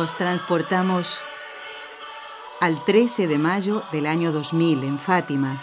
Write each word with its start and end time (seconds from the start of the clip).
Nos 0.00 0.16
transportamos 0.16 1.22
al 2.58 2.86
13 2.86 3.26
de 3.26 3.36
mayo 3.36 3.82
del 3.92 4.06
año 4.06 4.32
2000 4.32 4.84
en 4.84 4.98
Fátima. 4.98 5.62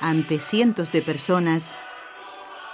Ante 0.00 0.38
cientos 0.38 0.92
de 0.92 1.00
personas, 1.00 1.78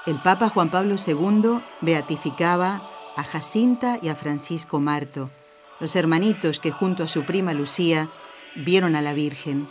el 0.05 0.21
Papa 0.21 0.49
Juan 0.49 0.69
Pablo 0.69 0.97
II 0.99 1.63
beatificaba 1.81 2.91
a 3.17 3.23
Jacinta 3.23 4.01
y 4.03 4.09
a 4.09 4.17
Francisco 4.17 4.81
Marto, 4.81 5.31
los 5.79 5.95
hermanitos 5.95 6.59
que 6.59 6.73
junto 6.73 7.05
a 7.05 7.09
su 7.09 7.25
prima 7.25 7.55
Lucía 7.55 8.11
vieron 8.57 8.97
a 8.97 9.01
la 9.01 9.13
Virgen. 9.13 9.69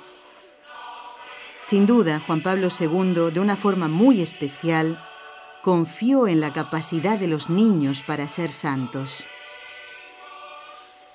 Sin 1.60 1.86
duda, 1.86 2.24
Juan 2.26 2.42
Pablo 2.44 2.70
II, 2.70 3.30
de 3.34 3.42
una 3.42 3.58
forma 3.58 3.90
muy 3.90 4.22
especial, 4.22 5.06
confió 5.62 6.30
en 6.30 6.40
la 6.40 6.54
capacidad 6.54 7.20
de 7.20 7.28
los 7.28 7.50
niños 7.50 8.04
para 8.04 8.30
ser 8.30 8.54
santos. 8.54 9.28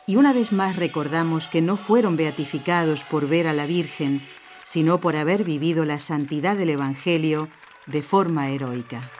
Y 0.08 0.14
una 0.14 0.32
vez 0.32 0.52
más 0.52 0.76
recordamos 0.76 1.48
que 1.48 1.60
no 1.60 1.76
fueron 1.76 2.14
beatificados 2.16 3.02
por 3.02 3.26
ver 3.26 3.48
a 3.48 3.52
la 3.52 3.66
Virgen, 3.66 4.24
sino 4.62 5.00
por 5.00 5.16
haber 5.16 5.42
vivido 5.42 5.84
la 5.84 5.98
santidad 5.98 6.56
del 6.56 6.70
Evangelio 6.70 7.48
de 7.86 8.04
forma 8.04 8.48
heroica. 8.48 9.10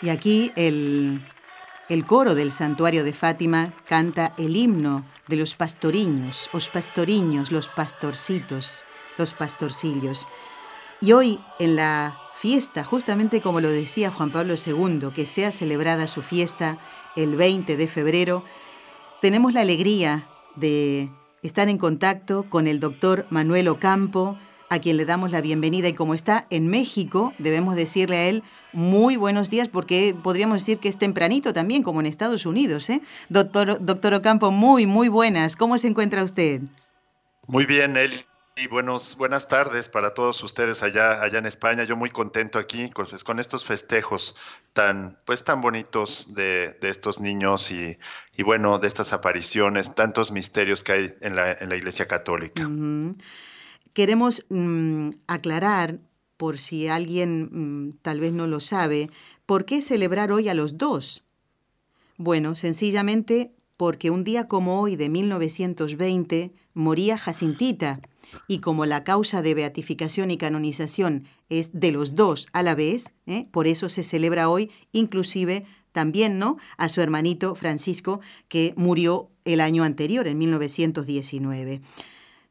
Y 0.00 0.08
aquí 0.08 0.50
el, 0.56 1.24
el 1.88 2.06
coro 2.06 2.34
del 2.34 2.50
santuario 2.50 3.04
de 3.04 3.12
Fátima 3.12 3.72
canta 3.86 4.32
el 4.38 4.56
himno 4.56 5.06
de 5.28 5.36
los 5.36 5.54
pastoriños, 5.54 6.50
los 6.52 6.70
pastoriños, 6.70 7.52
los 7.52 7.68
pastorcitos, 7.68 8.84
los 9.16 9.32
pastorcillos. 9.32 10.26
Y 11.00 11.12
hoy 11.12 11.38
en 11.60 11.76
la 11.76 12.21
fiesta, 12.34 12.84
justamente 12.84 13.40
como 13.40 13.60
lo 13.60 13.70
decía 13.70 14.10
Juan 14.10 14.32
Pablo 14.32 14.54
II, 14.54 15.10
que 15.14 15.26
sea 15.26 15.52
celebrada 15.52 16.06
su 16.06 16.22
fiesta 16.22 16.78
el 17.16 17.36
20 17.36 17.76
de 17.76 17.86
febrero, 17.86 18.44
tenemos 19.20 19.52
la 19.52 19.60
alegría 19.60 20.26
de 20.56 21.10
estar 21.42 21.68
en 21.68 21.78
contacto 21.78 22.44
con 22.48 22.66
el 22.66 22.80
doctor 22.80 23.26
Manuel 23.30 23.68
Ocampo, 23.68 24.38
a 24.72 24.78
quien 24.78 24.96
le 24.96 25.04
damos 25.04 25.30
la 25.30 25.42
bienvenida 25.42 25.88
y 25.88 25.92
como 25.92 26.14
está 26.14 26.46
en 26.48 26.66
México, 26.66 27.34
debemos 27.38 27.76
decirle 27.76 28.16
a 28.16 28.28
él 28.30 28.42
muy 28.72 29.16
buenos 29.16 29.50
días 29.50 29.68
porque 29.68 30.16
podríamos 30.22 30.60
decir 30.60 30.78
que 30.78 30.88
es 30.88 30.96
tempranito 30.96 31.52
también, 31.52 31.82
como 31.82 32.00
en 32.00 32.06
Estados 32.06 32.46
Unidos. 32.46 32.88
¿eh? 32.88 33.02
Doctor, 33.28 33.84
doctor 33.84 34.14
Ocampo, 34.14 34.50
muy, 34.50 34.86
muy 34.86 35.08
buenas. 35.08 35.56
¿Cómo 35.56 35.76
se 35.76 35.88
encuentra 35.88 36.24
usted? 36.24 36.62
Muy 37.48 37.66
bien, 37.66 37.98
Eli. 37.98 38.24
Y 38.54 38.66
buenos, 38.66 39.16
buenas 39.16 39.48
tardes 39.48 39.88
para 39.88 40.12
todos 40.12 40.42
ustedes 40.42 40.82
allá, 40.82 41.22
allá 41.22 41.38
en 41.38 41.46
España. 41.46 41.84
Yo 41.84 41.96
muy 41.96 42.10
contento 42.10 42.58
aquí 42.58 42.90
con, 42.90 43.06
pues, 43.06 43.24
con 43.24 43.40
estos 43.40 43.64
festejos 43.64 44.34
tan, 44.74 45.18
pues, 45.24 45.42
tan 45.42 45.62
bonitos 45.62 46.26
de, 46.34 46.74
de 46.74 46.90
estos 46.90 47.18
niños 47.18 47.70
y, 47.70 47.98
y, 48.36 48.42
bueno, 48.42 48.78
de 48.78 48.88
estas 48.88 49.14
apariciones, 49.14 49.94
tantos 49.94 50.32
misterios 50.32 50.82
que 50.82 50.92
hay 50.92 51.14
en 51.22 51.34
la, 51.34 51.52
en 51.52 51.70
la 51.70 51.76
Iglesia 51.76 52.06
Católica. 52.06 52.68
Queremos 53.94 54.44
mm, 54.50 55.10
aclarar, 55.26 55.98
por 56.36 56.58
si 56.58 56.88
alguien 56.88 57.48
mm, 57.88 57.98
tal 58.02 58.20
vez 58.20 58.32
no 58.32 58.46
lo 58.46 58.60
sabe, 58.60 59.08
¿por 59.46 59.64
qué 59.64 59.80
celebrar 59.80 60.30
hoy 60.30 60.50
a 60.50 60.54
los 60.54 60.76
dos? 60.76 61.24
Bueno, 62.18 62.54
sencillamente 62.54 63.52
porque 63.82 64.10
un 64.10 64.22
día 64.22 64.46
como 64.46 64.80
hoy 64.80 64.94
de 64.94 65.08
1920 65.08 66.52
moría 66.72 67.18
Jacintita 67.18 68.00
y 68.46 68.60
como 68.60 68.86
la 68.86 69.02
causa 69.02 69.42
de 69.42 69.54
beatificación 69.54 70.30
y 70.30 70.36
canonización 70.36 71.24
es 71.48 71.70
de 71.72 71.90
los 71.90 72.14
dos 72.14 72.46
a 72.52 72.62
la 72.62 72.76
vez, 72.76 73.12
¿eh? 73.26 73.48
por 73.50 73.66
eso 73.66 73.88
se 73.88 74.04
celebra 74.04 74.48
hoy 74.48 74.70
inclusive 74.92 75.64
también 75.90 76.38
¿no? 76.38 76.58
a 76.76 76.88
su 76.88 77.00
hermanito 77.00 77.56
Francisco 77.56 78.20
que 78.46 78.72
murió 78.76 79.30
el 79.44 79.60
año 79.60 79.82
anterior, 79.82 80.28
en 80.28 80.38
1919. 80.38 81.80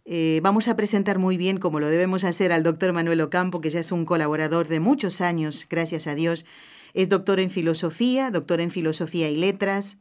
Eh, 0.03 0.41
vamos 0.44 0.67
a 0.67 0.75
presentar 0.75 1.17
muy 1.17 1.38
bien, 1.38 1.59
como 1.59 1.79
lo 1.79 1.88
debemos 1.88 2.25
hacer, 2.25 2.51
al 2.51 2.63
doctor 2.63 2.91
Manuel 2.91 3.21
Ocampo, 3.21 3.61
que 3.61 3.69
ya 3.69 3.79
es 3.79 3.94
un 3.94 4.03
colaborador 4.03 4.67
de 4.67 4.81
muchos 4.81 5.21
años, 5.21 5.65
gracias 5.69 6.07
a 6.07 6.15
Dios. 6.15 6.45
Es 6.94 7.07
doctor 7.07 7.39
en 7.39 7.50
filosofía, 7.50 8.31
doctor 8.31 8.59
en 8.59 8.69
filosofía 8.69 9.29
y 9.29 9.38
letras, 9.38 9.97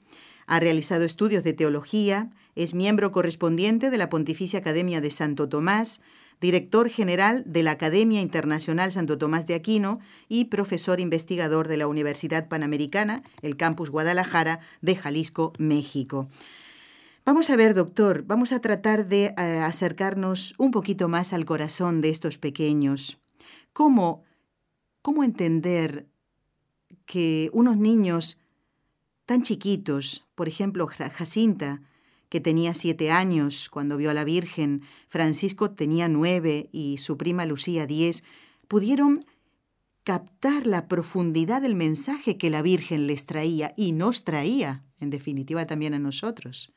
ha 0.51 0.59
realizado 0.59 1.05
estudios 1.05 1.45
de 1.45 1.53
teología, 1.53 2.29
es 2.57 2.75
miembro 2.75 3.13
correspondiente 3.13 3.89
de 3.89 3.99
la 3.99 4.09
Pontificia 4.09 4.59
Academia 4.59 5.01
de 5.01 5.13
Santo 5.13 5.49
Tomás, 5.49 6.01
director 6.41 6.89
general 6.89 7.45
de 7.47 7.63
la 7.63 7.71
Academia 7.71 8.21
Internacional 8.21 8.91
Santo 8.91 9.17
Tomás 9.17 9.47
de 9.47 9.55
Aquino 9.55 10.01
y 10.29 10.47
profesor 10.47 10.99
investigador 10.99 11.69
de 11.69 11.77
la 11.77 11.87
Universidad 11.87 12.49
Panamericana, 12.49 13.23
el 13.43 13.57
campus 13.57 13.91
Guadalajara 13.91 14.59
de 14.81 14.97
Jalisco, 14.97 15.53
México. 15.59 16.29
Vamos 17.25 17.49
a 17.49 17.55
ver, 17.55 17.75
doctor, 17.75 18.25
vamos 18.27 18.51
a 18.51 18.61
tratar 18.61 19.07
de 19.07 19.33
uh, 19.39 19.63
acercarnos 19.63 20.55
un 20.59 20.73
poquito 20.73 21.07
más 21.07 21.33
al 21.33 21.45
corazón 21.45 22.01
de 22.01 22.09
estos 22.09 22.39
pequeños. 22.39 23.19
¿Cómo, 23.73 24.25
cómo 25.01 25.23
entender 25.23 26.09
que 27.07 27.51
unos 27.53 27.77
niños 27.77 28.40
tan 29.31 29.43
chiquitos, 29.43 30.25
por 30.35 30.49
ejemplo, 30.49 30.89
Jacinta, 30.89 31.81
que 32.31 32.41
tenía 32.41 32.75
siete 32.75 33.13
años 33.13 33.71
cuando 33.71 33.97
vio 33.97 34.11
a 34.11 34.13
la 34.13 34.25
Virgen, 34.25 34.83
Francisco 35.07 35.71
tenía 35.71 36.09
nueve 36.09 36.69
y 36.73 36.99
su 36.99 37.17
prima 37.17 37.47
Lucía 37.47 37.87
diez, 37.87 38.25
pudieron 38.67 39.25
captar 40.03 40.67
la 40.67 40.89
profundidad 40.89 41.63
del 41.63 41.77
mensaje 41.77 42.39
que 42.39 42.51
la 42.51 42.61
Virgen 42.61 43.07
les 43.07 43.25
traía 43.25 43.73
y 43.77 43.93
nos 43.93 44.25
traía, 44.25 44.83
en 44.99 45.11
definitiva 45.11 45.65
también 45.65 45.95
a 45.95 46.01
nosotros. 46.01 46.73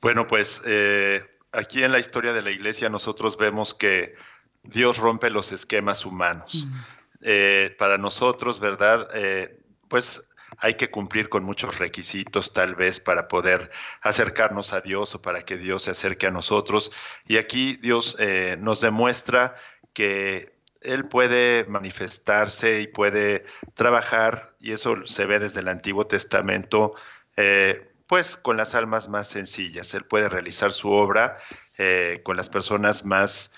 Bueno, 0.00 0.28
pues 0.28 0.62
eh, 0.64 1.22
aquí 1.50 1.82
en 1.82 1.90
la 1.90 1.98
historia 1.98 2.34
de 2.34 2.42
la 2.42 2.52
Iglesia 2.52 2.88
nosotros 2.88 3.36
vemos 3.36 3.74
que 3.74 4.14
Dios 4.62 4.98
rompe 4.98 5.30
los 5.30 5.50
esquemas 5.50 6.06
humanos. 6.06 6.64
Mm. 6.64 6.80
Eh, 7.22 7.74
para 7.80 7.98
nosotros, 7.98 8.60
¿verdad? 8.60 9.08
Eh, 9.12 9.60
pues 9.88 10.22
hay 10.58 10.74
que 10.74 10.90
cumplir 10.90 11.28
con 11.28 11.44
muchos 11.44 11.78
requisitos 11.78 12.52
tal 12.52 12.74
vez 12.74 13.00
para 13.00 13.28
poder 13.28 13.70
acercarnos 14.00 14.72
a 14.72 14.80
Dios 14.80 15.14
o 15.14 15.22
para 15.22 15.44
que 15.44 15.56
Dios 15.56 15.84
se 15.84 15.90
acerque 15.90 16.26
a 16.26 16.30
nosotros. 16.30 16.90
Y 17.26 17.36
aquí 17.36 17.76
Dios 17.76 18.16
eh, 18.18 18.56
nos 18.58 18.80
demuestra 18.80 19.56
que 19.92 20.54
Él 20.80 21.06
puede 21.06 21.64
manifestarse 21.66 22.80
y 22.80 22.86
puede 22.86 23.44
trabajar, 23.74 24.46
y 24.60 24.72
eso 24.72 25.06
se 25.06 25.26
ve 25.26 25.38
desde 25.38 25.60
el 25.60 25.68
Antiguo 25.68 26.06
Testamento, 26.06 26.94
eh, 27.36 27.88
pues 28.06 28.36
con 28.36 28.56
las 28.56 28.74
almas 28.74 29.08
más 29.08 29.28
sencillas. 29.28 29.92
Él 29.94 30.04
puede 30.04 30.28
realizar 30.28 30.72
su 30.72 30.90
obra 30.90 31.38
eh, 31.76 32.20
con 32.22 32.36
las 32.36 32.48
personas 32.48 33.04
más 33.04 33.50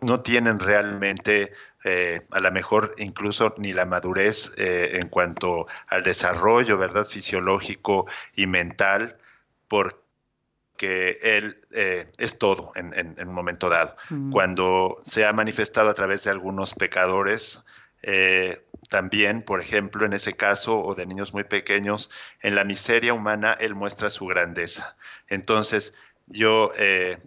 no 0.00 0.20
tienen 0.20 0.58
realmente 0.58 1.52
eh, 1.84 2.22
a 2.30 2.40
lo 2.40 2.52
mejor 2.52 2.94
incluso 2.98 3.54
ni 3.58 3.72
la 3.72 3.86
madurez 3.86 4.54
eh, 4.56 4.98
en 5.00 5.08
cuanto 5.08 5.66
al 5.88 6.02
desarrollo, 6.04 6.78
¿verdad? 6.78 7.06
Fisiológico 7.06 8.06
y 8.36 8.46
mental, 8.46 9.16
porque 9.68 11.18
él 11.22 11.60
eh, 11.72 12.10
es 12.18 12.38
todo 12.38 12.72
en, 12.76 13.16
un 13.18 13.34
momento 13.34 13.68
dado. 13.68 13.96
Mm. 14.10 14.30
Cuando 14.32 15.00
se 15.02 15.24
ha 15.24 15.32
manifestado 15.32 15.90
a 15.90 15.94
través 15.94 16.24
de 16.24 16.30
algunos 16.30 16.74
pecadores, 16.74 17.64
también, 18.90 19.42
por 19.42 19.60
ejemplo, 19.60 20.04
en 20.04 20.12
ese 20.12 20.32
caso, 20.32 20.80
o 20.80 20.96
de 20.96 21.06
niños 21.06 21.32
muy 21.32 21.44
pequeños, 21.44 22.10
en 22.40 22.56
la 22.56 22.64
miseria 22.64 23.14
humana, 23.14 23.52
él 23.60 23.76
muestra 23.76 24.10
su 24.10 24.26
grandeza. 24.26 24.96
Entonces, 25.28 25.94
yo, 26.26 26.72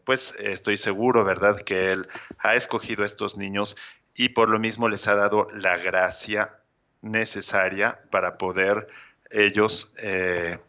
pues, 0.03 0.35
estoy 0.39 0.77
seguro, 0.77 1.23
¿verdad?, 1.23 1.61
que 1.61 1.91
él 1.91 2.07
ha 2.39 2.55
escogido 2.55 3.03
a 3.03 3.05
estos 3.05 3.37
niños 3.37 3.75
y 4.15 4.29
por 4.29 4.49
lo 4.49 4.59
mismo 4.59 4.89
les 4.89 5.07
ha 5.07 5.15
dado 5.15 5.47
la 5.51 5.77
gracia 5.77 6.55
necesaria 7.01 7.99
para 8.09 8.37
poder 8.37 8.87
ellos, 9.29 9.93
eh, 9.97 10.59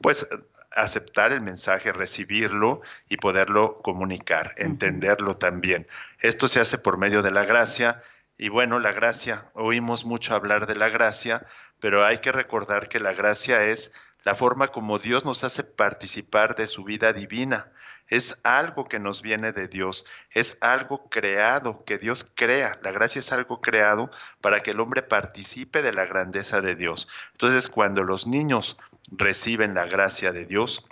pues, 0.00 0.28
aceptar 0.72 1.32
el 1.32 1.40
mensaje, 1.40 1.92
recibirlo 1.92 2.80
y 3.08 3.16
poderlo 3.16 3.80
comunicar, 3.82 4.54
entenderlo 4.56 5.36
también. 5.36 5.86
Esto 6.18 6.48
se 6.48 6.60
hace 6.60 6.78
por 6.78 6.98
medio 6.98 7.22
de 7.22 7.30
la 7.30 7.44
gracia 7.44 8.02
y 8.36 8.48
bueno, 8.48 8.80
la 8.80 8.92
gracia, 8.92 9.46
oímos 9.54 10.04
mucho 10.04 10.34
hablar 10.34 10.66
de 10.66 10.74
la 10.74 10.88
gracia, 10.88 11.46
pero 11.78 12.04
hay 12.04 12.18
que 12.18 12.32
recordar 12.32 12.88
que 12.88 12.98
la 12.98 13.12
gracia 13.12 13.64
es 13.64 13.92
la 14.24 14.34
forma 14.34 14.68
como 14.68 14.98
Dios 14.98 15.24
nos 15.24 15.44
hace 15.44 15.64
participar 15.64 16.56
de 16.56 16.66
su 16.66 16.84
vida 16.84 17.12
divina 17.12 17.70
es 18.08 18.38
algo 18.42 18.84
que 18.84 18.98
nos 18.98 19.22
viene 19.22 19.52
de 19.52 19.68
Dios, 19.68 20.04
es 20.30 20.58
algo 20.60 21.08
creado, 21.08 21.84
que 21.84 21.98
Dios 21.98 22.30
crea. 22.34 22.78
La 22.82 22.92
gracia 22.92 23.18
es 23.18 23.32
algo 23.32 23.60
creado 23.60 24.10
para 24.40 24.60
que 24.60 24.72
el 24.72 24.80
hombre 24.80 25.02
participe 25.02 25.82
de 25.82 25.92
la 25.92 26.04
grandeza 26.04 26.60
de 26.60 26.74
Dios. 26.74 27.08
Entonces, 27.32 27.68
cuando 27.68 28.02
los 28.02 28.26
niños 28.26 28.76
reciben 29.10 29.74
la 29.74 29.86
gracia 29.86 30.32
de 30.32 30.44
Dios 30.44 30.84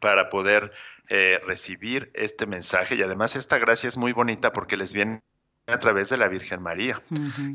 para 0.00 0.28
poder 0.28 0.72
eh, 1.08 1.40
recibir 1.44 2.10
este 2.14 2.46
mensaje, 2.46 2.96
y 2.96 3.02
además 3.02 3.36
esta 3.36 3.58
gracia 3.58 3.88
es 3.88 3.96
muy 3.96 4.12
bonita 4.12 4.52
porque 4.52 4.76
les 4.76 4.92
viene 4.92 5.22
a 5.66 5.78
través 5.78 6.10
de 6.10 6.16
la 6.16 6.28
Virgen 6.28 6.62
María, 6.62 7.02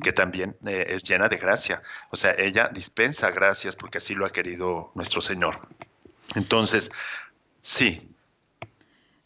que 0.04 0.12
también 0.14 0.56
eh, 0.66 0.86
es 0.90 1.04
llena 1.04 1.30
de 1.30 1.38
gracia. 1.38 1.82
O 2.10 2.18
sea, 2.18 2.34
ella 2.38 2.70
dispensa 2.74 3.30
gracias 3.32 3.76
porque 3.76 4.00
así 4.00 4.16
lo 4.16 4.26
ha 4.26 4.32
querido 4.32 4.92
nuestro 4.96 5.22
Señor. 5.22 5.60
Entonces, 6.36 6.92
sí, 7.62 8.10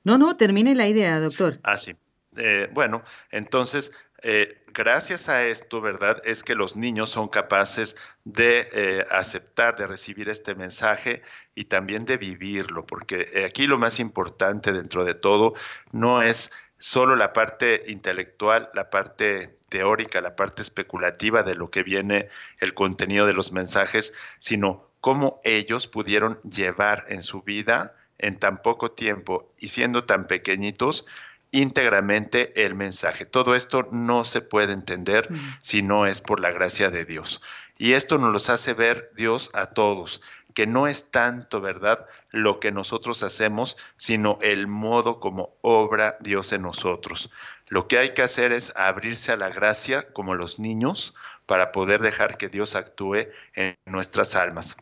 no, 0.04 0.18
no, 0.18 0.36
termine 0.36 0.76
la 0.76 0.88
idea, 0.88 1.20
doctor. 1.20 1.60
Ah, 1.64 1.78
sí. 1.78 1.96
Eh, 2.36 2.70
bueno, 2.74 3.04
entonces, 3.32 3.92
eh, 4.22 4.64
gracias 4.74 5.30
a 5.30 5.46
esto, 5.46 5.82
¿verdad? 5.82 6.22
Es 6.26 6.44
que 6.44 6.56
los 6.56 6.76
niños 6.76 7.10
son 7.10 7.30
capaces 7.30 7.96
de 8.26 8.70
eh, 8.74 9.06
aceptar, 9.12 9.78
de 9.78 9.88
recibir 9.88 10.30
este 10.30 10.56
mensaje 10.56 11.22
y 11.56 11.66
también 11.66 12.06
de 12.06 12.18
vivirlo, 12.18 12.86
porque 12.86 13.46
aquí 13.48 13.66
lo 13.66 13.78
más 13.78 14.00
importante 14.00 14.74
dentro 14.74 15.06
de 15.06 15.14
todo 15.14 15.54
no 15.92 16.22
es 16.22 16.52
solo 16.84 17.16
la 17.16 17.32
parte 17.32 17.86
intelectual, 17.88 18.70
la 18.74 18.90
parte 18.90 19.56
teórica, 19.70 20.20
la 20.20 20.36
parte 20.36 20.62
especulativa 20.62 21.42
de 21.42 21.56
lo 21.56 21.72
que 21.72 21.82
viene 21.82 22.28
el 22.60 22.74
contenido 22.74 23.26
de 23.26 23.32
los 23.32 23.54
mensajes, 23.54 24.14
sino 24.40 24.90
cómo 25.00 25.40
ellos 25.46 25.88
pudieron 25.88 26.42
llevar 26.42 27.06
en 27.08 27.24
su 27.24 27.42
vida 27.42 27.96
en 28.18 28.38
tan 28.38 28.62
poco 28.62 28.92
tiempo 28.92 29.54
y 29.58 29.70
siendo 29.70 30.04
tan 30.04 30.28
pequeñitos 30.28 31.06
íntegramente 31.52 32.66
el 32.66 32.76
mensaje. 32.76 33.26
Todo 33.26 33.56
esto 33.56 33.88
no 33.94 34.26
se 34.26 34.42
puede 34.42 34.74
entender 34.74 35.32
mm. 35.32 35.60
si 35.62 35.84
no 35.84 36.06
es 36.06 36.20
por 36.20 36.42
la 36.42 36.52
gracia 36.52 36.90
de 36.90 37.06
Dios. 37.06 37.42
Y 37.78 37.94
esto 37.94 38.18
nos 38.18 38.34
los 38.34 38.50
hace 38.50 38.74
ver 38.74 39.10
Dios 39.16 39.50
a 39.54 39.68
todos, 39.68 40.22
que 40.54 40.68
no 40.68 40.88
es 40.88 41.12
tanto, 41.12 41.62
¿verdad?, 41.62 42.06
lo 42.32 42.60
que 42.60 42.72
nosotros 42.72 43.24
hacemos, 43.24 43.78
sino 43.96 44.40
el 44.42 44.68
modo 44.68 45.20
como 45.20 45.56
obra 45.62 46.18
Dios 46.20 46.52
en 46.54 46.64
nosotros. 46.64 47.32
Lo 47.68 47.88
que 47.88 47.98
hay 47.98 48.14
que 48.14 48.22
hacer 48.22 48.52
es 48.52 48.74
abrirse 48.76 49.32
a 49.32 49.38
la 49.38 49.50
gracia 49.50 50.12
como 50.14 50.36
los 50.36 50.60
niños 50.60 51.14
para 51.46 51.72
poder 51.72 52.02
dejar 52.02 52.38
que 52.38 52.50
Dios 52.50 52.76
actúe 52.76 53.28
en 53.56 53.78
nuestras 53.86 54.36
almas 54.36 54.78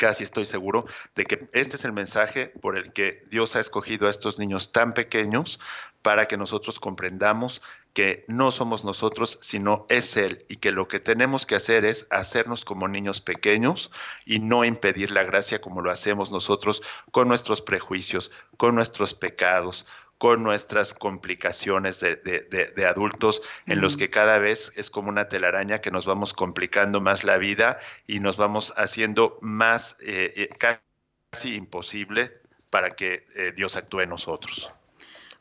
casi 0.00 0.24
estoy 0.24 0.46
seguro 0.46 0.86
de 1.14 1.26
que 1.26 1.50
este 1.52 1.76
es 1.76 1.84
el 1.84 1.92
mensaje 1.92 2.46
por 2.62 2.78
el 2.78 2.90
que 2.94 3.22
Dios 3.28 3.54
ha 3.54 3.60
escogido 3.60 4.06
a 4.06 4.10
estos 4.10 4.38
niños 4.38 4.72
tan 4.72 4.94
pequeños 4.94 5.60
para 6.00 6.26
que 6.26 6.38
nosotros 6.38 6.80
comprendamos 6.80 7.60
que 7.92 8.24
no 8.28 8.52
somos 8.52 8.84
nosotros, 8.84 9.38
sino 9.40 9.86
es 9.88 10.16
Él, 10.16 10.44
y 10.48 10.56
que 10.56 10.70
lo 10.70 10.88
que 10.88 11.00
tenemos 11.00 11.46
que 11.46 11.56
hacer 11.56 11.84
es 11.84 12.06
hacernos 12.10 12.64
como 12.64 12.88
niños 12.88 13.20
pequeños 13.20 13.90
y 14.24 14.38
no 14.38 14.64
impedir 14.64 15.10
la 15.10 15.24
gracia 15.24 15.60
como 15.60 15.82
lo 15.82 15.90
hacemos 15.90 16.30
nosotros 16.30 16.82
con 17.10 17.28
nuestros 17.28 17.62
prejuicios, 17.62 18.30
con 18.56 18.74
nuestros 18.74 19.14
pecados, 19.14 19.86
con 20.20 20.42
nuestras 20.42 20.92
complicaciones 20.92 21.98
de, 21.98 22.86
adultos 22.86 23.40
en 23.64 23.80
los 23.80 23.96
que 23.96 24.10
cada 24.10 24.38
vez 24.38 24.70
es 24.76 24.90
como 24.90 25.08
una 25.08 25.28
telaraña 25.28 25.80
que 25.80 25.90
nos 25.90 26.04
vamos 26.04 26.34
complicando 26.34 27.00
más 27.00 27.24
la 27.24 27.38
vida 27.38 27.78
y 28.06 28.20
nos 28.20 28.36
vamos 28.36 28.74
haciendo 28.76 29.38
más 29.40 29.96
eh, 30.02 30.32
eh, 30.36 30.48
casi 30.58 31.54
imposible 31.54 32.32
para 32.68 32.90
que 32.90 33.26
eh, 33.34 33.52
Dios 33.56 33.76
actúe 33.76 34.00
en 34.00 34.10
nosotros. 34.10 34.70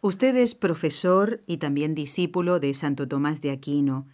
Usted 0.01 0.37
es 0.37 0.55
profesor 0.55 1.41
y 1.45 1.57
también 1.57 1.93
discípulo 1.93 2.61
de 2.61 2.73
Santo 2.73 3.07
Tomás 3.07 3.41
de 3.41 3.51
Aquino. 3.51 4.07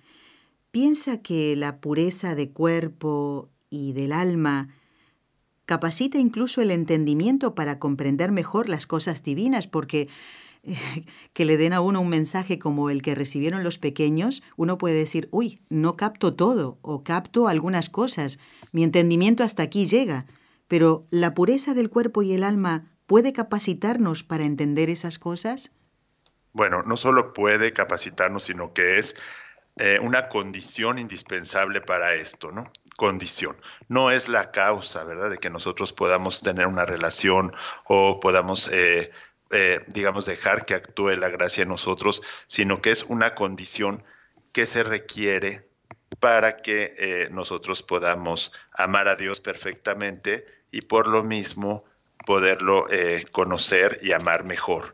¿Piensa 0.72 1.22
que 1.22 1.56
la 1.56 1.80
pureza 1.80 2.34
de 2.34 2.50
cuerpo 2.50 3.52
y 3.70 3.94
del 3.94 4.12
alma 4.12 4.70
capacita 5.68 6.18
incluso 6.18 6.62
el 6.62 6.72
entendimiento 6.72 7.54
para 7.54 7.78
comprender 7.78 8.32
mejor 8.32 8.68
las 8.68 8.88
cosas 8.88 9.22
divinas? 9.22 9.68
Porque 9.68 10.10
que 11.34 11.46
le 11.46 11.58
den 11.58 11.74
a 11.74 11.82
uno 11.82 12.02
un 12.02 12.10
mensaje 12.10 12.58
como 12.58 12.90
el 12.90 13.04
que 13.04 13.14
recibieron 13.14 13.64
los 13.64 13.78
pequeños, 13.78 14.42
uno 14.58 14.80
puede 14.80 14.96
decir, 14.96 15.28
uy, 15.30 15.62
no 15.70 15.96
capto 15.96 16.34
todo 16.34 16.80
o 16.82 17.04
capto 17.04 17.48
algunas 17.48 17.92
cosas, 17.92 18.40
mi 18.72 18.84
entendimiento 18.84 19.44
hasta 19.44 19.62
aquí 19.62 19.86
llega, 19.86 20.26
pero 20.68 21.06
la 21.12 21.36
pureza 21.36 21.76
del 21.76 21.92
cuerpo 21.92 22.24
y 22.24 22.34
el 22.34 22.44
alma 22.44 22.95
puede 23.08 23.34
capacitarnos 23.34 24.24
para 24.24 24.44
entender 24.44 24.90
esas 24.90 25.20
cosas? 25.20 25.72
Bueno, 26.54 26.84
no 26.84 26.96
solo 26.96 27.34
puede 27.34 27.74
capacitarnos, 27.74 28.46
sino 28.46 28.74
que 28.74 28.98
es 28.98 29.16
eh, 29.78 30.00
una 30.02 30.30
condición 30.30 31.00
indispensable 31.00 31.82
para 31.82 32.14
esto, 32.14 32.52
¿no? 32.52 32.72
Condición. 32.96 33.58
No 33.90 34.10
es 34.10 34.30
la 34.30 34.52
causa, 34.52 35.04
¿verdad?, 35.04 35.30
de 35.30 35.38
que 35.38 35.50
nosotros 35.50 35.92
podamos 35.92 36.42
tener 36.42 36.66
una 36.68 36.86
relación 36.86 37.54
o 37.84 38.22
podamos 38.22 38.70
eh, 38.72 39.12
eh, 39.52 39.82
digamos, 39.88 40.26
dejar 40.26 40.66
que 40.66 40.76
actúe 40.76 41.10
la 41.18 41.28
gracia 41.28 41.64
en 41.64 41.70
nosotros, 41.70 42.22
sino 42.48 42.82
que 42.82 42.92
es 42.92 43.04
una 43.04 43.36
condición 43.36 44.04
que 44.54 44.66
se 44.66 44.84
requiere 44.84 45.68
para 46.22 46.58
que 46.58 47.28
nosotros 47.32 47.84
podamos 47.84 48.54
amar 48.72 49.10
a 49.10 49.16
Dios 49.16 49.42
perfectamente 49.42 50.46
y 50.72 50.82
por 50.82 51.08
lo 51.08 51.24
mismo 51.24 51.84
poderlo 52.26 52.88
eh, 52.90 53.26
conocer 53.32 54.00
y 54.02 54.12
amar 54.12 54.44
mejor. 54.44 54.94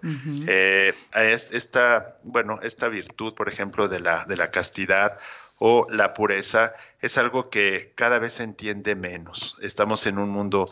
esta, 1.14 2.18
bueno, 2.24 2.60
esta 2.62 2.90
virtud, 2.90 3.34
por 3.34 3.48
ejemplo, 3.48 3.88
de 3.88 4.00
la, 4.00 4.26
de 4.26 4.38
la 4.38 4.52
castidad 4.52 5.18
o 5.60 5.88
la 5.90 6.14
pureza 6.14 6.74
es 7.02 7.18
algo 7.18 7.50
que 7.50 7.94
cada 7.96 8.20
vez 8.20 8.34
se 8.34 8.44
entiende 8.44 8.96
menos. 8.96 9.58
Estamos 9.62 10.08
en 10.08 10.18
un 10.18 10.30
mundo 10.30 10.70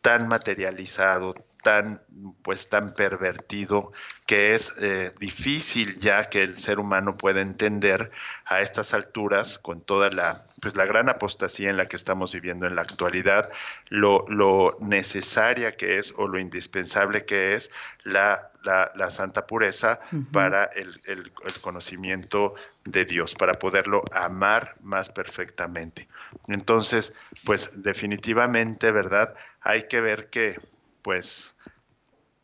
tan 0.00 0.28
materializado, 0.28 1.34
tan, 1.68 2.00
pues, 2.40 2.70
tan 2.70 2.94
pervertido 2.94 3.92
que 4.24 4.54
es 4.54 4.74
eh, 4.80 5.12
difícil 5.20 5.98
ya 5.98 6.30
que 6.30 6.42
el 6.42 6.56
ser 6.56 6.78
humano 6.78 7.18
pueda 7.18 7.42
entender 7.42 8.10
a 8.46 8.62
estas 8.62 8.94
alturas, 8.94 9.58
con 9.58 9.82
toda 9.82 10.08
la, 10.08 10.46
pues, 10.62 10.76
la 10.76 10.86
gran 10.86 11.10
apostasía 11.10 11.68
en 11.68 11.76
la 11.76 11.84
que 11.84 11.96
estamos 11.96 12.32
viviendo 12.32 12.66
en 12.66 12.74
la 12.74 12.80
actualidad, 12.80 13.50
lo, 13.90 14.24
lo 14.28 14.78
necesaria 14.80 15.76
que 15.76 15.98
es 15.98 16.14
o 16.16 16.26
lo 16.26 16.38
indispensable 16.38 17.26
que 17.26 17.52
es 17.52 17.70
la, 18.02 18.50
la, 18.62 19.10
santa 19.10 19.46
pureza 19.46 20.00
para 20.32 20.64
el, 20.64 20.98
el, 21.04 21.32
el 21.44 21.60
conocimiento 21.60 22.54
de 22.86 23.04
Dios, 23.04 23.34
para 23.34 23.58
poderlo 23.58 24.04
amar 24.10 24.74
más 24.80 25.10
perfectamente. 25.10 26.08
Entonces, 26.46 27.12
pues 27.44 27.82
definitivamente, 27.82 28.90
¿verdad? 28.90 29.34
Hay 29.60 29.82
que 29.82 30.00
ver 30.00 30.30
que, 30.30 30.58
pues, 31.08 31.56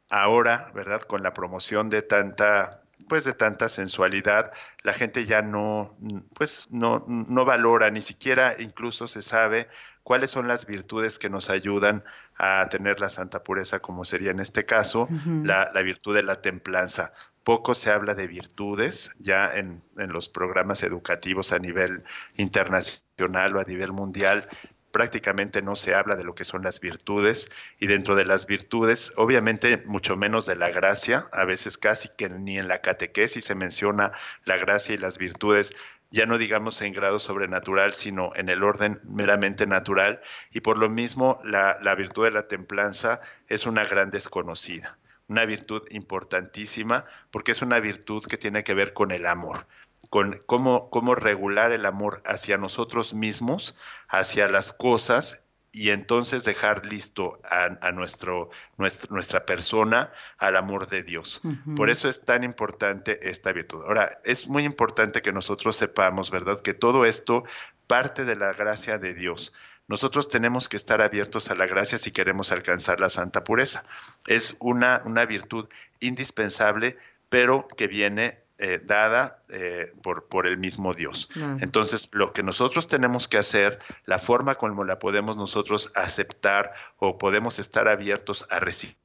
ahora, 0.08 0.70
¿verdad? 0.74 1.02
Con 1.02 1.22
la 1.22 1.34
promoción 1.34 1.90
de 1.90 2.00
tanta 2.00 2.80
pues 3.10 3.24
de 3.24 3.34
tanta 3.34 3.68
sensualidad, 3.68 4.52
la 4.82 4.94
gente 4.94 5.26
ya 5.26 5.42
no, 5.42 5.94
pues 6.34 6.68
no, 6.70 7.04
no 7.06 7.44
valora, 7.44 7.90
ni 7.90 8.00
siquiera 8.00 8.56
incluso 8.58 9.06
se 9.06 9.20
sabe 9.20 9.68
cuáles 10.02 10.30
son 10.30 10.48
las 10.48 10.64
virtudes 10.64 11.18
que 11.18 11.28
nos 11.28 11.50
ayudan 11.50 12.04
a 12.38 12.66
tener 12.70 13.00
la 13.00 13.10
santa 13.10 13.42
pureza, 13.42 13.80
como 13.80 14.06
sería 14.06 14.30
en 14.30 14.40
este 14.40 14.64
caso 14.64 15.10
la, 15.26 15.68
la, 15.74 15.82
virtud 15.82 16.14
de 16.14 16.22
la 16.22 16.40
templanza. 16.40 17.12
Poco 17.42 17.74
se 17.74 17.90
habla 17.90 18.14
de 18.14 18.26
virtudes 18.26 19.14
ya 19.18 19.54
en, 19.54 19.82
en 19.98 20.10
los 20.10 20.30
programas 20.30 20.82
educativos 20.82 21.52
a 21.52 21.58
nivel 21.58 22.02
internacional 22.38 23.56
o 23.56 23.60
a 23.60 23.64
nivel 23.64 23.92
mundial 23.92 24.48
prácticamente 24.94 25.60
no 25.60 25.74
se 25.74 25.92
habla 25.92 26.14
de 26.14 26.22
lo 26.22 26.36
que 26.36 26.44
son 26.44 26.62
las 26.62 26.78
virtudes 26.78 27.50
y 27.80 27.88
dentro 27.88 28.14
de 28.14 28.24
las 28.24 28.46
virtudes, 28.46 29.12
obviamente 29.16 29.82
mucho 29.86 30.16
menos 30.16 30.46
de 30.46 30.54
la 30.54 30.70
gracia, 30.70 31.26
a 31.32 31.44
veces 31.44 31.76
casi 31.76 32.10
que 32.16 32.28
ni 32.28 32.58
en 32.58 32.68
la 32.68 32.80
catequesis 32.80 33.44
se 33.44 33.56
menciona 33.56 34.12
la 34.44 34.56
gracia 34.56 34.94
y 34.94 34.98
las 34.98 35.18
virtudes, 35.18 35.74
ya 36.12 36.26
no 36.26 36.38
digamos 36.38 36.80
en 36.80 36.92
grado 36.92 37.18
sobrenatural, 37.18 37.92
sino 37.92 38.30
en 38.36 38.48
el 38.48 38.62
orden 38.62 39.00
meramente 39.02 39.66
natural, 39.66 40.22
y 40.52 40.60
por 40.60 40.78
lo 40.78 40.88
mismo 40.88 41.40
la, 41.42 41.76
la 41.82 41.96
virtud 41.96 42.26
de 42.26 42.30
la 42.30 42.46
templanza 42.46 43.20
es 43.48 43.66
una 43.66 43.84
gran 43.84 44.12
desconocida 44.12 44.96
una 45.26 45.46
virtud 45.46 45.82
importantísima 45.90 47.06
porque 47.30 47.52
es 47.52 47.62
una 47.62 47.80
virtud 47.80 48.26
que 48.26 48.36
tiene 48.36 48.62
que 48.62 48.74
ver 48.74 48.92
con 48.92 49.10
el 49.10 49.24
amor 49.24 49.66
con 50.14 50.40
cómo, 50.46 50.90
cómo 50.90 51.16
regular 51.16 51.72
el 51.72 51.84
amor 51.84 52.22
hacia 52.24 52.56
nosotros 52.56 53.14
mismos, 53.14 53.74
hacia 54.08 54.46
las 54.46 54.72
cosas 54.72 55.42
y 55.72 55.90
entonces 55.90 56.44
dejar 56.44 56.86
listo 56.86 57.40
a, 57.42 57.90
nuestro, 57.90 58.48
nuestra 58.76 59.44
persona 59.44 60.12
al 60.38 60.56
amor 60.56 60.88
de 60.88 61.02
Dios. 61.02 61.42
Por 61.74 61.90
eso 61.90 62.08
es 62.08 62.24
tan 62.24 62.44
importante 62.44 63.28
esta 63.28 63.50
virtud. 63.50 63.82
Ahora, 63.88 64.20
es 64.22 64.46
muy 64.46 64.62
importante 64.62 65.20
que 65.20 65.32
nosotros 65.32 65.74
sepamos, 65.74 66.30
¿verdad?, 66.30 66.62
que 66.62 66.74
todo 66.74 67.06
esto 67.06 67.42
parte 67.88 68.24
de 68.24 68.36
la 68.36 68.52
gracia 68.52 68.98
de 68.98 69.14
Dios. 69.14 69.52
Nosotros 69.88 70.28
tenemos 70.28 70.68
que 70.68 70.76
estar 70.76 71.02
abiertos 71.02 71.50
a 71.50 71.56
la 71.56 71.66
gracia 71.66 71.98
si 71.98 72.12
queremos 72.12 72.52
alcanzar 72.52 73.00
la 73.00 73.10
santa 73.10 73.42
pureza. 73.42 73.84
Es 74.28 74.56
una, 74.60 75.02
una 75.06 75.26
virtud 75.26 75.68
indispensable, 75.98 76.98
pero 77.28 77.66
que 77.66 77.88
viene 77.88 78.43
eh, 78.58 78.80
dada 78.84 79.42
eh, 79.48 79.92
por, 80.00 80.28
por, 80.28 80.46
el 80.46 80.58
mismo 80.58 80.94
Dios. 80.94 81.28
Entonces, 81.60 82.08
lo 82.12 82.32
que 82.32 82.44
nosotros 82.44 82.86
tenemos 82.86 83.26
que 83.26 83.36
hacer, 83.36 83.80
la 84.04 84.20
forma 84.20 84.54
como 84.54 84.84
la 84.84 85.00
podemos 85.00 85.36
nosotros 85.36 85.90
aceptar 85.96 86.72
o 86.98 87.18
podemos 87.18 87.58
estar 87.58 87.88
abiertos 87.88 88.46
a 88.50 88.60
recibir. 88.60 88.96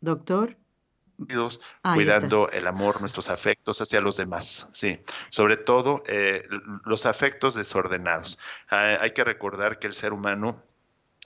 Doctor. 0.00 0.56
cuidando 1.94 2.48
el 2.50 2.66
amor, 2.66 3.00
nuestros 3.00 3.28
afectos 3.28 3.82
hacia 3.82 4.00
los 4.00 4.16
demás, 4.16 4.70
sí, 4.72 5.00
sobre 5.28 5.58
todo 5.58 6.02
eh, 6.06 6.46
los 6.84 7.04
afectos 7.04 7.54
desordenados. 7.54 8.38
Ah, 8.70 8.96
hay 9.00 9.10
que 9.10 9.24
recordar 9.24 9.78
que 9.78 9.86
el 9.86 9.94
ser 9.94 10.14
humano 10.14 10.62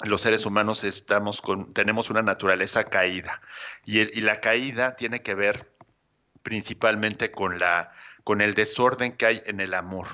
los 0.03 0.23
seres 0.23 0.47
humanos 0.47 0.83
estamos 0.83 1.41
con, 1.41 1.75
tenemos 1.75 2.09
una 2.09 2.23
naturaleza 2.23 2.85
caída 2.85 3.43
y, 3.85 4.01
y 4.01 4.23
la 4.23 4.41
caída 4.41 4.97
tiene 4.97 5.23
que 5.23 5.35
ver 5.35 5.70
principalmente 6.43 7.31
con, 7.31 7.59
la, 7.59 7.93
con 8.25 8.41
el 8.41 8.55
desorden 8.55 9.13
que 9.13 9.27
hay 9.27 9.43
en 9.47 9.61
el 9.61 9.75
amor, 9.75 10.09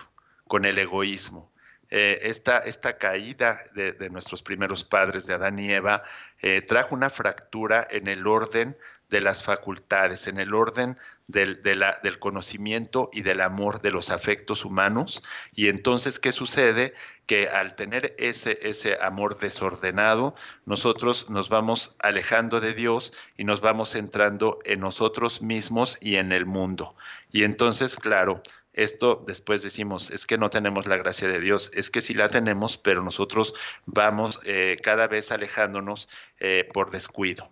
con 0.47 0.65
el 0.65 0.79
egoísmo. 0.79 1.51
Eh, 1.89 2.19
esta, 2.23 2.59
esta, 2.59 2.99
caída 2.99 3.61
de, 3.75 3.93
de, 3.93 4.11
nuestros 4.11 4.43
primeros 4.43 4.83
padres, 4.83 5.25
de 5.25 5.35
Adán 5.35 5.59
y 5.61 5.73
Eva, 5.73 6.03
eh, 6.43 6.61
trajo 6.61 6.97
una 6.97 7.11
fractura 7.11 7.87
en 7.91 8.09
el 8.09 8.27
orden 8.27 8.77
de 9.09 9.21
las 9.21 9.43
facultades, 9.43 10.27
en 10.27 10.39
el 10.39 10.55
orden 10.55 10.99
del, 11.29 11.63
del, 11.63 12.19
conocimiento 12.19 13.11
y 13.13 13.23
del 13.23 13.41
amor 13.41 13.81
de 13.81 13.91
los 13.91 14.11
afectos 14.11 14.65
humanos. 14.65 15.23
Y 15.55 15.69
entonces, 15.69 16.19
¿qué 16.19 16.33
sucede? 16.33 16.95
Que 17.27 17.49
al 17.49 17.75
tener 17.75 18.15
ese, 18.19 18.59
ese 18.63 18.99
amor 19.01 19.39
desordenado, 19.39 20.35
nosotros 20.65 21.29
nos 21.29 21.49
vamos 21.49 21.97
alejando 21.99 22.61
de 22.61 22.75
Dios 22.75 23.13
y 23.37 23.45
nos 23.45 23.61
vamos 23.61 23.93
centrando 23.93 24.59
en 24.65 24.81
nosotros 24.81 25.43
mismos 25.43 25.99
y 26.01 26.17
en 26.17 26.33
el 26.33 26.47
mundo. 26.47 26.95
Y 27.33 27.43
entonces, 27.43 27.97
claro, 27.97 28.43
esto 28.77 29.25
después 29.27 29.63
decimos, 29.63 30.11
es 30.11 30.27
que 30.27 30.37
no 30.37 30.51
tenemos 30.51 30.87
la 30.87 30.99
gracia 30.99 31.27
de 31.27 31.41
Dios, 31.41 31.71
es 31.75 31.91
que 31.91 32.03
sí 32.03 32.13
la 32.13 32.29
tenemos, 32.29 32.77
pero 32.77 33.03
nosotros 33.03 33.55
vamos 33.87 34.39
eh, 34.45 34.77
cada 34.83 35.09
vez 35.09 35.33
alejándonos 35.33 36.09
eh, 36.39 36.69
por 36.73 36.91
descuido, 36.91 37.49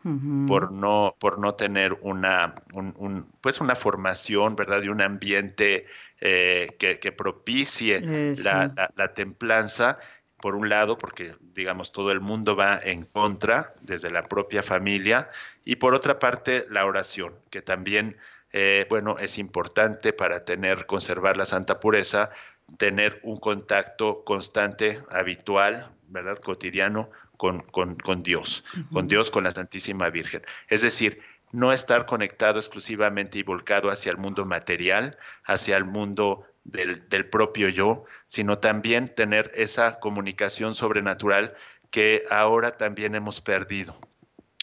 por, 0.47 0.71
no, 0.71 1.17
por 1.19 1.39
no 1.39 1.55
tener 1.55 1.97
una, 2.03 2.55
un, 2.75 3.27
pues 3.41 3.61
una 3.61 3.75
formación, 3.75 4.55
¿verdad? 4.55 4.83
De 4.83 4.91
un 4.91 5.01
ambiente 5.01 5.87
eh, 6.21 6.77
que, 6.79 6.99
que, 6.99 7.11
propicie 7.11 8.03
la, 8.43 8.93
la 8.95 9.15
templanza 9.15 9.99
por 10.37 10.55
un 10.55 10.69
lado, 10.69 10.99
porque 10.99 11.35
digamos 11.55 11.91
todo 11.91 12.13
el 12.13 12.21
mundo 12.21 12.55
va 12.55 12.79
en 12.83 13.07
contra 13.07 13.73
desde 13.81 14.11
la 14.11 14.25
propia 14.25 14.63
familia, 14.63 15.31
y 15.65 15.77
por 15.77 15.95
otra 15.95 16.19
parte 16.19 16.67
la 16.69 16.85
oración, 16.85 17.33
que 17.49 17.63
también 17.63 18.19
eh, 18.57 18.87
bueno, 18.89 19.19
es 19.19 19.37
importante 19.39 20.13
para 20.13 20.45
tener, 20.45 20.87
conservar 20.87 21.37
la 21.37 21.45
santa 21.45 21.81
pureza, 21.81 22.31
tener 22.79 23.19
un 23.25 23.39
contacto 23.39 24.23
constante, 24.23 25.01
habitual, 25.11 25.89
¿verdad? 26.07 26.39
Cotidiano 26.39 27.11
con, 27.37 27.59
con, 27.59 28.23
Dios, 28.23 28.65
con 28.93 29.09
Dios, 29.09 29.33
con 29.33 29.43
la 29.43 29.51
Santísima 29.51 30.09
Virgen. 30.09 30.43
Es 30.69 30.83
decir, 30.83 31.21
no 31.51 31.73
estar 31.73 32.07
conectado 32.07 32.61
exclusivamente 32.61 33.39
y 33.39 33.43
volcado 33.43 33.91
hacia 33.91 34.13
el 34.13 34.19
mundo 34.19 34.47
material, 34.47 35.19
hacia 35.43 35.77
el 35.77 35.85
mundo 35.85 36.47
del, 36.63 37.09
del, 37.09 37.29
propio 37.29 37.69
yo, 37.69 38.05
sino 38.27 38.59
también 38.59 39.13
tener 39.17 39.51
esa 39.57 39.99
comunicación 39.99 40.77
sobrenatural 40.77 41.57
que 41.91 42.25
ahora 42.31 42.77
también 42.77 43.17
hemos 43.17 43.41
perdido. 43.41 43.99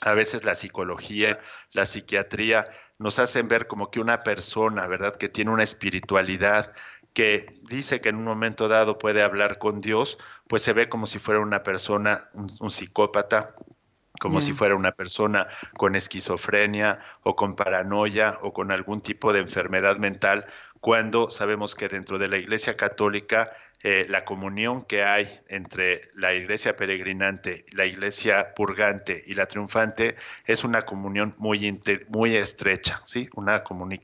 A 0.02 0.14
veces 0.14 0.44
la 0.44 0.56
psicología, 0.56 1.40
la 1.72 1.86
psiquiatría 1.86 2.68
nos 2.98 3.20
hacen 3.20 3.48
ver 3.48 3.68
como 3.68 3.90
que 3.92 4.00
una 4.00 4.24
persona, 4.24 4.88
¿verdad? 4.88 5.16
Que 5.16 5.30
tiene 5.30 5.52
una 5.52 5.64
espiritualidad, 5.64 6.74
que 7.14 7.60
dice 7.64 8.00
que 8.02 8.10
en 8.10 8.16
un 8.16 8.26
momento 8.26 8.68
dado 8.68 8.98
puede 8.98 9.22
hablar 9.22 9.58
con 9.58 9.82
Dios, 9.82 10.18
pues 10.48 10.62
se 10.62 10.74
ve 10.74 10.90
como 10.90 11.08
si 11.08 11.20
fuera 11.20 11.40
una 11.40 11.64
persona, 11.64 12.30
un, 12.34 12.72
psicópata, 12.72 13.54
como 14.20 14.40
si 14.40 14.54
fuera 14.54 14.76
una 14.76 14.92
persona 14.92 15.48
con 15.78 15.96
esquizofrenia 15.96 17.00
o 17.24 17.36
con 17.36 17.56
paranoia 17.56 18.38
o 18.42 18.54
con 18.54 18.72
algún 18.72 19.02
tipo 19.02 19.34
de 19.34 19.40
enfermedad 19.40 19.98
mental, 19.98 20.46
cuando 20.80 21.30
sabemos 21.32 21.76
que 21.76 21.90
dentro 21.90 22.18
de 22.18 22.28
la 22.28 22.38
Iglesia 22.38 22.78
Católica 22.78 23.52
eh, 23.84 24.06
la 24.10 24.26
comunión 24.26 24.84
que 24.86 25.04
hay 25.04 25.28
entre 25.48 26.12
la 26.16 26.34
iglesia 26.34 26.76
peregrinante, 26.76 27.66
la 27.72 27.86
iglesia 27.86 28.54
purgante 28.54 29.24
y 29.26 29.34
la 29.34 29.48
triunfante 29.48 30.16
es 30.46 30.64
una 30.64 30.86
comunión 30.86 31.34
muy, 31.38 31.82
muy 32.10 32.36
estrecha, 32.36 33.02
¿sí? 33.06 33.28
una, 33.34 33.64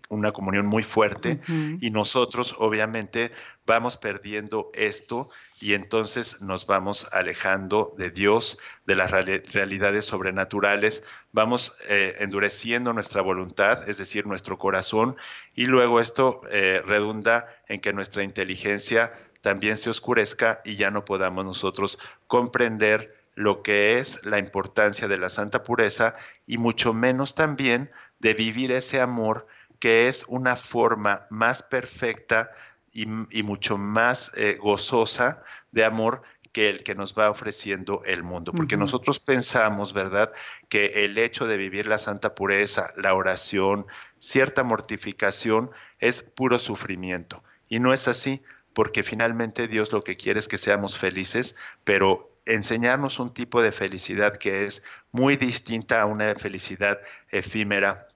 una 0.10 0.32
comunión 0.32 0.68
muy 0.68 0.84
fuerte. 0.84 1.40
Y 1.80 1.92
nosotros 1.92 2.56
obviamente 2.58 3.32
vamos 3.68 3.98
perdiendo 3.98 4.72
esto 4.74 5.30
y 5.60 5.74
entonces 5.74 6.42
nos 6.42 6.66
vamos 6.66 7.08
alejando 7.12 7.94
de 7.98 8.12
Dios, 8.12 8.58
de 8.86 8.96
las 8.96 9.12
realidades 9.12 10.06
sobrenaturales, 10.06 11.04
vamos 11.32 11.74
eh, 11.90 12.16
endureciendo 12.20 12.94
nuestra 12.94 13.22
voluntad, 13.22 13.88
es 13.90 13.98
decir, 13.98 14.26
nuestro 14.26 14.58
corazón, 14.58 15.18
y 15.56 15.66
luego 15.66 16.00
esto 16.00 16.42
eh, 16.50 16.82
redunda 16.86 17.48
en 17.68 17.82
que 17.82 17.92
nuestra 17.92 18.24
inteligencia 18.24 19.14
también 19.48 19.78
se 19.78 19.90
oscurezca 19.90 20.60
y 20.66 20.76
ya 20.76 20.92
no 20.92 21.06
podamos 21.06 21.46
nosotros 21.46 21.98
comprender 22.28 23.16
lo 23.34 23.64
que 23.64 23.98
es 23.98 24.26
la 24.26 24.40
importancia 24.40 25.08
de 25.08 25.18
la 25.18 25.30
santa 25.30 25.64
pureza 25.64 26.18
y 26.46 26.58
mucho 26.58 26.94
menos 26.94 27.34
también 27.34 27.90
de 28.20 28.34
vivir 28.34 28.74
ese 28.74 29.00
amor 29.00 29.48
que 29.80 30.10
es 30.10 30.26
una 30.28 30.58
forma 30.58 31.28
más 31.30 31.64
perfecta 31.64 32.52
y, 32.92 33.06
mucho 33.06 33.78
más 33.78 34.34
eh, 34.36 34.58
gozosa 34.60 35.42
de 35.72 35.86
amor 35.86 36.24
que 36.52 36.70
el 36.70 36.84
que 36.84 36.94
nos 36.94 37.18
va 37.18 37.30
ofreciendo 37.30 38.02
el 38.06 38.24
mundo, 38.24 38.52
porque 38.52 38.76
nosotros 38.76 39.22
pensamos, 39.22 39.94
¿verdad?, 39.94 40.34
que 40.68 41.06
el 41.06 41.18
hecho 41.20 41.48
de 41.48 41.56
vivir 41.56 41.88
la 41.88 42.00
santa 42.00 42.36
pureza, 42.36 42.92
la 42.98 43.14
oración, 43.14 43.86
cierta 44.18 44.64
mortificación 44.64 45.72
es 46.00 46.22
puro 46.22 46.60
sufrimiento. 46.60 47.44
Y 47.70 47.80
no 47.80 47.94
es 47.94 48.08
así, 48.08 48.42
porque 48.78 49.02
finalmente 49.02 49.68
Dios 49.68 49.92
lo 49.92 50.04
que 50.04 50.18
quiere 50.18 50.40
es 50.40 50.48
que 50.48 50.60
seamos 50.60 51.00
felices, 51.00 51.56
pero 51.84 52.30
enseñarnos 52.46 53.18
un 53.18 53.34
tipo 53.34 53.64
de 53.64 53.72
felicidad 53.72 54.38
que 54.38 54.66
es 54.66 54.84
muy 55.12 55.36
distinta 55.36 56.00
a 56.00 56.06
una 56.06 56.36
felicidad 56.36 57.00
efímera, 57.32 58.08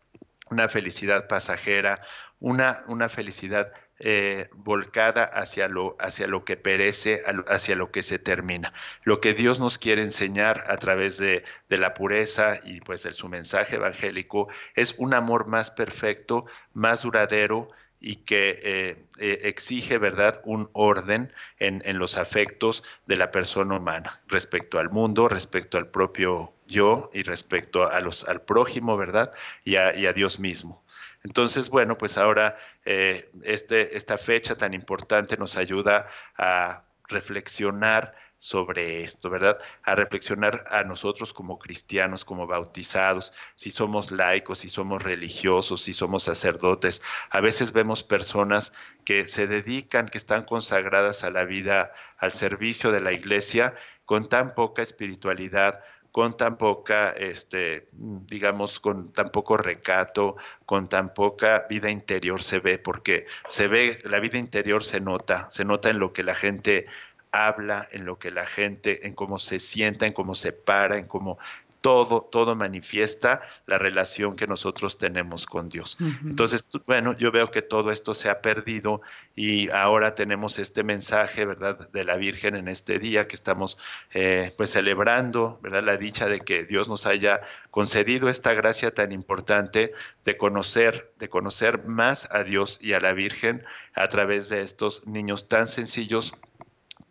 una 0.51 0.69
felicidad 0.69 1.27
pasajera, 1.27 2.03
una, 2.39 2.83
una 2.85 3.09
felicidad 3.09 3.73
eh, 3.97 4.49
volcada 4.53 5.23
hacia 5.23 5.67
lo, 5.67 5.95
hacia 5.99 6.27
lo 6.27 6.45
que 6.45 6.57
perece, 6.57 7.23
hacia 7.47 7.75
lo 7.75 7.89
que 7.89 8.03
se 8.03 8.19
termina. 8.19 8.71
Lo 9.03 9.19
que 9.19 9.33
Dios 9.33 9.57
nos 9.59 9.79
quiere 9.79 10.03
enseñar 10.03 10.65
a 10.67 10.77
través 10.77 11.17
de, 11.17 11.43
de 11.69 11.77
la 11.79 11.95
pureza 11.95 12.59
y 12.63 12.81
pues 12.81 13.01
de 13.01 13.13
su 13.13 13.27
mensaje 13.29 13.77
evangélico 13.77 14.47
es 14.75 14.93
un 14.99 15.15
amor 15.15 15.47
más 15.47 15.71
perfecto, 15.71 16.45
más 16.71 17.01
duradero, 17.01 17.71
y 18.01 18.15
que 18.17 18.60
eh, 18.63 19.05
eh, 19.20 19.41
exige, 19.43 20.00
¿verdad?, 20.00 20.41
un 20.43 20.70
orden 20.74 21.31
en, 21.60 21.81
los 22.00 22.17
afectos 22.17 22.84
de 23.05 23.15
la 23.15 23.29
persona 23.29 23.77
humana 23.77 24.20
respecto 24.27 24.79
al 24.79 24.89
mundo, 24.89 25.29
respecto 25.29 25.77
al 25.77 25.88
propio 25.88 26.51
yo 26.67 27.12
y 27.13 27.22
respecto 27.22 27.88
a 27.88 28.00
los, 28.00 28.27
al 28.27 28.41
prójimo, 28.41 28.98
¿verdad?, 28.98 29.31
y 29.63 29.75
a, 29.75 30.13
Dios 30.13 30.39
mismo. 30.39 30.84
Entonces, 31.24 31.70
bueno, 31.70 32.00
pues 32.00 32.17
ahora 32.17 32.58
eh, 32.86 33.29
este, 33.43 33.96
esta 33.96 34.17
fecha 34.17 34.58
tan 34.58 34.74
importante 34.74 35.38
nos 35.38 35.55
ayuda 35.55 36.08
a 36.36 36.81
reflexionar 37.08 38.15
sobre 38.41 39.03
esto, 39.03 39.29
¿verdad? 39.29 39.60
A 39.83 39.93
reflexionar 39.93 40.63
a 40.71 40.83
nosotros 40.83 41.31
como 41.31 41.60
cristianos, 41.60 42.25
como 42.25 42.48
bautizados, 42.48 43.33
si 43.53 43.69
somos 43.69 44.10
laicos, 44.10 44.57
si 44.57 44.69
somos 44.69 45.03
religiosos, 45.03 45.83
si 45.83 45.93
somos 45.93 46.24
sacerdotes. 46.24 47.03
A 47.29 47.39
veces 47.39 47.71
vemos 47.71 48.01
personas 48.03 48.74
que 49.05 49.27
se 49.27 49.45
dedican, 49.45 50.10
que 50.10 50.17
están 50.17 50.43
consagradas 50.43 51.24
a 51.24 51.29
la 51.29 51.45
vida, 51.45 51.93
al 52.17 52.31
servicio 52.31 52.91
de 52.91 53.01
la 53.01 53.13
iglesia, 53.13 53.75
con 54.05 54.27
tan 54.27 54.55
poca 54.55 54.81
espiritualidad, 54.81 55.79
con 56.12 56.36
tan 56.36 56.57
poca, 56.57 57.12
este, 57.12 57.89
digamos, 57.91 58.79
con 58.79 59.13
tan 59.13 59.29
poco 59.29 59.55
recato, 59.55 60.36
con 60.65 60.89
tan 60.89 61.13
poca 61.13 61.67
vida 61.69 61.89
interior 61.89 62.41
se 62.41 62.60
ve, 62.60 62.79
porque 62.79 63.27
se 63.48 63.67
ve, 63.67 64.00
la 64.03 64.19
vida 64.19 64.38
interior 64.38 64.83
se 64.83 65.00
nota, 65.00 65.48
se 65.51 65.63
nota 65.63 65.89
en 65.89 66.00
lo 66.00 66.12
que 66.12 66.24
la 66.24 66.36
gente 66.36 66.88
habla, 67.31 67.88
en 67.91 68.05
lo 68.05 68.19
que 68.19 68.31
la 68.31 68.45
gente, 68.45 69.07
en 69.07 69.13
cómo 69.13 69.39
se 69.39 69.59
sienta, 69.59 70.05
en 70.05 70.13
cómo 70.13 70.35
se 70.35 70.53
para, 70.53 70.97
en 70.97 71.05
cómo 71.05 71.38
todo, 71.81 72.21
todo 72.21 72.55
manifiesta 72.55 73.41
la 73.65 73.77
relación 73.79 74.35
que 74.35 74.47
nosotros 74.47 74.97
tenemos 74.97 75.47
con 75.47 75.67
Dios. 75.69 75.97
Entonces, 76.23 76.63
bueno, 76.85 77.17
yo 77.17 77.31
veo 77.31 77.47
que 77.47 77.63
todo 77.63 77.91
esto 77.91 78.13
se 78.13 78.29
ha 78.29 78.41
perdido 78.41 79.01
y 79.35 79.69
ahora 79.71 80.13
tenemos 80.13 80.59
este 80.59 80.83
mensaje, 80.83 81.43
¿verdad?, 81.43 81.89
de 81.89 82.03
la 82.03 82.17
Virgen 82.17 82.55
en 82.55 82.67
este 82.67 83.00
día 83.00 83.27
que 83.27 83.35
estamos 83.35 83.79
eh, 84.13 84.53
pues 84.57 84.69
celebrando, 84.69 85.59
¿verdad?, 85.63 85.83
la 85.83 85.97
dicha 85.97 86.27
de 86.27 86.39
que 86.39 86.65
Dios 86.65 86.88
nos 86.88 87.07
haya 87.07 87.41
concedido 87.71 88.29
esta 88.29 88.53
gracia 88.53 88.93
tan 88.93 89.11
importante 89.11 89.93
de 90.23 90.38
conocer, 90.38 91.11
de 91.17 91.29
conocer 91.29 91.83
más 91.85 92.29
a 92.31 92.43
Dios 92.43 92.77
y 92.79 92.93
a 92.93 93.00
la 93.00 93.13
Virgen 93.13 93.63
a 93.95 94.07
través 94.07 94.50
de 94.50 94.61
estos 94.61 95.05
niños 95.07 95.47
tan 95.47 95.67
sencillos 95.67 96.33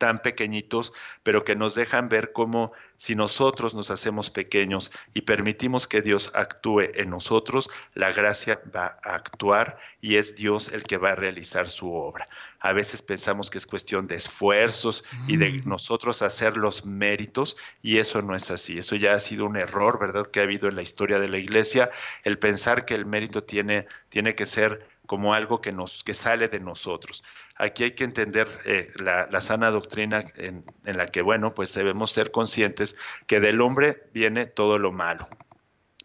tan 0.01 0.23
pequeñitos, 0.23 0.95
pero 1.23 1.45
que 1.45 1.55
nos 1.55 1.75
dejan 1.75 2.09
ver 2.09 2.33
cómo 2.33 2.73
si 2.97 3.15
nosotros 3.15 3.75
nos 3.75 3.91
hacemos 3.91 4.31
pequeños 4.31 4.91
y 5.13 5.21
permitimos 5.21 5.87
que 5.87 6.01
Dios 6.01 6.33
actúe 6.35 6.91
en 6.95 7.11
nosotros, 7.11 7.69
la 7.95 8.11
gracia 8.13 8.63
va 8.75 8.97
a 9.05 9.15
actuar 9.15 9.79
y 10.01 10.17
es 10.17 10.37
Dios 10.37 10.73
el 10.73 10.85
que 10.85 10.97
va 10.97 11.11
a 11.11 11.15
realizar 11.15 11.69
su 11.69 11.93
obra. 11.93 12.29
A 12.61 12.73
veces 12.73 13.03
pensamos 13.03 13.51
que 13.51 13.59
es 13.59 13.67
cuestión 13.67 14.07
de 14.07 14.17
esfuerzos 14.17 15.05
y 15.29 15.37
de 15.37 15.51
mm. 15.51 15.69
nosotros 15.69 16.23
hacer 16.23 16.57
los 16.57 16.87
méritos 16.87 17.59
y 17.83 17.99
eso 17.99 18.23
no 18.23 18.35
es 18.35 18.51
así. 18.51 18.79
Eso 18.79 18.97
ya 18.97 19.13
ha 19.13 19.21
sido 19.21 19.45
un 19.45 19.57
error, 19.57 19.99
¿verdad?, 19.99 20.27
que 20.27 20.41
ha 20.41 20.45
habido 20.45 20.69
en 20.69 20.77
la 20.77 20.83
historia 20.83 21.19
de 21.19 21.29
la 21.29 21.39
iglesia, 21.39 21.91
el 22.25 22.39
pensar 22.39 22.87
que 22.87 22.95
el 22.95 23.05
mérito 23.05 23.45
tiene, 23.45 23.87
tiene 24.09 24.35
que 24.35 24.47
ser 24.47 24.90
como 25.11 25.35
algo 25.35 25.61
que, 25.61 25.73
nos, 25.73 26.05
que 26.05 26.15
sale 26.15 26.47
de 26.47 26.61
nosotros. 26.61 27.25
Aquí 27.57 27.83
hay 27.83 27.97
que 27.97 28.05
entender 28.05 28.47
eh, 28.65 28.93
la, 28.95 29.41
sana 29.41 29.73
doctrina 29.73 30.23
en, 30.37 30.65
en, 30.85 30.97
la 30.97 31.09
que, 31.09 31.21
bueno, 31.21 31.53
pues 31.53 31.75
debemos 31.75 32.13
ser 32.13 32.31
conscientes 32.31 32.95
que 33.27 33.41
del 33.41 33.61
hombre 33.61 34.05
viene 34.15 34.47
todo 34.47 34.79
lo 34.79 34.93
malo, 34.93 35.27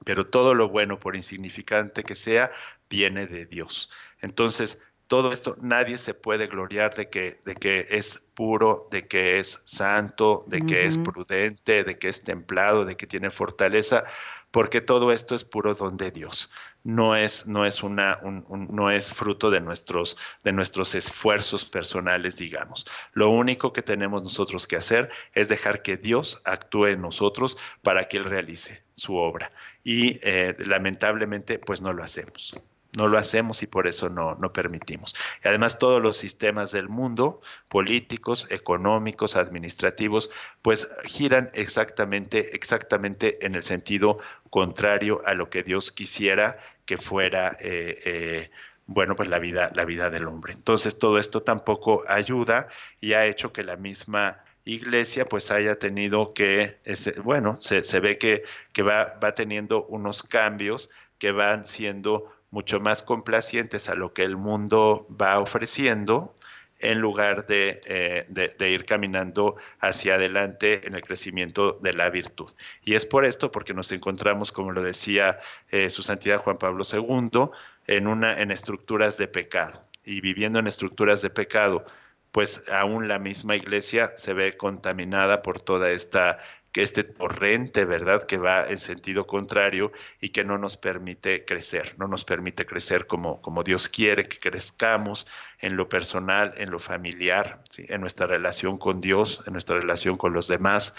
pero 0.05 0.25
todo 0.25 0.55
lo 0.55 0.69
bueno, 0.69 0.99
por 0.99 1.15
insignificante 1.15 2.01
que 2.01 2.15
sea, 2.15 2.49
viene 2.89 3.27
de 3.27 3.45
Dios. 3.45 3.91
Entonces, 4.21 4.81
todo 5.05 5.31
esto, 5.31 5.55
nadie 5.61 5.99
se 5.99 6.15
puede 6.15 6.47
gloriar 6.47 6.95
de 6.95 7.07
que, 7.07 7.39
de 7.45 7.53
que 7.53 7.85
es 7.91 8.25
puro, 8.33 8.87
de 8.89 9.07
que 9.07 9.37
es 9.37 9.61
santo, 9.65 10.45
de 10.47 10.61
que 10.61 10.87
es 10.87 10.97
prudente, 10.97 11.83
de 11.83 11.99
que 11.99 12.09
es 12.09 12.23
templado, 12.23 12.85
de 12.85 12.97
que 12.97 13.05
tiene 13.05 13.29
fortaleza, 13.29 14.05
porque 14.49 14.81
todo 14.81 15.11
esto 15.11 15.35
es 15.35 15.43
puro 15.43 15.75
don 15.75 15.95
de 15.95 16.09
Dios. 16.09 16.49
No 16.85 17.17
es, 17.17 17.47
no 17.47 17.65
es, 17.65 17.83
una, 17.83 18.19
no 18.23 18.89
es 18.89 19.11
fruto 19.11 19.51
de 19.51 19.59
nuestros, 19.59 20.15
de 20.43 20.53
nuestros 20.53 20.95
esfuerzos 20.95 21.65
personales, 21.65 22.37
digamos. 22.37 22.85
Lo 23.11 23.29
único 23.29 23.73
que 23.73 23.81
tenemos 23.81 24.23
nosotros 24.23 24.67
que 24.67 24.77
hacer 24.77 25.09
es 25.33 25.49
dejar 25.49 25.81
que 25.81 25.97
Dios 25.97 26.41
actúe 26.45 26.85
en 26.85 27.01
nosotros 27.01 27.57
para 27.81 28.07
que 28.07 28.17
Él 28.17 28.23
realice 28.23 28.83
su 28.93 29.15
obra. 29.15 29.51
Y 29.83 30.19
eh, 30.21 30.55
lamentablemente, 30.59 31.59
pues 31.59 31.81
no 31.81 31.91
lo 31.91 32.03
hacemos 32.03 32.55
no 32.95 33.07
lo 33.07 33.17
hacemos 33.17 33.63
y 33.63 33.67
por 33.67 33.87
eso 33.87 34.09
no, 34.09 34.35
no 34.35 34.53
permitimos. 34.53 35.15
Y 35.43 35.47
además 35.47 35.79
todos 35.79 36.01
los 36.01 36.17
sistemas 36.17 36.71
del 36.71 36.89
mundo, 36.89 37.41
políticos, 37.67 38.47
económicos, 38.49 39.35
administrativos, 39.35 40.29
pues 40.61 40.89
giran 41.03 41.49
exactamente, 41.53 42.55
exactamente 42.55 43.45
en 43.45 43.55
el 43.55 43.63
sentido 43.63 44.19
contrario 44.49 45.21
a 45.25 45.33
lo 45.33 45.49
que 45.49 45.63
Dios 45.63 45.91
quisiera 45.91 46.57
que 46.85 46.97
fuera 46.97 47.57
eh, 47.59 47.99
eh, 48.05 48.51
bueno, 48.87 49.15
pues 49.15 49.29
la 49.29 49.39
vida, 49.39 49.71
la 49.73 49.85
vida 49.85 50.09
del 50.09 50.27
hombre. 50.27 50.53
Entonces 50.53 50.99
todo 50.99 51.17
esto 51.17 51.41
tampoco 51.41 52.03
ayuda 52.07 52.67
y 53.01 53.13
ha 53.13 53.25
hecho 53.25 53.51
que 53.51 53.63
la 53.63 53.77
misma 53.77 54.43
iglesia 54.63 55.25
pues 55.25 55.51
haya 55.51 55.77
tenido 55.79 56.33
que, 56.33 56.79
bueno, 57.23 57.57
se, 57.61 57.83
se 57.83 57.99
ve 57.99 58.17
que, 58.17 58.43
que 58.73 58.83
va, 58.83 59.17
va 59.23 59.33
teniendo 59.33 59.85
unos 59.85 60.23
cambios 60.23 60.89
que 61.17 61.31
van 61.31 61.65
siendo 61.65 62.31
mucho 62.51 62.79
más 62.79 63.03
complacientes 63.03 63.89
a 63.89 63.95
lo 63.95 64.13
que 64.13 64.23
el 64.23 64.37
mundo 64.37 65.07
va 65.09 65.39
ofreciendo 65.39 66.35
en 66.79 66.99
lugar 66.99 67.47
de, 67.47 67.81
eh, 67.85 68.55
ir 68.59 68.85
caminando 68.85 69.55
hacia 69.79 70.15
adelante 70.15 70.87
en 70.87 70.95
el 70.95 71.01
crecimiento 71.01 71.79
de 71.81 71.93
la 71.93 72.09
virtud. 72.09 72.51
Y 72.83 72.95
es 72.95 73.05
por 73.05 73.25
esto, 73.25 73.51
porque 73.51 73.73
nos 73.73 73.91
encontramos, 73.91 74.51
como 74.51 74.71
lo 74.71 74.83
decía 74.83 75.39
eh, 75.69 75.89
su 75.89 76.03
santidad 76.03 76.41
Juan 76.41 76.57
Pablo 76.57 76.83
II, 76.91 77.49
en, 77.87 78.07
una, 78.07 78.39
en 78.39 78.51
estructuras 78.51 79.17
de 79.17 79.27
pecado. 79.27 79.83
Y 80.03 80.21
viviendo 80.21 80.59
en 80.59 80.67
estructuras 80.67 81.21
de 81.21 81.29
pecado, 81.29 81.85
pues 82.31 82.63
aún 82.69 83.07
la 83.07 83.17
misma 83.17 83.55
iglesia 83.55 84.11
se 84.17 84.33
ve 84.33 84.57
contaminada 84.57 85.41
por 85.41 85.61
toda 85.61 85.91
esta 85.91 86.39
que 86.75 86.83
este 86.83 87.05
torrente, 87.05 87.85
¿verdad?, 87.85 88.25
que 88.25 88.37
va 88.37 88.67
en 88.67 88.79
sentido 88.79 89.25
contrario 89.25 89.93
y 90.19 90.31
que 90.31 90.43
no 90.43 90.57
nos 90.57 90.75
permite 90.75 91.45
crecer, 91.45 91.95
no 91.97 92.09
nos 92.09 92.25
permite 92.25 92.65
crecer 92.65 93.07
como, 93.07 93.41
como 93.41 93.63
Dios 93.63 93.87
quiere 93.87 94.27
que 94.27 94.39
crezcamos 94.39 95.25
en 95.61 95.77
lo 95.77 95.87
personal, 95.87 96.53
en 96.57 96.71
lo 96.71 96.79
familiar, 96.79 97.63
en 97.77 98.01
nuestra 98.01 98.27
relación 98.27 98.77
con 98.77 98.99
Dios, 98.99 99.39
en 99.47 99.53
nuestra 99.53 99.79
relación 99.79 100.17
con 100.17 100.33
los 100.33 100.49
demás. 100.49 100.97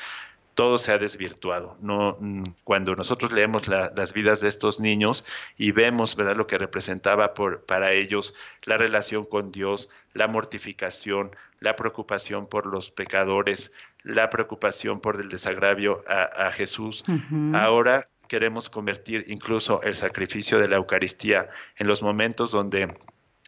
Todo 0.55 0.79
se 0.79 0.93
ha 0.93 0.99
desvirtuado. 0.99 1.77
No, 1.83 2.17
cuando 2.65 2.97
nosotros 2.97 3.31
leemos 3.33 3.69
las 3.69 4.15
vidas 4.15 4.41
de 4.41 4.49
estos 4.49 4.81
niños 4.81 5.27
y 5.59 5.73
vemos 5.73 6.17
¿verdad? 6.17 6.37
lo 6.37 6.47
que 6.47 6.57
representaba 6.57 7.35
para 7.35 7.93
ellos 7.93 8.33
la 8.63 8.79
relación 8.79 9.27
con 9.27 9.53
Dios, 9.53 9.91
la 10.15 10.27
mortificación, 10.27 11.33
la 11.61 11.77
preocupación 11.77 12.47
por 12.47 12.65
los 12.65 12.91
pecadores, 12.91 13.73
la 14.07 14.31
preocupación 14.31 15.01
por 15.01 15.21
el 15.21 15.29
desagravio 15.29 16.05
a, 16.07 16.51
Jesús. 16.53 17.05
Ahora 17.53 18.09
queremos 18.29 18.71
convertir 18.71 19.25
incluso 19.27 19.83
el 19.83 19.97
sacrificio 19.97 20.61
de 20.61 20.69
la 20.69 20.77
Eucaristía 20.77 21.51
en 21.77 21.89
los 21.89 22.03
momentos 22.03 22.53
donde 22.53 22.87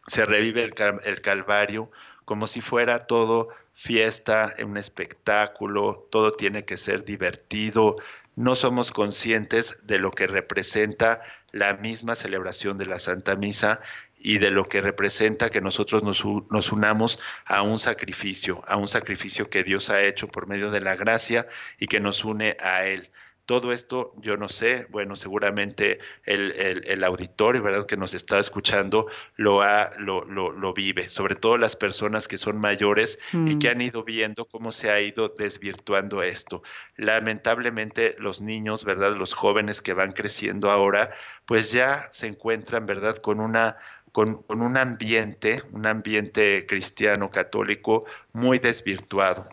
se 0.05 0.25
revive 0.25 0.61
el, 0.61 1.21
Calvario 1.21 1.89
como 2.25 2.45
si 2.45 2.59
fuera 2.59 3.07
todo 3.07 3.49
fiesta, 3.73 4.53
un 4.61 4.75
espectáculo, 4.75 6.07
todo 6.11 6.33
tiene 6.33 6.65
que 6.65 6.75
ser 6.75 7.05
divertido. 7.05 7.95
no 8.35 8.55
somos 8.55 8.91
conscientes 8.91 9.87
de 9.87 9.97
lo 9.97 10.11
que 10.11 10.27
representa 10.27 11.21
la 11.51 11.75
misma 11.75 12.15
celebración 12.15 12.77
de 12.77 12.85
la 12.85 12.99
Santa 12.99 13.35
Misa 13.37 13.79
y 14.19 14.37
de 14.37 14.51
lo 14.51 14.65
que 14.65 14.81
representa 14.81 15.49
que 15.49 15.61
nosotros 15.61 16.03
nos, 16.03 16.23
nos, 16.49 16.71
unamos 16.71 17.19
a 17.45 17.61
un 17.61 17.79
sacrificio, 17.79 18.63
a 18.67 18.75
un 18.75 18.87
sacrificio 18.87 19.49
que 19.49 19.63
Dios 19.63 19.89
ha 19.89 20.03
hecho 20.03 20.27
por 20.27 20.47
medio 20.47 20.69
de 20.71 20.81
la 20.81 20.95
gracia 20.95 21.47
y 21.79 21.87
que 21.87 21.99
nos 21.99 22.25
une 22.25 22.57
a 22.59 22.85
Él. 22.85 23.09
Todo 23.45 23.73
esto, 23.73 24.13
yo 24.17 24.37
no 24.37 24.47
sé, 24.47 24.85
bueno, 24.91 25.15
seguramente 25.15 25.97
el, 26.23 26.51
el, 26.85 27.03
auditorio, 27.03 27.63
¿verdad?, 27.63 27.87
que 27.87 27.97
nos 27.97 28.13
está 28.13 28.37
escuchando 28.37 29.07
lo, 29.37 29.63
ha, 29.63 29.91
lo, 29.97 30.23
lo, 30.23 30.73
vive, 30.75 31.09
sobre 31.09 31.33
todo 31.33 31.57
las 31.57 31.75
personas 31.75 32.27
que 32.27 32.37
son 32.37 32.59
mayores 32.61 33.17
y 33.33 33.57
que 33.57 33.69
mm. 33.69 33.71
han 33.71 33.81
ido 33.81 34.03
viendo 34.03 34.45
cómo 34.45 34.71
se 34.71 34.91
ha 34.91 35.01
ido 35.01 35.29
desvirtuando 35.29 36.21
esto. 36.21 36.61
Lamentablemente 36.95 38.15
los 38.19 38.39
niños, 38.39 38.85
¿verdad?, 38.85 39.15
los 39.15 39.33
jóvenes 39.33 39.81
que 39.81 39.93
van 39.93 40.11
creciendo 40.11 40.69
ahora, 40.69 41.09
pues 41.47 41.71
ya 41.71 42.07
se 42.11 42.27
encuentran, 42.27 42.85
¿verdad?, 42.85 43.17
con 43.17 43.39
una 43.39 43.77
con, 44.11 44.43
con, 44.43 44.61
un 44.61 44.77
ambiente, 44.77 45.63
un 45.71 45.85
ambiente 45.85 46.65
cristiano 46.67 47.31
católico 47.31 48.05
muy 48.33 48.59
desvirtuado, 48.59 49.49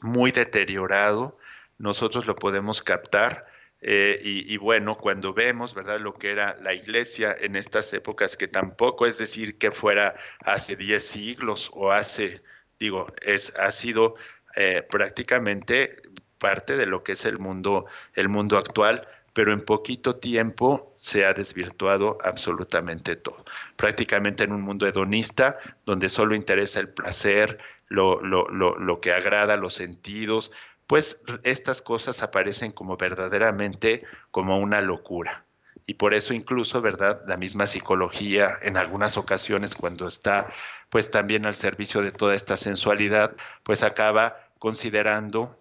muy 0.00 0.32
deteriorado, 0.32 1.38
nosotros 1.78 2.26
lo 2.26 2.34
podemos 2.36 2.82
captar. 2.82 3.46
Eh, 3.84 4.20
y, 4.22 4.56
bueno, 4.58 4.96
cuando 4.96 5.34
vemos, 5.34 5.74
¿verdad?, 5.74 5.98
lo 5.98 6.14
que 6.14 6.30
era 6.30 6.56
la 6.62 6.72
iglesia 6.72 7.36
en 7.40 7.56
estas 7.56 7.92
épocas, 7.92 8.36
que 8.36 8.46
tampoco 8.46 9.06
es 9.06 9.18
decir 9.18 9.58
que 9.58 9.72
fuera 9.72 10.14
hace 10.44 10.76
10 10.76 11.04
siglos 11.04 11.68
o 11.74 11.90
hace, 11.90 12.42
digo, 12.78 13.12
es, 13.22 13.52
ha 13.58 13.72
sido 13.72 14.14
eh, 14.54 14.86
prácticamente 14.88 15.96
parte 16.38 16.76
de 16.76 16.86
lo 16.86 17.02
que 17.02 17.12
es 17.12 17.24
el 17.24 17.40
mundo, 17.40 17.86
el 18.14 18.28
mundo 18.28 18.56
actual, 18.56 19.08
pero 19.32 19.52
en 19.52 19.64
poquito 19.64 20.16
tiempo 20.16 20.92
se 20.96 21.24
ha 21.24 21.32
desvirtuado 21.32 22.18
absolutamente 22.22 23.16
todo. 23.16 23.44
Prácticamente 23.76 24.44
en 24.44 24.52
un 24.52 24.62
mundo 24.62 24.86
hedonista, 24.86 25.58
donde 25.86 26.08
solo 26.08 26.34
interesa 26.34 26.80
el 26.80 26.88
placer, 26.88 27.58
lo, 27.88 28.20
lo, 28.22 28.48
lo, 28.48 28.76
lo 28.78 29.00
que 29.00 29.12
agrada 29.12 29.56
los 29.56 29.74
sentidos, 29.74 30.52
pues 30.86 31.22
estas 31.44 31.80
cosas 31.80 32.22
aparecen 32.22 32.70
como 32.72 32.96
verdaderamente 32.96 34.04
como 34.30 34.58
una 34.58 34.80
locura. 34.80 35.44
Y 35.86 35.94
por 35.94 36.14
eso 36.14 36.32
incluso, 36.34 36.80
¿verdad? 36.80 37.24
La 37.26 37.36
misma 37.36 37.66
psicología 37.66 38.50
en 38.62 38.76
algunas 38.76 39.16
ocasiones 39.16 39.74
cuando 39.74 40.06
está 40.06 40.48
pues 40.90 41.10
también 41.10 41.46
al 41.46 41.54
servicio 41.54 42.02
de 42.02 42.12
toda 42.12 42.34
esta 42.34 42.56
sensualidad, 42.56 43.34
pues 43.62 43.82
acaba 43.82 44.36
considerando 44.58 45.58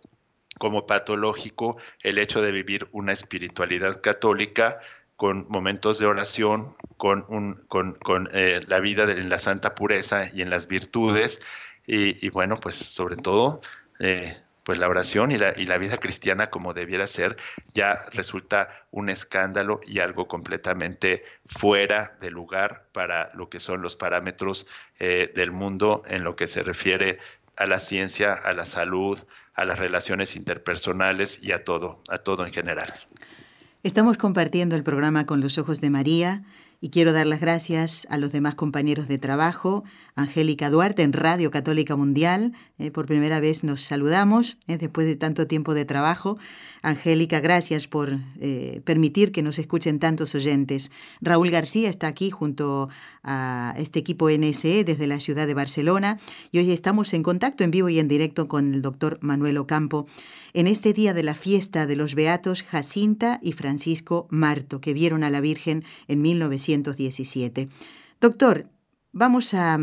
como 0.58 0.86
patológico 0.86 1.78
el 2.02 2.18
hecho 2.18 2.42
de 2.42 2.52
vivir 2.52 2.88
una 2.92 3.14
espiritualidad 3.14 4.02
católica 4.02 4.80
con 5.16 5.46
momentos 5.50 6.00
de 6.00 6.08
oración, 6.08 6.76
con, 6.98 7.26
un, 7.28 7.56
con, 7.68 7.94
con 7.94 8.28
eh, 8.34 8.62
la 8.68 8.80
vida 8.80 9.04
en 9.04 9.30
la 9.30 9.38
santa 9.40 9.76
pureza 9.76 10.26
y 10.34 10.42
en 10.42 10.50
las 10.50 10.68
virtudes, 10.68 11.42
y, 11.86 12.30
bueno, 12.30 12.58
pues 12.58 12.76
sobre 12.76 13.18
todo 13.18 13.62
eh, 14.00 14.38
pues 14.64 14.80
la 14.80 14.88
oración 14.88 15.32
y 15.32 15.38
la, 15.38 15.54
y 15.58 15.66
la 15.66 15.78
vida 15.78 15.98
cristiana 15.98 16.50
como 16.50 16.74
debiera 16.74 17.08
ser 17.08 17.38
ya 17.74 18.06
resulta 18.12 18.86
un 18.92 19.10
escándalo 19.10 19.80
y 19.86 20.00
algo 20.00 20.28
completamente 20.28 21.24
fuera 21.48 22.18
de 22.22 22.30
lugar 22.30 22.86
para 22.92 23.32
lo 23.34 23.50
que 23.50 23.60
son 23.60 23.82
los 23.82 23.96
parámetros 23.96 24.68
eh, 25.00 25.32
del 25.36 25.52
mundo 25.52 26.04
en 26.08 26.24
lo 26.24 26.36
que 26.36 26.48
se 26.48 26.64
refiere 26.64 27.20
a 27.58 27.66
la 27.66 27.80
ciencia, 27.80 28.34
a 28.34 28.54
la 28.54 28.66
salud, 28.66 29.20
a 29.54 29.66
las 29.66 29.80
relaciones 29.80 30.36
interpersonales 30.36 31.40
y 31.42 31.52
a 31.52 31.64
todo, 31.64 32.00
a 32.10 32.20
todo 32.20 32.46
en 32.46 32.54
general. 32.54 32.94
Estamos 33.84 34.18
compartiendo 34.18 34.76
el 34.76 34.84
programa 34.84 35.26
con 35.26 35.42
los 35.42 35.58
ojos 35.58 35.82
de 35.82 35.90
María 35.90 36.44
y 36.82 36.90
quiero 36.90 37.14
dar 37.14 37.28
las 37.28 37.40
gracias 37.40 38.08
a 38.10 38.18
los 38.18 38.32
demás 38.32 38.56
compañeros 38.56 39.08
de 39.08 39.18
trabajo. 39.18 39.84
Angélica 40.16 40.70
Duarte 40.70 41.04
en 41.04 41.14
Radio 41.14 41.52
Católica 41.52 41.96
Mundial. 41.96 42.54
Eh, 42.80 42.92
por 42.92 43.06
primera 43.06 43.40
vez 43.40 43.64
nos 43.64 43.82
saludamos 43.82 44.58
eh, 44.68 44.78
después 44.78 45.08
de 45.08 45.16
tanto 45.16 45.48
tiempo 45.48 45.74
de 45.74 45.86
trabajo. 45.86 46.38
Angélica, 46.82 47.40
gracias 47.40 47.88
por 47.88 48.18
eh, 48.40 48.82
permitir 48.84 49.32
que 49.32 49.44
nos 49.44 49.60
escuchen 49.60 50.00
tantos 50.00 50.34
oyentes. 50.36 50.92
Raúl 51.22 51.52
García 51.52 51.90
está 51.90 52.08
aquí 52.08 52.30
junto 52.32 52.90
a 53.24 53.74
este 53.78 54.00
equipo 54.00 54.30
NSE 54.30 54.84
desde 54.84 55.08
la 55.08 55.20
ciudad 55.20 55.48
de 55.48 55.54
Barcelona 55.54 56.18
y 56.52 56.60
hoy 56.60 56.72
estamos 56.72 57.14
en 57.14 57.24
contacto 57.24 57.64
en 57.64 57.72
vivo 57.72 57.90
y 57.90 58.00
en 58.00 58.08
directo 58.08 58.48
con 58.48 58.74
el 58.74 58.82
doctor 58.82 59.20
Manuel 59.22 59.58
Ocampo 59.58 60.08
en 60.54 60.68
este 60.68 60.94
día 60.94 61.14
de 61.14 61.24
la 61.24 61.36
fiesta 61.36 61.86
de 61.86 61.96
los 61.96 62.16
beatos 62.16 62.64
Jacinta 62.64 63.40
y 63.42 63.54
Francisco 63.54 64.28
Marto, 64.30 64.82
que 64.82 64.94
vieron 64.94 65.24
a 65.24 65.30
la 65.30 65.42
Virgen 65.42 65.84
en 66.08 66.22
1917. 66.22 67.70
Doctor, 68.20 68.68
vamos 69.12 69.54
a, 69.54 69.78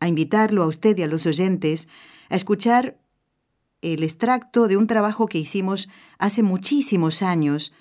a 0.00 0.08
invitarlo 0.08 0.62
a 0.62 0.66
usted 0.66 0.96
y 0.98 1.02
a 1.02 1.06
los 1.06 1.26
oyentes 1.26 1.88
a 2.28 2.36
escuchar 2.36 2.98
el 3.82 4.02
extracto 4.02 4.66
de 4.66 4.76
un 4.76 4.86
trabajo 4.86 5.26
que 5.26 5.38
hicimos 5.38 5.88
hace 6.18 6.42
muchísimos 6.42 7.22
años 7.22 7.72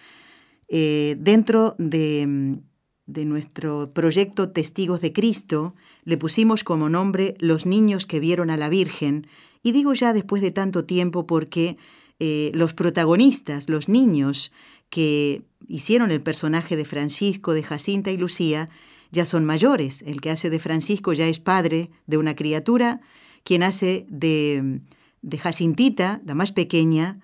eh, 0.68 1.16
dentro 1.20 1.76
de, 1.78 2.58
de 3.06 3.26
nuestro 3.26 3.92
proyecto 3.94 4.50
Testigos 4.50 5.02
de 5.02 5.14
Cristo. 5.14 5.76
Le 6.04 6.18
pusimos 6.18 6.64
como 6.64 6.90
nombre 6.90 7.36
Los 7.40 7.66
niños 7.66 8.06
que 8.06 8.20
vieron 8.20 8.50
a 8.50 8.58
la 8.58 8.70
Virgen. 8.70 9.28
Y 9.62 9.72
digo 9.72 9.94
ya 9.94 10.14
después 10.14 10.42
de 10.42 10.52
tanto 10.52 10.84
tiempo 10.84 11.26
porque 11.26 11.78
eh, 12.20 12.52
los 12.54 12.74
protagonistas, 12.74 13.70
los 13.70 13.88
niños 13.88 14.52
que 14.90 15.44
hicieron 15.68 16.12
el 16.12 16.22
personaje 16.22 16.76
de 16.76 16.86
Francisco, 16.86 17.54
de 17.54 17.64
Jacinta 17.64 18.12
y 18.12 18.18
Lucía, 18.18 18.70
ya 19.14 19.26
son 19.26 19.46
mayores. 19.46 20.02
El 20.02 20.20
que 20.20 20.32
hace 20.32 20.50
de 20.50 20.60
Francisco 20.60 21.14
ya 21.14 21.28
es 21.28 21.40
padre 21.40 21.92
de 22.08 22.18
una 22.18 22.36
criatura, 22.36 23.00
quien 23.44 23.64
hace 23.64 24.06
de, 24.10 24.82
de 25.22 25.38
Jacintita, 25.38 26.22
la 26.26 26.34
más 26.34 26.52
pequeña, 26.52 27.22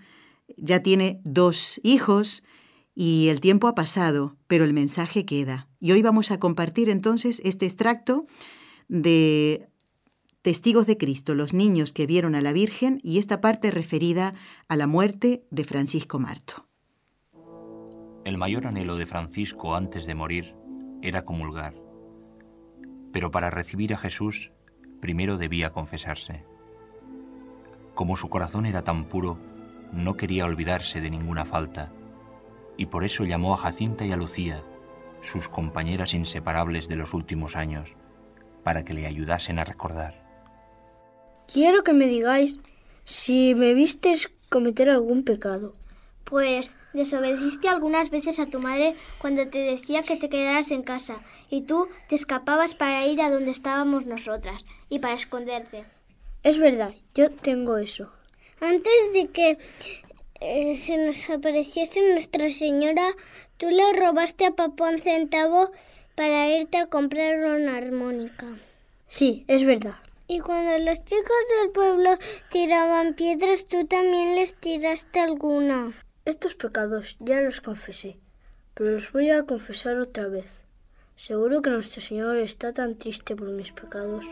ya 0.56 0.82
tiene 0.82 1.20
dos 1.24 1.82
hijos 1.84 2.44
y 2.96 3.28
el 3.30 3.42
tiempo 3.42 3.68
ha 3.68 3.76
pasado, 3.76 4.38
pero 4.48 4.66
el 4.66 4.74
mensaje 4.74 5.26
queda. 5.26 5.68
Y 5.80 5.92
hoy 5.92 6.02
vamos 6.02 6.32
a 6.32 6.40
compartir 6.40 6.90
entonces 6.90 7.42
este 7.44 7.66
extracto 7.66 8.28
de 8.88 9.68
Testigos 10.42 10.86
de 10.86 10.98
Cristo, 10.98 11.34
los 11.34 11.54
niños 11.54 11.92
que 11.92 12.06
vieron 12.06 12.36
a 12.36 12.42
la 12.42 12.54
Virgen 12.54 13.00
y 13.04 13.18
esta 13.18 13.42
parte 13.42 13.72
referida 13.72 14.36
a 14.68 14.76
la 14.76 14.88
muerte 14.88 15.44
de 15.50 15.64
Francisco 15.64 16.20
Marto. 16.20 16.68
El 18.26 18.38
mayor 18.38 18.68
anhelo 18.68 18.96
de 18.96 19.06
Francisco 19.06 19.76
antes 19.76 20.06
de 20.06 20.14
morir 20.14 20.59
era 21.02 21.26
comulgar, 21.26 21.74
pero 23.12 23.32
para 23.32 23.50
recibir 23.50 23.94
a 23.94 23.98
Jesús 23.98 24.52
primero 25.00 25.38
debía 25.38 25.72
confesarse. 25.72 26.44
Como 27.96 28.18
su 28.18 28.30
corazón 28.30 28.66
era 28.66 28.84
tan 28.84 29.06
puro, 29.06 29.38
no 29.92 30.16
quería 30.16 30.46
olvidarse 30.46 31.02
de 31.02 31.10
ninguna 31.10 31.46
falta, 31.46 31.92
y 32.78 32.86
por 32.86 33.04
eso 33.04 33.26
llamó 33.26 33.54
a 33.54 33.58
Jacinta 33.58 34.06
y 34.06 34.12
a 34.12 34.18
Lucía, 34.18 34.64
sus 35.22 35.50
compañeras 35.50 36.14
inseparables 36.14 36.88
de 36.88 36.96
los 36.96 37.14
últimos 37.14 37.56
años, 37.56 37.96
para 38.64 38.86
que 38.86 38.94
le 38.94 39.06
ayudasen 39.06 39.60
a 39.60 39.66
recordar. 39.66 40.24
Quiero 41.52 41.84
que 41.84 41.94
me 41.94 42.08
digáis 42.08 42.60
si 43.06 43.56
me 43.56 43.74
vistes 43.74 44.30
cometer 44.50 44.90
algún 44.90 45.24
pecado. 45.24 45.74
Pues 46.30 46.74
desobedeciste 46.94 47.68
algunas 47.68 48.10
veces 48.10 48.40
a 48.40 48.46
tu 48.46 48.60
madre 48.60 48.96
cuando 49.20 49.48
te 49.48 49.60
decía 49.60 50.04
que 50.04 50.16
te 50.16 50.30
quedaras 50.30 50.72
en 50.72 50.84
casa 50.84 51.16
y 51.50 51.62
tú 51.62 51.88
te 52.08 52.16
escapabas 52.16 52.76
para 52.76 53.06
ir 53.06 53.22
a 53.22 53.32
donde 53.32 53.52
estábamos 53.52 54.06
nosotras 54.06 54.64
y 54.90 55.00
para 55.00 55.16
esconderte. 55.16 55.86
Es 56.44 56.58
verdad, 56.58 56.94
yo 57.16 57.32
tengo 57.32 57.78
eso. 57.78 58.12
Antes 58.62 59.14
de 59.14 59.28
que 59.28 59.58
eh, 60.40 60.78
se 60.78 60.98
nos 60.98 61.30
apareciese 61.30 62.14
Nuestra 62.14 62.52
Señora, 62.52 63.08
tú 63.58 63.70
le 63.70 63.94
robaste 63.94 64.46
a 64.46 64.52
papá 64.52 64.90
un 64.90 65.00
centavo 65.00 65.72
para 66.16 66.48
irte 66.48 66.78
a 66.78 66.88
comprar 66.88 67.40
una 67.40 67.78
armónica. 67.78 68.46
Sí, 69.08 69.44
es 69.48 69.64
verdad. 69.64 69.96
Y 70.28 70.40
cuando 70.40 70.78
los 70.78 71.04
chicos 71.06 71.38
del 71.62 71.72
pueblo 71.72 72.18
tiraban 72.50 73.16
piedras, 73.16 73.66
tú 73.66 73.88
también 73.88 74.36
les 74.36 74.54
tiraste 74.56 75.20
alguna. 75.20 75.94
Estos 76.26 76.56
pecados 76.56 77.18
ya 77.20 77.42
los 77.42 77.62
confesé, 77.62 78.20
pero 78.74 78.92
los 78.92 79.12
voy 79.12 79.30
a 79.30 79.44
confesar 79.44 79.98
otra 79.98 80.28
vez. 80.28 80.64
Seguro 81.16 81.62
que 81.62 81.70
nuestro 81.70 82.02
Señor 82.02 82.38
está 82.38 82.72
tan 82.74 82.96
triste 82.96 83.36
por 83.36 83.50
mis 83.50 83.72
pecados. 83.72 84.26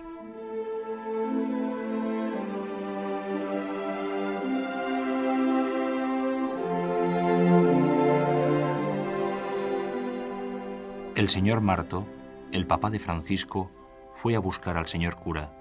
El 11.16 11.30
señor 11.30 11.62
Marto, 11.62 12.06
el 12.52 12.68
papá 12.68 12.92
de 12.92 13.00
Francisco, 13.00 13.72
fue 14.14 14.36
a 14.36 14.40
buscar 14.40 14.78
al 14.78 14.88
señor 14.88 15.16
cura 15.16 15.52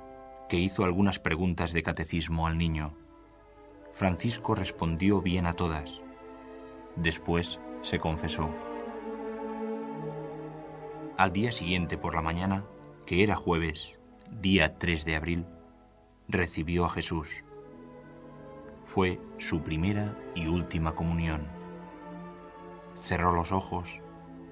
que 0.48 0.58
hizo 0.58 0.84
algunas 0.84 1.18
preguntas 1.18 1.72
de 1.72 1.82
catecismo 1.82 2.46
al 2.46 2.58
niño. 2.58 2.94
Francisco 3.94 4.54
respondió 4.54 5.22
bien 5.22 5.46
a 5.46 5.54
todas. 5.54 6.02
Después 6.96 7.60
se 7.82 7.98
confesó. 7.98 8.50
Al 11.16 11.32
día 11.32 11.52
siguiente 11.52 11.96
por 11.96 12.14
la 12.14 12.22
mañana, 12.22 12.64
que 13.06 13.22
era 13.22 13.36
jueves, 13.36 13.98
día 14.30 14.78
3 14.78 15.04
de 15.04 15.16
abril, 15.16 15.46
recibió 16.28 16.84
a 16.84 16.88
Jesús. 16.88 17.44
Fue 18.84 19.20
su 19.38 19.62
primera 19.62 20.16
y 20.34 20.48
última 20.48 20.94
comunión. 20.94 21.46
Cerró 22.96 23.32
los 23.32 23.52
ojos 23.52 24.00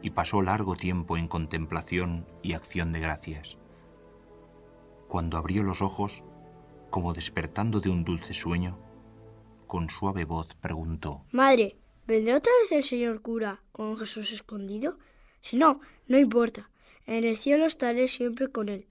y 0.03 0.11
pasó 0.11 0.43
largo 0.43 0.77
tiempo 0.77 1.17
en 1.17 1.29
contemplación 1.29 2.27
y 2.43 2.53
acción 2.53 2.93
de 2.93 3.01
gracias. 3.01 3.57
Cuando 5.09 5.39
abrió 5.39 5.63
los 5.63 5.81
ojos, 5.81 6.23
como 6.91 7.13
despertando 7.13 7.81
de 7.81 7.91
un 7.91 8.05
dulce 8.05 8.35
sueño, 8.35 8.79
con 9.67 9.89
suave 9.91 10.25
voz 10.25 10.55
preguntó, 10.55 11.25
Madre, 11.33 11.79
¿vendrá 12.07 12.37
otra 12.37 12.53
vez 12.63 12.73
el 12.73 12.85
señor 12.85 13.23
cura 13.23 13.61
con 13.73 13.97
Jesús 13.99 14.33
escondido? 14.33 14.99
Si 15.41 15.57
no, 15.57 15.81
no 16.07 16.19
importa. 16.19 16.71
En 17.07 17.25
el 17.25 17.37
cielo 17.37 17.67
estaré 17.67 18.09
siempre 18.09 18.49
con 18.49 18.69
él 18.69 18.87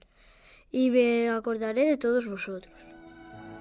y 0.70 0.90
me 0.90 1.30
acordaré 1.30 1.86
de 1.86 1.96
todos 1.96 2.26
vosotros. 2.26 2.74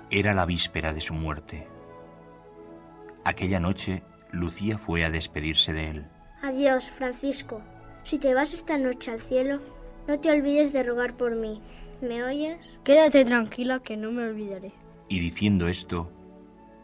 Era 0.10 0.34
la 0.34 0.48
víspera 0.48 0.94
de 0.94 1.02
su 1.02 1.14
muerte. 1.14 1.68
Aquella 3.24 3.60
noche, 3.60 4.04
Lucía 4.32 4.80
fue 4.80 5.06
a 5.06 5.12
despedirse 5.12 5.74
de 5.74 5.90
él. 5.90 6.08
Adiós, 6.42 6.90
Francisco. 6.90 7.62
Si 8.04 8.18
te 8.18 8.34
vas 8.34 8.54
esta 8.54 8.80
noche 8.80 9.12
al 9.12 9.22
cielo, 9.22 9.62
no 10.08 10.20
te 10.20 10.32
olvides 10.32 10.74
de 10.74 10.82
rogar 10.82 11.16
por 11.16 11.36
mí. 11.36 11.62
¿Me 12.02 12.24
oyes? 12.24 12.58
Quédate 12.84 13.24
tranquila 13.26 13.80
que 13.80 13.96
no 13.96 14.12
me 14.12 14.26
olvidaré. 14.26 14.74
Y 15.08 15.20
diciendo 15.20 15.68
esto, 15.68 16.12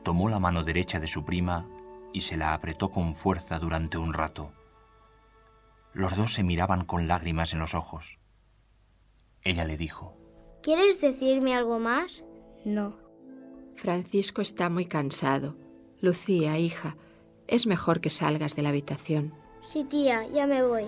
tomó 0.04 0.30
la 0.30 0.40
mano 0.40 0.64
derecha 0.64 1.00
de 1.00 1.08
su 1.08 1.26
prima 1.26 1.68
y 2.14 2.22
se 2.22 2.38
la 2.38 2.54
apretó 2.54 2.92
con 2.92 3.16
fuerza 3.16 3.60
durante 3.60 3.98
un 3.98 4.14
rato. 4.14 4.52
Los 5.94 6.16
dos 6.16 6.34
se 6.34 6.44
miraban 6.44 6.86
con 6.86 7.08
lágrimas 7.08 7.54
en 7.54 7.60
los 7.60 7.74
ojos. 7.74 8.20
Ella 9.42 9.66
le 9.66 9.78
dijo, 9.78 10.16
¿Quieres 10.62 11.00
decirme 11.02 11.56
algo 11.56 11.80
más? 11.80 12.24
No. 12.66 12.98
Francisco 13.76 14.42
está 14.42 14.70
muy 14.70 14.86
cansado. 14.86 15.56
Lucía, 16.02 16.58
hija, 16.58 16.98
es 17.48 17.66
mejor 17.66 18.02
que 18.02 18.10
salgas 18.10 18.56
de 18.56 18.62
la 18.62 18.70
habitación. 18.70 19.34
Sí, 19.62 19.84
tía, 19.86 20.28
ya 20.28 20.48
me 20.48 20.64
voy. 20.64 20.88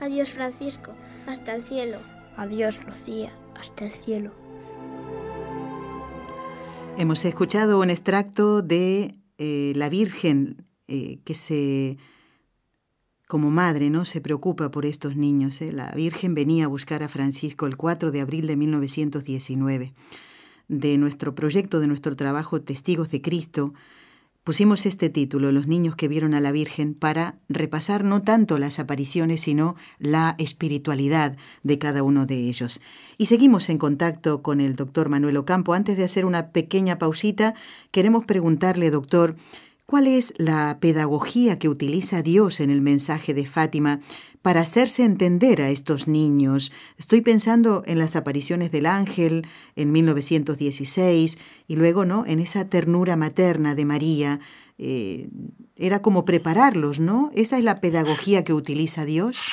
Adiós, 0.00 0.30
Francisco. 0.30 0.92
Hasta 1.26 1.54
el 1.54 1.62
cielo. 1.62 1.98
Adiós, 2.36 2.84
Lucía. 2.84 3.32
Hasta 3.58 3.84
el 3.84 3.92
cielo. 3.92 4.32
Hemos 6.96 7.24
escuchado 7.24 7.80
un 7.80 7.90
extracto 7.90 8.62
de 8.62 9.12
eh, 9.38 9.72
la 9.76 9.88
Virgen 9.88 10.66
eh, 10.86 11.18
que 11.24 11.34
se, 11.34 11.98
como 13.26 13.50
madre, 13.50 13.90
¿no? 13.90 14.04
se 14.04 14.20
preocupa 14.20 14.70
por 14.70 14.86
estos 14.86 15.16
niños. 15.16 15.60
¿eh? 15.60 15.72
La 15.72 15.90
Virgen 15.92 16.34
venía 16.34 16.66
a 16.66 16.68
buscar 16.68 17.02
a 17.02 17.08
Francisco 17.08 17.66
el 17.66 17.76
4 17.76 18.12
de 18.12 18.20
abril 18.20 18.46
de 18.46 18.56
1919. 18.56 19.94
De 20.68 20.98
nuestro 20.98 21.34
proyecto, 21.34 21.80
de 21.80 21.86
nuestro 21.86 22.16
trabajo 22.16 22.62
Testigos 22.62 23.10
de 23.10 23.20
Cristo, 23.20 23.74
pusimos 24.44 24.84
este 24.84 25.08
título, 25.08 25.50
Los 25.50 25.66
niños 25.66 25.96
que 25.96 26.06
vieron 26.06 26.34
a 26.34 26.40
la 26.40 26.52
Virgen, 26.52 26.94
para 26.94 27.38
repasar 27.48 28.04
no 28.04 28.22
tanto 28.22 28.58
las 28.58 28.78
apariciones, 28.78 29.40
sino 29.40 29.74
la 29.98 30.36
espiritualidad 30.38 31.36
de 31.62 31.78
cada 31.78 32.02
uno 32.02 32.26
de 32.26 32.36
ellos. 32.36 32.80
Y 33.16 33.26
seguimos 33.26 33.70
en 33.70 33.78
contacto 33.78 34.42
con 34.42 34.60
el 34.60 34.76
doctor 34.76 35.08
Manuel 35.08 35.38
Ocampo. 35.38 35.72
Antes 35.72 35.96
de 35.96 36.04
hacer 36.04 36.26
una 36.26 36.50
pequeña 36.50 36.98
pausita, 36.98 37.54
queremos 37.90 38.26
preguntarle, 38.26 38.90
doctor, 38.90 39.36
¿cuál 39.86 40.06
es 40.06 40.34
la 40.36 40.78
pedagogía 40.78 41.58
que 41.58 41.70
utiliza 41.70 42.22
Dios 42.22 42.60
en 42.60 42.68
el 42.68 42.82
mensaje 42.82 43.32
de 43.32 43.46
Fátima 43.46 44.00
para 44.44 44.60
hacerse 44.60 45.04
entender 45.04 45.62
a 45.62 45.70
estos 45.70 46.06
niños? 46.06 46.70
Estoy 46.98 47.22
pensando 47.22 47.82
en 47.86 47.98
las 47.98 48.14
apariciones 48.14 48.70
del 48.70 48.84
ángel 48.84 49.46
en 49.74 49.90
1916 49.90 51.38
y 51.66 51.76
luego, 51.76 52.04
¿no?, 52.04 52.26
en 52.26 52.40
esa 52.40 52.68
ternura 52.68 53.16
materna 53.16 53.74
de 53.74 53.84
María. 53.86 54.40
Eh, 54.76 55.30
era 55.76 56.00
como 56.00 56.24
prepararlos, 56.24 57.00
¿no? 57.00 57.30
Esa 57.34 57.58
es 57.58 57.64
la 57.64 57.80
pedagogía 57.80 58.44
que 58.44 58.52
utiliza 58.52 59.04
Dios. 59.04 59.50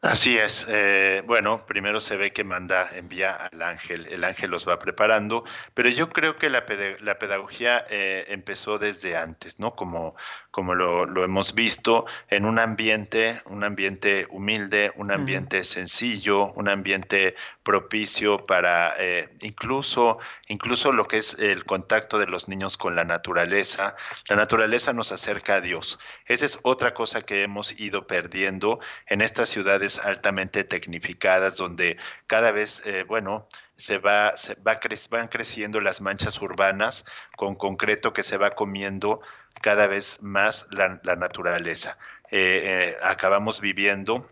Así 0.00 0.38
es. 0.38 0.66
Eh, 0.70 1.22
bueno, 1.26 1.66
primero 1.66 2.00
se 2.00 2.16
ve 2.16 2.32
que 2.32 2.44
manda, 2.44 2.88
envía 2.94 3.34
al 3.34 3.62
ángel, 3.62 4.06
el 4.06 4.24
ángel 4.24 4.50
los 4.50 4.66
va 4.66 4.78
preparando, 4.78 5.44
pero 5.74 5.90
yo 5.90 6.08
creo 6.08 6.34
que 6.36 6.48
la, 6.48 6.64
la 7.00 7.18
pedagogía 7.18 7.84
eh, 7.90 8.24
empezó 8.28 8.78
desde 8.78 9.16
antes, 9.16 9.58
¿no? 9.58 9.74
Como, 9.74 10.16
como 10.50 10.74
lo, 10.74 11.04
lo, 11.04 11.24
hemos 11.24 11.54
visto, 11.54 12.06
en 12.28 12.46
un 12.46 12.58
ambiente, 12.58 13.40
un 13.44 13.62
ambiente 13.62 14.26
humilde, 14.30 14.92
un 14.96 15.10
ambiente 15.10 15.62
sencillo, 15.64 16.52
un 16.52 16.68
ambiente 16.68 17.34
propicio 17.62 18.38
para 18.38 18.94
eh, 18.98 19.28
incluso, 19.40 20.18
incluso 20.48 20.92
lo 20.92 21.04
que 21.04 21.18
es 21.18 21.38
el 21.38 21.64
contacto 21.64 22.18
de 22.18 22.26
los 22.26 22.48
niños 22.48 22.76
con 22.76 22.96
la 22.96 23.04
naturaleza. 23.04 23.94
La 24.28 24.36
naturaleza 24.36 24.92
nos 24.92 25.12
acerca 25.12 25.49
a 25.50 25.60
Dios. 25.60 25.98
Esa 26.26 26.46
es 26.46 26.58
otra 26.62 26.94
cosa 26.94 27.22
que 27.22 27.42
hemos 27.42 27.78
ido 27.78 28.06
perdiendo 28.06 28.80
en 29.06 29.22
estas 29.22 29.48
ciudades 29.48 29.98
altamente 29.98 30.64
tecnificadas, 30.64 31.56
donde 31.56 31.98
cada 32.26 32.52
vez, 32.52 32.82
eh, 32.86 33.04
bueno, 33.04 33.48
se 33.76 33.98
va, 33.98 34.36
se 34.36 34.54
va 34.56 34.78
cre 34.78 34.96
van 35.10 35.28
creciendo 35.28 35.80
las 35.80 36.00
manchas 36.00 36.40
urbanas 36.40 37.04
con 37.36 37.54
concreto 37.56 38.12
que 38.12 38.22
se 38.22 38.36
va 38.36 38.50
comiendo 38.50 39.20
cada 39.62 39.86
vez 39.86 40.20
más 40.22 40.68
la, 40.70 41.00
naturaleza. 41.16 41.98
Eh, 42.30 42.62
eh, 42.64 42.96
acabamos 43.02 43.60
viviendo 43.60 44.28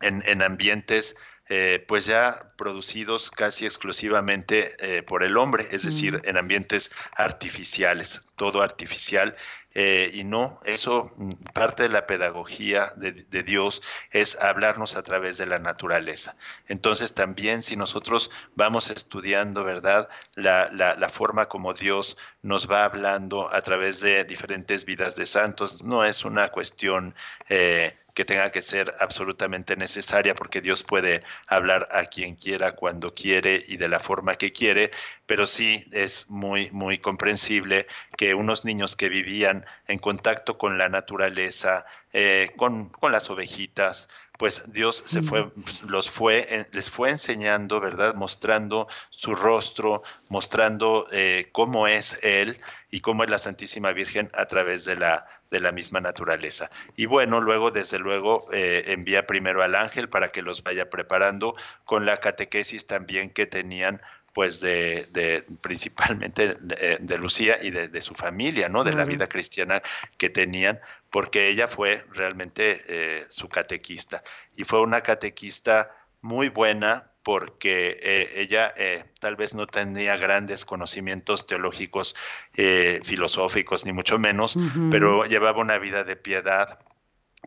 en, 0.00 0.22
en 0.26 0.42
ambientes 0.42 1.16
eh, 1.48 1.84
pues 1.86 2.06
ya 2.06 2.52
producidos 2.56 3.30
casi 3.30 3.66
exclusivamente 3.66 4.76
eh, 4.78 5.02
por 5.02 5.22
el 5.22 5.36
hombre, 5.36 5.66
es 5.70 5.82
decir, 5.82 6.22
en 6.24 6.36
ambientes 6.38 6.90
artificiales, 7.16 8.26
todo 8.36 8.62
artificial. 8.62 9.36
Eh, 9.76 10.12
y 10.14 10.22
no, 10.22 10.60
eso 10.64 11.10
mm, 11.16 11.30
parte 11.52 11.82
de 11.82 11.88
la 11.88 12.06
pedagogía 12.06 12.92
de, 12.96 13.12
de, 13.12 13.42
Dios 13.42 13.82
es 14.12 14.36
hablarnos 14.40 14.94
a 14.94 15.02
través 15.02 15.36
de 15.36 15.46
la 15.46 15.58
naturaleza. 15.58 16.36
Entonces 16.68 17.12
también 17.12 17.64
si 17.64 17.76
nosotros 17.76 18.30
vamos 18.54 18.90
estudiando, 18.90 19.64
¿verdad? 19.64 20.08
La, 20.36 20.70
la, 20.72 20.94
la 20.94 21.08
forma 21.08 21.46
como 21.46 21.74
Dios 21.74 22.16
nos 22.40 22.70
va 22.70 22.84
hablando 22.84 23.52
a 23.52 23.62
través 23.62 24.00
de 24.00 24.24
diferentes 24.24 24.84
vidas 24.84 25.16
de 25.16 25.26
santos, 25.26 25.82
no 25.82 26.04
es 26.04 26.24
una 26.24 26.48
cuestión... 26.50 27.14
Eh, 27.48 27.98
que 28.14 28.24
tenga 28.24 28.50
que 28.52 28.62
ser 28.62 28.94
absolutamente 29.00 29.76
necesaria 29.76 30.34
porque 30.34 30.60
Dios 30.60 30.82
puede 30.82 31.22
hablar 31.46 31.88
a 31.90 32.06
quien 32.06 32.36
quiera, 32.36 32.72
cuando 32.72 33.12
quiere 33.12 33.64
y 33.66 33.76
de 33.76 33.88
la 33.88 34.00
forma 34.00 34.36
que 34.36 34.52
quiere, 34.52 34.92
pero 35.26 35.46
sí 35.46 35.86
es 35.92 36.30
muy, 36.30 36.70
muy 36.70 36.98
comprensible 36.98 37.86
que 38.16 38.34
unos 38.34 38.64
niños 38.64 38.96
que 38.96 39.08
vivían 39.08 39.66
en 39.88 39.98
contacto 39.98 40.56
con 40.58 40.78
la 40.78 40.88
naturaleza, 40.88 41.86
eh, 42.12 42.52
con, 42.56 42.88
con 42.90 43.10
las 43.10 43.28
ovejitas, 43.30 44.08
pues 44.38 44.72
Dios 44.72 45.04
se 45.06 45.22
fue, 45.22 45.48
los 45.86 46.10
fue, 46.10 46.66
les 46.72 46.90
fue 46.90 47.10
enseñando, 47.10 47.80
¿verdad? 47.80 48.14
Mostrando 48.14 48.88
su 49.10 49.34
rostro, 49.34 50.02
mostrando 50.28 51.06
eh, 51.12 51.50
cómo 51.52 51.86
es 51.86 52.18
Él 52.22 52.58
y 52.90 53.00
cómo 53.00 53.22
es 53.22 53.30
la 53.30 53.38
Santísima 53.38 53.92
Virgen 53.92 54.30
a 54.34 54.46
través 54.46 54.84
de 54.84 54.96
la, 54.96 55.26
de 55.52 55.60
la 55.60 55.70
misma 55.70 56.00
naturaleza. 56.00 56.68
Y 56.96 57.06
bueno, 57.06 57.40
luego, 57.40 57.70
desde 57.70 58.00
luego, 58.00 58.48
eh, 58.52 58.84
envía 58.88 59.26
primero 59.26 59.62
al 59.62 59.76
ángel 59.76 60.08
para 60.08 60.28
que 60.28 60.42
los 60.42 60.64
vaya 60.64 60.90
preparando 60.90 61.54
con 61.84 62.04
la 62.04 62.16
catequesis 62.16 62.86
también 62.86 63.30
que 63.30 63.46
tenían 63.46 64.00
pues 64.34 64.60
de, 64.60 65.06
de 65.12 65.44
principalmente 65.62 66.56
de, 66.60 66.98
de, 67.00 67.18
Lucía 67.18 67.58
y 67.62 67.70
de, 67.70 67.88
de, 67.88 68.02
su 68.02 68.14
familia, 68.14 68.68
¿no? 68.68 68.84
De 68.84 68.92
la 68.92 69.04
vida 69.04 69.28
cristiana 69.28 69.80
que 70.18 70.28
tenían, 70.28 70.80
porque 71.08 71.48
ella 71.48 71.68
fue 71.68 72.04
realmente 72.12 72.82
eh, 72.88 73.26
su 73.30 73.48
catequista. 73.48 74.22
Y 74.56 74.64
fue 74.64 74.80
una 74.80 75.00
catequista 75.02 75.90
muy 76.20 76.48
buena 76.48 77.12
porque 77.24 77.98
eh, 78.02 78.32
ella 78.36 78.72
eh, 78.76 79.04
tal 79.18 79.34
vez 79.34 79.54
no 79.54 79.66
tenía 79.66 80.16
grandes 80.16 80.64
conocimientos 80.64 81.46
teológicos, 81.46 82.14
eh, 82.56 83.00
filosóficos, 83.02 83.86
ni 83.86 83.92
mucho 83.92 84.18
menos, 84.18 84.56
uh 84.56 84.60
-huh. 84.60 84.90
pero 84.90 85.24
llevaba 85.24 85.60
una 85.60 85.78
vida 85.78 86.04
de 86.04 86.16
piedad, 86.16 86.78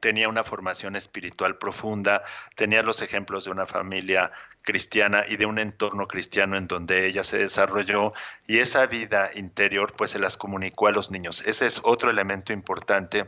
tenía 0.01 0.29
una 0.29 0.43
formación 0.43 0.95
espiritual 0.95 1.57
profunda, 1.57 2.23
tenía 2.55 2.81
los 2.83 3.01
ejemplos 3.01 3.45
de 3.45 3.51
una 3.51 3.65
familia 3.65 4.31
cristiana 4.61 5.23
y 5.27 5.37
de 5.37 5.45
un 5.45 5.59
entorno 5.59 6.07
cristiano 6.07 6.57
en 6.57 6.67
donde 6.67 7.07
ella 7.07 7.23
se 7.23 7.37
desarrolló 7.37 8.13
y 8.47 8.59
esa 8.59 8.85
vida 8.85 9.31
interior 9.33 9.93
pues 9.95 10.11
se 10.11 10.19
las 10.19 10.35
comunicó 10.35 10.87
a 10.87 10.91
los 10.91 11.09
niños. 11.09 11.45
Ese 11.47 11.65
es 11.65 11.79
otro 11.83 12.09
elemento 12.09 12.51
importante 12.51 13.25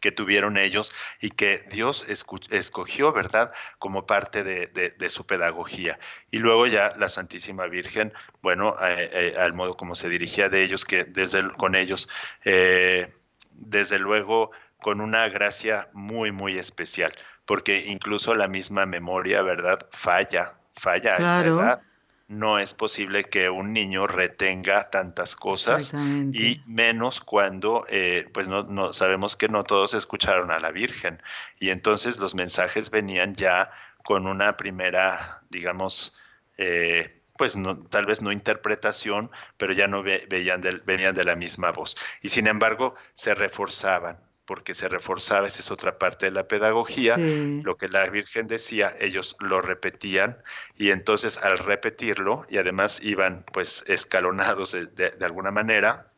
que 0.00 0.12
tuvieron 0.12 0.56
ellos 0.58 0.92
y 1.20 1.30
que 1.30 1.66
Dios 1.70 2.06
escogió, 2.08 3.12
¿verdad?, 3.12 3.52
como 3.78 4.06
parte 4.06 4.44
de, 4.44 5.10
su 5.10 5.26
pedagogía. 5.26 5.98
Y 6.30 6.38
luego 6.38 6.66
ya 6.66 6.94
la 6.96 7.08
Santísima 7.08 7.66
Virgen, 7.66 8.12
bueno, 8.42 8.76
al 8.78 9.54
modo 9.54 9.76
como 9.76 9.96
se 9.96 10.08
dirigía 10.08 10.48
de 10.48 10.62
ellos, 10.62 10.84
que 10.84 11.04
desde 11.04 11.50
con 11.52 11.74
ellos, 11.74 12.08
eh, 12.44 13.12
desde 13.56 13.98
luego, 13.98 14.52
con 14.80 15.00
una 15.00 15.28
gracia 15.28 15.88
muy, 15.92 16.32
muy 16.32 16.58
especial, 16.58 17.14
porque 17.44 17.86
incluso 17.86 18.34
la 18.34 18.48
misma 18.48 18.86
memoria, 18.86 19.42
¿verdad? 19.42 19.86
Falla, 19.90 20.54
falla 20.76 21.12
a 21.12 21.16
esa 21.16 21.46
edad. 21.46 21.82
No 22.28 22.58
es 22.58 22.74
posible 22.74 23.24
que 23.24 23.48
un 23.48 23.72
niño 23.72 24.06
retenga 24.06 24.90
tantas 24.90 25.34
cosas 25.34 25.94
y 25.94 26.60
menos 26.66 27.20
cuando 27.20 27.86
eh, 27.88 28.28
pues 28.34 28.46
no, 28.48 28.64
no, 28.64 28.92
sabemos 28.92 29.34
que 29.34 29.48
no 29.48 29.64
todos 29.64 29.94
escucharon 29.94 30.50
a 30.50 30.58
la 30.58 30.70
Virgen. 30.70 31.22
Y 31.58 31.70
entonces 31.70 32.18
los 32.18 32.34
mensajes 32.34 32.90
venían 32.90 33.34
ya 33.34 33.70
con 34.04 34.26
una 34.26 34.58
primera 34.58 35.40
digamos 35.48 36.14
eh, 36.58 37.22
pues 37.38 37.56
no, 37.56 37.78
tal 37.84 38.04
vez 38.04 38.20
no 38.20 38.30
interpretación, 38.30 39.30
pero 39.56 39.72
ya 39.72 39.86
no 39.88 40.02
veían 40.02 40.60
venían 40.84 41.14
de 41.14 41.24
la 41.24 41.34
misma 41.34 41.70
voz. 41.70 41.96
Y 42.20 42.28
sin 42.28 42.46
embargo, 42.46 42.94
se 43.14 43.34
reforzaban 43.34 44.27
porque 44.48 44.72
se 44.72 44.88
reforzaba, 44.88 45.46
esa 45.46 45.60
es 45.60 45.70
otra 45.70 45.98
parte 45.98 46.24
de 46.24 46.32
la 46.32 46.48
pedagogía, 46.48 47.18
lo 47.18 47.76
que 47.76 47.86
la 47.86 48.08
Virgen 48.08 48.46
decía, 48.46 48.96
ellos 48.98 49.36
lo 49.40 49.60
repetían 49.60 50.38
y 50.74 50.88
entonces 50.88 51.36
al 51.36 51.58
repetirlo 51.58 52.46
y 52.48 52.56
además 52.56 52.98
iban 53.02 53.44
pues 53.52 53.84
escalonados 53.86 54.72
de, 54.72 55.12
alguna 55.20 55.50
manera, 55.50 56.10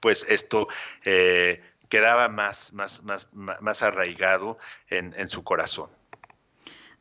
pues 0.00 0.24
esto 0.30 0.68
eh, 1.04 1.62
quedaba 1.90 2.30
más, 2.30 2.72
más, 2.72 3.04
más, 3.04 3.28
más 3.34 3.82
arraigado 3.82 4.56
en, 4.88 5.12
en 5.14 5.28
su 5.28 5.44
corazón. 5.44 5.90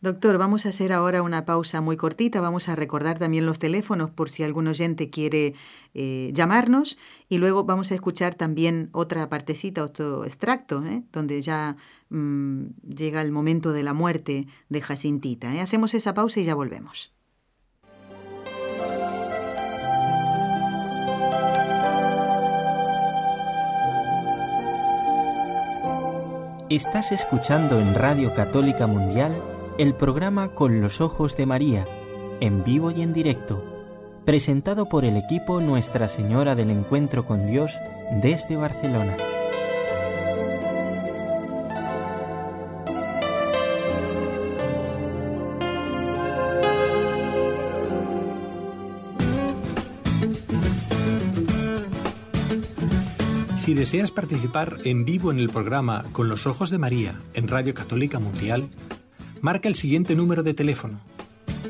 Doctor, 0.01 0.37
vamos 0.37 0.65
a 0.65 0.69
hacer 0.69 0.91
ahora 0.91 1.21
una 1.21 1.45
pausa 1.45 1.81
muy 1.81 1.97
cortita. 1.97 2.41
Vamos 2.41 2.69
a 2.69 2.75
recordar 2.75 3.17
también 3.17 3.45
los 3.45 3.59
teléfonos 3.59 4.09
por 4.09 4.29
si 4.29 4.43
algún 4.43 4.67
oyente 4.67 5.09
quiere 5.09 5.55
eh, 5.93 6.31
llamarnos. 6.33 6.97
Y 7.29 7.37
luego 7.37 7.63
vamos 7.63 7.91
a 7.91 7.95
escuchar 7.95 8.35
también 8.35 8.89
otra 8.91 9.29
partecita, 9.29 9.83
otro 9.83 10.25
extracto, 10.25 10.85
¿eh? 10.85 11.03
donde 11.11 11.41
ya 11.41 11.77
mm, 12.09 12.65
llega 12.87 13.21
el 13.21 13.31
momento 13.31 13.71
de 13.71 13.83
la 13.83 13.93
muerte 13.93 14.47
de 14.69 14.81
Jacintita. 14.81 15.55
¿eh? 15.55 15.61
Hacemos 15.61 15.93
esa 15.93 16.13
pausa 16.13 16.39
y 16.39 16.45
ya 16.45 16.55
volvemos. 16.55 17.11
Estás 26.69 27.11
escuchando 27.11 27.79
en 27.79 27.93
Radio 27.93 28.33
Católica 28.33 28.87
Mundial 28.87 29.54
el 29.77 29.93
programa 29.93 30.49
Con 30.49 30.79
los 30.79 31.01
Ojos 31.01 31.35
de 31.35 31.45
María, 31.45 31.85
en 32.39 32.63
vivo 32.63 32.91
y 32.91 33.01
en 33.01 33.11
directo, 33.11 33.61
presentado 34.23 34.87
por 34.87 35.03
el 35.03 35.17
equipo 35.17 35.59
Nuestra 35.59 36.07
Señora 36.07 36.55
del 36.55 36.69
Encuentro 36.69 37.25
con 37.25 37.45
Dios 37.45 37.73
desde 38.21 38.55
Barcelona. 38.55 39.17
Si 53.57 53.73
deseas 53.73 54.11
participar 54.11 54.77
en 54.85 55.03
vivo 55.03 55.31
en 55.31 55.39
el 55.39 55.49
programa 55.49 56.05
Con 56.13 56.29
los 56.29 56.47
Ojos 56.47 56.69
de 56.69 56.77
María 56.77 57.17
en 57.33 57.47
Radio 57.49 57.73
Católica 57.73 58.19
Mundial, 58.19 58.69
marca 59.45 59.69
el 59.69 59.75
siguiente 59.75 60.15
número 60.15 60.41
de 60.41 60.55
teléfono 60.55 60.99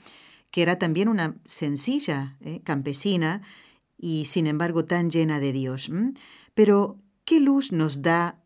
que 0.51 0.61
era 0.61 0.79
también 0.79 1.09
una 1.09 1.35
sencilla 1.43 2.37
¿eh? 2.41 2.61
campesina 2.63 3.41
y 3.97 4.25
sin 4.25 4.47
embargo 4.47 4.85
tan 4.85 5.11
llena 5.11 5.39
de 5.39 5.51
Dios. 5.51 5.89
Pero, 6.53 6.97
¿qué 7.25 7.39
luz 7.39 7.71
nos 7.71 8.01
da 8.01 8.41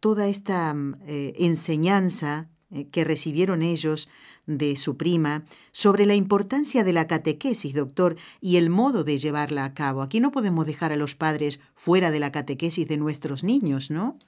toda 0.00 0.28
esta 0.28 0.74
mm, 0.74 0.96
eh, 1.06 1.32
enseñanza 1.38 2.48
eh, 2.70 2.88
que 2.88 3.04
recibieron 3.04 3.62
ellos 3.62 4.08
de 4.46 4.76
su 4.76 4.96
prima 4.96 5.44
sobre 5.72 6.06
la 6.06 6.14
importancia 6.14 6.82
de 6.82 6.92
la 6.92 7.06
catequesis, 7.06 7.74
doctor, 7.74 8.16
y 8.40 8.56
el 8.56 8.70
modo 8.70 9.04
de 9.04 9.18
llevarla 9.18 9.64
a 9.64 9.74
cabo? 9.74 10.02
Aquí 10.02 10.20
no 10.20 10.32
podemos 10.32 10.66
dejar 10.66 10.92
a 10.92 10.96
los 10.96 11.14
padres 11.14 11.60
fuera 11.74 12.10
de 12.10 12.20
la 12.20 12.32
catequesis 12.32 12.88
de 12.88 12.96
nuestros 12.96 13.44
niños, 13.44 13.90
¿no? 13.90 14.18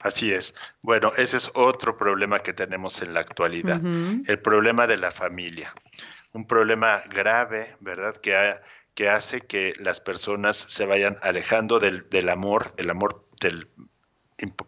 Así 0.00 0.32
es. 0.32 0.54
Bueno, 0.82 1.12
ese 1.16 1.38
es 1.38 1.50
otro 1.54 1.96
problema 1.96 2.40
que 2.40 2.52
tenemos 2.52 3.00
en 3.02 3.14
la 3.14 3.20
actualidad, 3.20 3.80
el 3.82 4.38
problema 4.40 4.86
de 4.86 4.96
la 4.96 5.10
familia. 5.10 5.72
Un 6.32 6.46
problema 6.46 7.02
grave, 7.08 7.76
¿verdad? 7.80 8.16
Que, 8.16 8.60
que 8.94 9.08
hace 9.08 9.40
que 9.40 9.74
las 9.78 10.00
personas 10.00 10.56
se 10.56 10.86
vayan 10.86 11.18
alejando 11.22 11.78
del, 11.80 12.08
del 12.10 12.28
amor, 12.28 12.74
del 12.76 12.90
amor, 12.90 13.26
del 13.40 13.68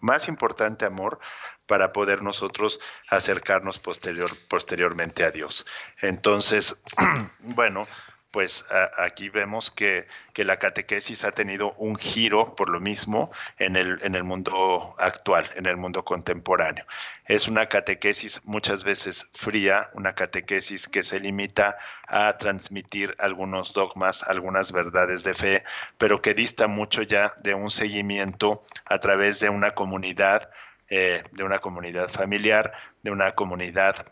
más 0.01 0.29
importante 0.29 0.87
amor 0.87 1.19
para 1.67 1.93
poder 1.93 2.23
nosotros 2.23 2.81
acercarnos 3.11 3.79
posterior, 3.79 4.31
posteriormente 4.49 5.25
a 5.25 5.31
Dios. 5.31 5.67
Entonces, 6.01 6.83
bueno, 7.41 7.87
pues 8.31 8.67
aquí 8.97 9.31
vemos 9.31 9.71
que, 9.71 10.07
la 10.37 10.59
catequesis 10.59 11.25
ha 11.25 11.33
tenido 11.33 11.73
un 11.79 11.97
giro 11.97 12.55
por 12.55 12.71
lo 12.71 12.79
mismo 12.79 13.33
en 13.59 13.75
el, 13.75 13.99
en 14.03 14.15
el 14.15 14.23
mundo 14.23 14.95
actual, 14.99 15.51
en 15.57 15.67
el 15.67 15.77
mundo 15.77 16.05
contemporáneo. 16.05 16.85
Es 17.25 17.49
una 17.49 17.67
catequesis 17.67 18.43
muchas 18.45 18.85
veces 18.85 19.29
fría, 19.35 19.91
una 19.95 20.15
catequesis 20.15 20.87
que 20.87 21.03
se 21.03 21.19
limita 21.19 21.77
a 22.07 22.39
transmitir 22.39 23.17
algunos 23.19 23.73
dogmas, 23.73 24.23
algunas 24.23 24.71
verdades 24.71 25.25
de 25.25 25.35
fe, 25.35 25.65
pero 25.99 26.23
que 26.23 26.35
dista 26.35 26.69
mucho 26.69 27.03
ya 27.03 27.35
de 27.43 27.55
un 27.55 27.73
seguimiento 27.73 28.65
a 28.85 28.99
través 28.99 29.41
de 29.41 29.49
una 29.49 29.73
comunidad, 29.75 30.51
eh, 30.89 31.23
de 31.33 31.43
una 31.43 31.59
comunidad 31.59 32.11
familiar, 32.11 32.73
de 33.03 33.11
una 33.11 33.33
comunidad 33.33 34.07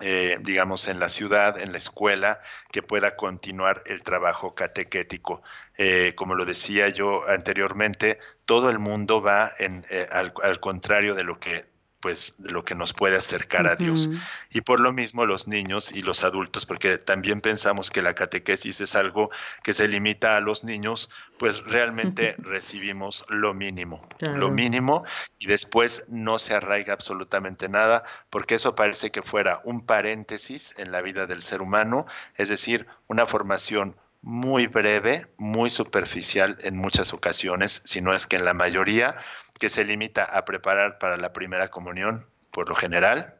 eh, 0.00 0.38
digamos, 0.40 0.86
en 0.86 1.00
la 1.00 1.08
ciudad, 1.08 1.60
en 1.60 1.72
la 1.72 1.78
escuela, 1.78 2.40
que 2.70 2.82
pueda 2.82 3.16
continuar 3.16 3.82
el 3.86 4.02
trabajo 4.02 4.54
catequético. 4.54 5.42
Eh, 5.76 6.12
como 6.14 6.36
lo 6.36 6.44
decía 6.44 6.88
yo 6.88 7.28
anteriormente, 7.28 8.18
todo 8.44 8.70
el 8.70 8.78
mundo 8.78 9.20
va 9.20 9.50
en, 9.58 9.84
eh, 9.90 10.06
al, 10.10 10.60
contrario 10.60 11.14
de 11.14 11.24
lo 11.24 11.40
que 11.40 11.64
pues 12.00 12.36
lo 12.38 12.64
que 12.64 12.74
nos 12.74 12.92
puede 12.92 13.16
acercar 13.16 13.66
a 13.66 13.76
Dios. 13.76 14.08
Y 14.50 14.60
por 14.60 14.80
lo 14.80 14.92
mismo 14.92 15.26
los 15.26 15.48
niños 15.48 15.90
y 15.92 16.02
los 16.02 16.22
adultos, 16.22 16.64
porque 16.64 16.98
también 16.98 17.40
pensamos 17.40 17.90
que 17.90 18.02
la 18.02 18.14
catequesis 18.14 18.80
es 18.80 18.94
algo 18.94 19.30
que 19.62 19.74
se 19.74 19.88
limita 19.88 20.36
a 20.36 20.40
los 20.40 20.62
niños, 20.62 21.10
pues 21.38 21.64
realmente 21.64 22.36
recibimos 22.38 23.24
lo 23.28 23.52
mínimo, 23.52 24.00
lo 24.20 24.50
mínimo, 24.50 25.04
y 25.38 25.46
después 25.46 26.04
no 26.08 26.38
se 26.38 26.54
arraiga 26.54 26.92
absolutamente 26.92 27.68
nada, 27.68 28.04
porque 28.30 28.54
eso 28.54 28.74
parece 28.74 29.10
que 29.10 29.22
fuera 29.22 29.60
un 29.64 29.84
paréntesis 29.84 30.74
en 30.78 30.92
la 30.92 31.02
vida 31.02 31.26
del 31.26 31.42
ser 31.42 31.62
humano, 31.62 32.06
es 32.36 32.48
decir, 32.48 32.86
una 33.08 33.26
formación 33.26 33.96
muy 34.20 34.66
breve, 34.66 35.26
muy 35.36 35.70
superficial 35.70 36.58
en 36.62 36.76
muchas 36.76 37.12
ocasiones, 37.12 37.82
si 37.84 38.00
no 38.00 38.14
es 38.14 38.26
que 38.26 38.36
en 38.36 38.44
la 38.44 38.54
mayoría, 38.54 39.16
que 39.58 39.68
se 39.68 39.84
limita 39.84 40.24
a 40.24 40.44
preparar 40.44 40.98
para 40.98 41.16
la 41.16 41.32
primera 41.32 41.68
comunión, 41.68 42.26
por 42.50 42.68
lo 42.68 42.74
general, 42.74 43.34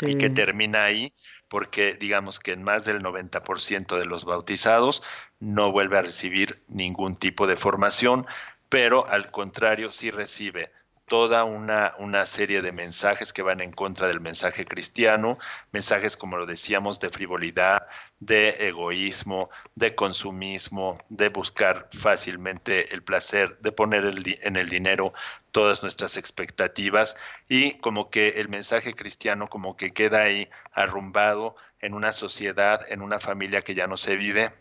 y 0.00 0.16
que 0.16 0.30
termina 0.30 0.84
ahí 0.84 1.12
porque 1.48 1.94
digamos 1.94 2.40
que 2.40 2.52
en 2.52 2.62
más 2.62 2.84
del 2.84 3.02
90% 3.02 3.98
de 3.98 4.06
los 4.06 4.24
bautizados 4.24 5.02
no 5.38 5.70
vuelve 5.70 5.98
a 5.98 6.02
recibir 6.02 6.62
ningún 6.68 7.16
tipo 7.16 7.46
de 7.46 7.56
formación, 7.56 8.26
pero 8.68 9.06
al 9.06 9.30
contrario 9.30 9.92
sí 9.92 10.10
recibe 10.10 10.72
toda 11.06 11.44
una, 11.44 11.94
una, 11.98 12.26
serie 12.26 12.62
de 12.62 12.72
mensajes 12.72 13.32
que 13.32 13.42
van 13.42 13.60
en 13.60 13.70
contra 13.72 14.08
del 14.08 14.20
mensaje 14.20 14.64
cristiano, 14.64 15.38
mensajes 15.70 16.16
como 16.16 16.36
lo 16.36 16.46
decíamos 16.46 16.98
de 16.98 17.10
frivolidad, 17.10 17.86
de 18.18 18.66
egoísmo, 18.66 19.48
de 19.76 19.94
consumismo, 19.94 20.98
de 21.08 21.28
buscar 21.28 21.88
fácilmente 21.96 22.92
el 22.92 23.04
placer, 23.04 23.56
de 23.58 23.70
poner 23.70 24.04
en 24.42 24.56
el 24.56 24.68
dinero 24.68 25.14
todas 25.52 25.82
nuestras 25.82 26.16
expectativas 26.16 27.16
y 27.48 27.78
como 27.78 28.10
que 28.10 28.40
el 28.40 28.48
mensaje 28.48 28.92
cristiano 28.92 29.46
como 29.46 29.76
que 29.76 29.92
queda 29.92 30.22
ahí 30.22 30.48
arrumbado 30.72 31.54
en 31.80 31.94
una 31.94 32.10
sociedad, 32.12 32.80
en 32.90 33.00
una 33.00 33.20
familia 33.20 33.62
que 33.62 33.76
ya 33.76 33.86
no 33.86 33.96
se 33.96 34.16
vive 34.16 34.52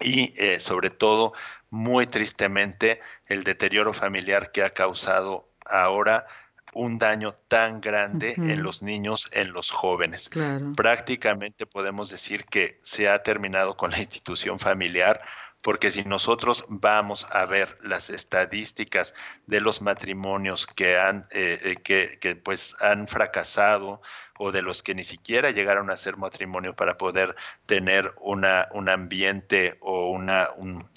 y 0.00 0.34
eh, 0.42 0.60
sobre 0.60 0.90
todo 0.90 1.34
muy 1.70 2.06
tristemente 2.06 3.00
el 3.26 3.44
deterioro 3.44 3.92
familiar 3.92 4.52
que 4.52 4.62
ha 4.62 4.70
causado 4.70 5.48
ahora 5.70 6.26
un 6.74 6.98
daño 6.98 7.34
tan 7.48 7.80
grande 7.80 8.34
en 8.36 8.62
los 8.62 8.82
niños, 8.82 9.28
en 9.32 9.52
los 9.52 9.70
jóvenes. 9.70 10.30
Prácticamente 10.76 11.66
podemos 11.66 12.10
decir 12.10 12.44
que 12.44 12.78
se 12.82 13.08
ha 13.08 13.22
terminado 13.22 13.76
con 13.76 13.90
la 13.90 13.98
institución 13.98 14.58
familiar, 14.58 15.20
porque 15.60 15.90
si 15.90 16.04
nosotros 16.04 16.64
vamos 16.68 17.26
a 17.30 17.44
ver 17.44 17.78
las 17.82 18.10
estadísticas 18.10 19.12
de 19.46 19.60
los 19.60 19.82
matrimonios 19.82 20.66
que 20.66 20.96
han, 20.96 21.26
eh, 21.30 21.58
eh, 21.62 21.76
que, 21.82 22.18
que, 22.20 22.36
pues 22.36 22.76
han 22.80 23.08
fracasado 23.08 24.00
o 24.38 24.52
de 24.52 24.62
los 24.62 24.84
que 24.84 24.94
ni 24.94 25.02
siquiera 25.02 25.50
llegaron 25.50 25.90
a 25.90 25.96
ser 25.96 26.16
matrimonio 26.16 26.76
para 26.76 26.96
poder 26.96 27.34
tener 27.66 28.14
una, 28.20 28.68
un 28.70 28.88
ambiente 28.88 29.78
o 29.80 30.10
una, 30.10 30.50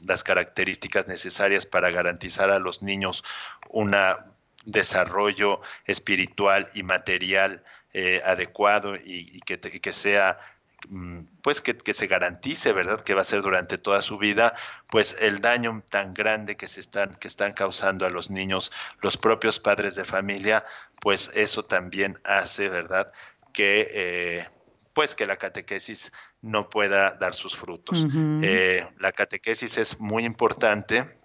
las 0.06 0.24
características 0.24 1.08
necesarias 1.08 1.66
para 1.66 1.90
garantizar 1.90 2.52
a 2.52 2.60
los 2.60 2.84
niños 2.84 3.24
una 3.70 4.31
desarrollo 4.66 5.62
espiritual 5.86 6.70
y 6.74 6.84
material 6.84 7.64
eh, 7.94 8.22
adecuado 8.24 8.96
y, 8.96 9.40
que, 9.42 9.60
que, 9.60 9.94
sea 9.94 10.40
mm, 10.88 11.24
pues 11.42 11.62
que, 11.62 11.76
que, 11.78 11.94
se 11.94 12.08
garantice, 12.08 12.72
¿verdad? 12.74 13.02
Que 13.02 13.14
va 13.14 13.22
a 13.22 13.26
ser 13.26 13.42
durante 13.42 13.78
toda 13.78 14.02
su 14.02 14.18
vida, 14.18 14.56
pues 14.88 15.18
el 15.20 15.42
daño 15.42 15.84
tan 15.90 16.14
grande 16.14 16.56
que 16.56 16.68
se 16.68 16.80
están, 16.80 17.16
que 17.16 17.28
están 17.28 17.54
causando 17.54 18.06
a 18.06 18.10
los 18.10 18.30
niños, 18.30 18.72
los 19.02 19.18
propios 19.18 19.60
padres 19.60 19.96
de 19.96 20.06
familia, 20.06 20.66
pues 21.02 21.32
eso 21.34 21.66
también 21.66 22.18
hace, 22.24 22.70
¿verdad? 22.70 23.12
Que 23.54 23.88
eh, 23.92 24.48
pues 24.94 25.16
que 25.16 25.26
la 25.26 25.38
catequesis 25.38 26.12
no 26.42 26.70
pueda 26.70 27.12
dar 27.12 27.36
sus 27.36 27.56
frutos. 27.56 28.06
Eh, 28.42 28.88
la 29.00 29.12
catequesis 29.12 29.78
es 29.78 30.00
muy 30.00 30.26
importante 30.26 31.21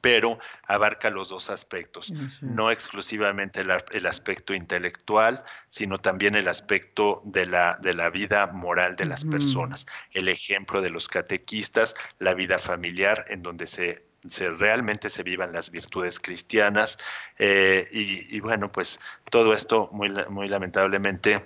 pero 0.00 0.38
abarca 0.66 1.10
los 1.10 1.28
dos 1.28 1.50
aspectos, 1.50 2.12
no 2.40 2.70
exclusivamente 2.70 3.60
el, 3.60 4.06
aspecto 4.06 4.54
intelectual, 4.54 5.44
sino 5.68 5.98
también 5.98 6.34
el 6.34 6.48
aspecto 6.48 7.22
de 7.24 7.46
la, 7.46 7.78
de 7.80 7.94
la 7.94 8.10
vida 8.10 8.46
moral 8.48 8.96
de 8.96 9.04
las 9.04 9.24
personas, 9.24 9.86
el 10.12 10.28
ejemplo 10.28 10.80
de 10.80 10.90
los 10.90 11.08
catequistas, 11.08 11.94
la 12.18 12.34
vida 12.34 12.58
familiar 12.58 13.24
en 13.28 13.42
donde 13.42 13.66
se 13.66 14.04
realmente 14.58 15.10
se 15.10 15.24
vivan 15.24 15.52
las 15.52 15.70
virtudes 15.70 16.20
cristianas. 16.20 16.98
Eh, 17.38 17.88
y, 17.92 18.36
y, 18.36 18.40
bueno 18.40 18.70
pues 18.70 19.00
todo 19.30 19.52
esto 19.52 19.88
muy, 19.92 20.10
muy 20.28 20.48
lamentablemente 20.48 21.44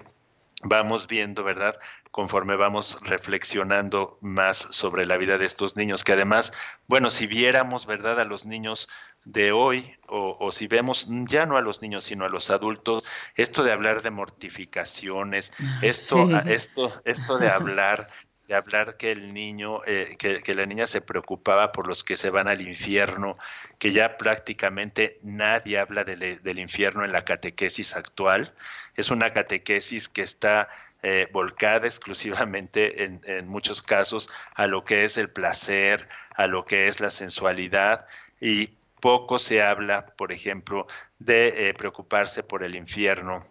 vamos 0.63 1.07
viendo 1.07 1.45
verdad 1.45 1.77
conforme 2.17 2.57
vamos 2.57 2.99
reflexionando 3.03 4.17
más 4.23 4.57
sobre 4.71 5.05
la 5.05 5.19
vida 5.19 5.37
de 5.37 5.45
estos 5.45 5.77
niños, 5.77 6.03
que 6.03 6.13
además, 6.13 6.51
bueno, 6.87 7.11
si 7.11 7.27
viéramos, 7.27 7.85
¿verdad?, 7.85 8.19
a 8.19 8.25
los 8.25 8.47
niños 8.47 8.89
de 9.27 9.53
hoy, 9.53 9.95
o, 10.09 10.51
si 10.51 10.67
vemos 10.67 11.07
ya 11.29 11.45
no 11.45 11.59
a 11.59 11.61
los 11.61 11.83
niños, 11.83 12.07
sino 12.07 12.25
a 12.25 12.31
los 12.31 12.49
adultos, 12.49 13.05
esto 13.35 13.65
de 13.65 13.73
hablar 13.73 14.01
de 14.01 14.09
mortificaciones, 14.09 15.53
ah, 15.61 15.81
esto, 15.83 16.27
esto, 16.47 17.03
esto 17.05 17.37
de 17.37 17.51
hablar 17.51 18.09
de 18.49 18.55
hablar 18.55 18.97
que 18.97 19.11
el 19.11 19.35
niño, 19.35 19.83
eh, 19.87 20.17
que, 20.19 20.55
la 20.55 20.67
niña 20.67 20.87
se 20.87 21.01
preocupaba 21.01 21.73
por 21.73 21.87
los 21.87 22.05
que 22.05 22.17
se 22.17 22.31
van 22.31 22.47
al 22.47 22.61
infierno, 22.61 23.35
que 23.79 23.93
ya 23.93 24.17
prácticamente 24.17 25.19
nadie 25.23 25.81
habla 25.81 26.05
del 26.05 26.59
infierno 26.61 27.05
en 27.05 27.11
la 27.11 27.25
catequesis 27.25 27.97
actual. 27.97 28.55
Es 28.95 29.11
una 29.11 29.33
catequesis 29.33 30.09
que 30.09 30.23
está 30.23 30.69
eh, 31.09 31.29
volcada 31.31 31.87
exclusivamente 31.87 33.05
en, 33.05 33.47
muchos 33.47 33.81
casos 33.81 34.29
a 34.57 34.67
lo 34.67 34.83
que 34.83 35.05
es 35.05 35.17
el 35.17 35.31
placer, 35.31 36.09
a 36.35 36.49
lo 36.49 36.65
que 36.65 36.89
es 36.89 36.99
la 36.99 37.13
sensualidad 37.13 38.07
y 38.41 38.71
poco 39.01 39.39
se 39.39 39.63
habla, 39.63 40.07
por 40.07 40.33
ejemplo, 40.33 40.89
de 41.21 41.69
eh, 41.69 41.75
preocuparse 41.75 42.43
por 42.43 42.65
el 42.65 42.75
infierno, 42.75 43.47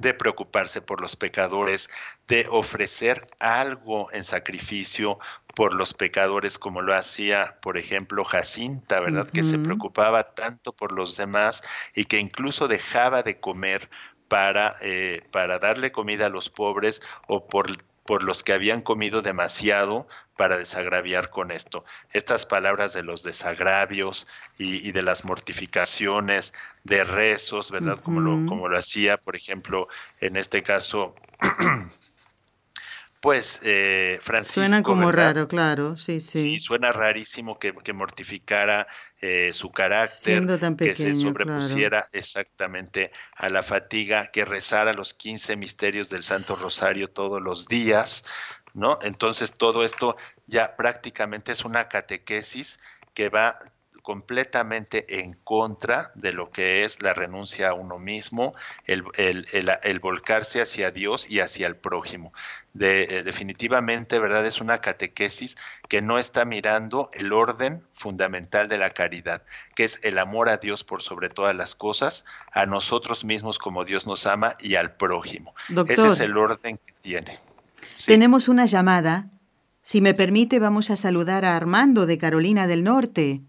de 0.00 0.14
preocuparse 0.14 0.80
por 0.80 1.02
los 1.02 1.16
pecadores, 1.16 1.90
de 2.28 2.46
ofrecer 2.48 3.28
algo 3.40 4.10
en 4.12 4.24
sacrificio 4.24 5.18
por 5.54 5.74
los 5.74 5.92
pecadores, 5.92 6.58
como 6.58 6.80
lo 6.80 6.94
hacía, 6.94 7.58
por 7.60 7.76
ejemplo, 7.76 8.24
Jacinta, 8.24 9.00
¿verdad? 9.00 9.28
Que 9.28 9.44
se 9.44 9.58
preocupaba 9.58 10.32
tanto 10.32 10.72
por 10.72 10.92
los 10.92 11.18
demás 11.18 11.62
y 11.94 12.06
que 12.06 12.18
incluso 12.18 12.68
dejaba 12.68 13.22
de 13.22 13.38
comer 13.38 13.90
para, 14.28 14.76
eh, 14.80 15.22
para 15.30 15.58
darle 15.58 15.92
comida 15.92 16.26
a 16.26 16.30
los 16.30 16.48
pobres 16.48 17.02
o 17.28 17.46
por, 17.46 17.78
por 18.04 18.22
los 18.22 18.42
que 18.42 18.52
habían 18.52 18.80
comido 18.80 19.22
demasiado 19.22 20.06
para 20.36 20.58
desagraviar 20.58 21.30
con 21.30 21.50
esto. 21.50 21.84
Estas 22.12 22.46
palabras 22.46 22.92
de 22.92 23.02
los 23.02 23.22
desagravios 23.22 24.26
y, 24.58 24.92
de 24.92 25.02
las 25.02 25.24
mortificaciones, 25.24 26.52
de 26.84 27.04
rezos, 27.04 27.70
¿verdad? 27.70 28.00
como, 28.00 28.20
lo, 28.20 28.46
como 28.46 28.68
lo 28.68 28.78
hacía, 28.78 29.16
por 29.16 29.36
ejemplo, 29.36 29.88
en 30.20 30.36
este 30.36 30.62
caso, 30.62 31.14
pues 33.26 33.58
eh, 33.64 34.20
Francisco. 34.22 34.60
Suena 34.60 34.84
como 34.84 35.10
raro, 35.10 35.48
claro, 35.48 35.96
sí, 35.96 36.20
sí. 36.20 36.38
Sí, 36.42 36.60
suena 36.60 36.92
rarísimo 36.92 37.58
que, 37.58 37.72
mortificara 37.92 38.86
eh, 39.20 39.50
su 39.52 39.72
carácter, 39.72 40.46
que 40.76 40.94
se 40.94 41.16
sobrepusiera 41.16 42.06
exactamente 42.12 43.10
a 43.34 43.48
la 43.48 43.64
fatiga, 43.64 44.30
que 44.30 44.44
rezara 44.44 44.92
los 44.92 45.12
15 45.12 45.56
misterios 45.56 46.08
del 46.08 46.22
Santo 46.22 46.54
Rosario 46.54 47.10
todos 47.10 47.42
los 47.42 47.66
días, 47.66 48.24
¿no? 48.74 49.00
Entonces 49.02 49.54
todo 49.54 49.82
esto 49.82 50.16
ya 50.46 50.76
prácticamente 50.76 51.50
es 51.50 51.64
una 51.64 51.88
catequesis 51.88 52.78
que 53.12 53.28
va 53.28 53.58
completamente 54.06 55.18
en 55.18 55.32
contra 55.32 56.12
de 56.14 56.32
lo 56.32 56.52
que 56.52 56.84
es 56.84 57.02
la 57.02 57.12
renuncia 57.12 57.70
a 57.70 57.74
uno 57.74 57.98
mismo, 57.98 58.54
el, 58.84 59.02
volcarse 60.00 60.62
hacia 60.62 60.92
Dios 60.92 61.28
y 61.28 61.40
hacia 61.40 61.66
el 61.66 61.74
prójimo. 61.74 62.32
De, 62.72 63.02
eh, 63.02 63.22
definitivamente, 63.24 64.20
¿verdad? 64.20 64.46
Es 64.46 64.60
una 64.60 64.78
catequesis 64.78 65.56
que 65.88 66.02
no 66.02 66.20
está 66.20 66.44
mirando 66.44 67.10
el 67.14 67.32
orden 67.32 67.82
fundamental 67.94 68.68
de 68.68 68.78
la 68.78 68.90
caridad, 68.90 69.42
que 69.74 69.82
es 69.82 69.98
el 70.04 70.18
amor 70.18 70.50
a 70.50 70.58
Dios 70.58 70.84
por 70.84 71.02
sobre 71.02 71.28
todas 71.28 71.56
las 71.56 71.74
cosas, 71.74 72.24
a 72.52 72.64
nosotros 72.64 73.24
mismos 73.24 73.58
como 73.58 73.84
Dios 73.84 74.06
nos 74.06 74.24
ama 74.28 74.56
y 74.60 74.76
al 74.76 74.94
prójimo. 74.94 75.52
Ese 75.88 76.06
es 76.06 76.20
el 76.20 76.36
orden 76.36 76.78
que 76.78 76.92
tiene. 77.02 77.40
Tenemos 78.06 78.46
una 78.46 78.66
llamada. 78.66 79.30
Si 79.82 80.00
me 80.00 80.14
permite, 80.14 80.60
vamos 80.60 80.90
a 80.90 80.96
saludar 80.96 81.44
a 81.44 81.56
Armando 81.56 82.06
de 82.06 82.18
Carolina 82.18 82.68
del 82.68 82.84
Norte 82.84 83.42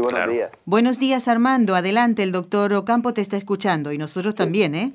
buenos 0.00 0.28
días. 0.28 0.50
Buenos 0.64 0.98
días, 0.98 1.28
Armando. 1.28 1.74
Adelante, 1.74 2.22
el 2.22 2.32
doctor 2.32 2.72
Ocampo 2.72 3.12
te 3.14 3.20
está 3.20 3.36
escuchando 3.36 3.92
y 3.92 3.98
nosotros 3.98 4.34
también, 4.34 4.74
¿eh? 4.74 4.92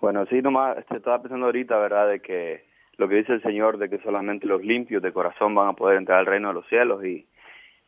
Bueno, 0.00 0.26
sí, 0.26 0.42
nomás 0.42 0.78
este, 0.78 0.96
estaba 0.96 1.22
pensando 1.22 1.46
ahorita, 1.46 1.78
¿verdad?, 1.78 2.08
de 2.08 2.20
que 2.20 2.64
lo 2.98 3.08
que 3.08 3.16
dice 3.16 3.32
el 3.32 3.42
Señor, 3.42 3.78
de 3.78 3.88
que 3.88 3.98
solamente 3.98 4.46
los 4.46 4.62
limpios 4.62 5.02
de 5.02 5.12
corazón 5.12 5.54
van 5.54 5.68
a 5.68 5.72
poder 5.74 5.98
entrar 5.98 6.18
al 6.18 6.26
reino 6.26 6.48
de 6.48 6.54
los 6.54 6.66
cielos 6.66 7.04
y, 7.04 7.26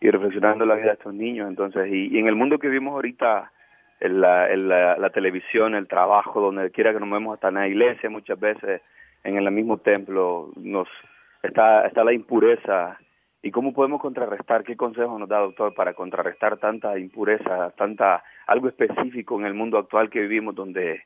y 0.01 0.11
reflexionando 0.11 0.65
la 0.65 0.77
vida 0.77 0.87
de 0.87 0.93
estos 0.93 1.15
niños. 1.15 1.49
Entonces, 1.49 1.89
y, 1.91 2.19
en 2.19 2.27
el 2.27 2.37
mundo 2.37 2.59
que 2.59 2.69
vivimos 2.69 2.95
ahorita, 2.95 3.51
en 4.01 4.21
la, 4.21 4.51
en 4.53 4.69
la, 4.69 5.11
televisión, 5.11 5.75
el 5.75 5.89
trabajo, 5.89 6.41
donde 6.41 6.71
quiera 6.71 6.93
que 6.93 7.01
nos 7.01 7.11
vemos, 7.11 7.35
hasta 7.35 7.49
en 7.49 7.55
la 7.55 7.69
iglesia, 7.69 8.11
muchas 8.11 8.39
veces, 8.39 8.83
en 9.25 9.37
el 9.37 9.51
mismo 9.51 9.79
templo, 9.79 10.53
nos 10.57 10.89
está, 11.43 11.87
está 11.87 12.05
la 12.05 12.13
impureza 12.13 12.99
¿Y 13.45 13.51
cómo 13.51 13.75
podemos 13.75 14.01
contrarrestar? 14.01 14.65
¿Qué 14.65 14.75
consejo 14.75 15.19
nos 15.19 15.29
da, 15.29 15.41
doctor, 15.41 15.75
para 15.75 15.93
contrarrestar 15.93 16.57
tanta 16.57 16.99
impureza, 16.99 17.75
tanta 17.77 18.25
algo 18.47 18.69
específico 18.69 19.39
en 19.39 19.45
el 19.45 19.53
mundo 19.53 19.77
actual 19.77 20.09
que 20.09 20.21
vivimos, 20.21 20.55
donde 20.55 21.03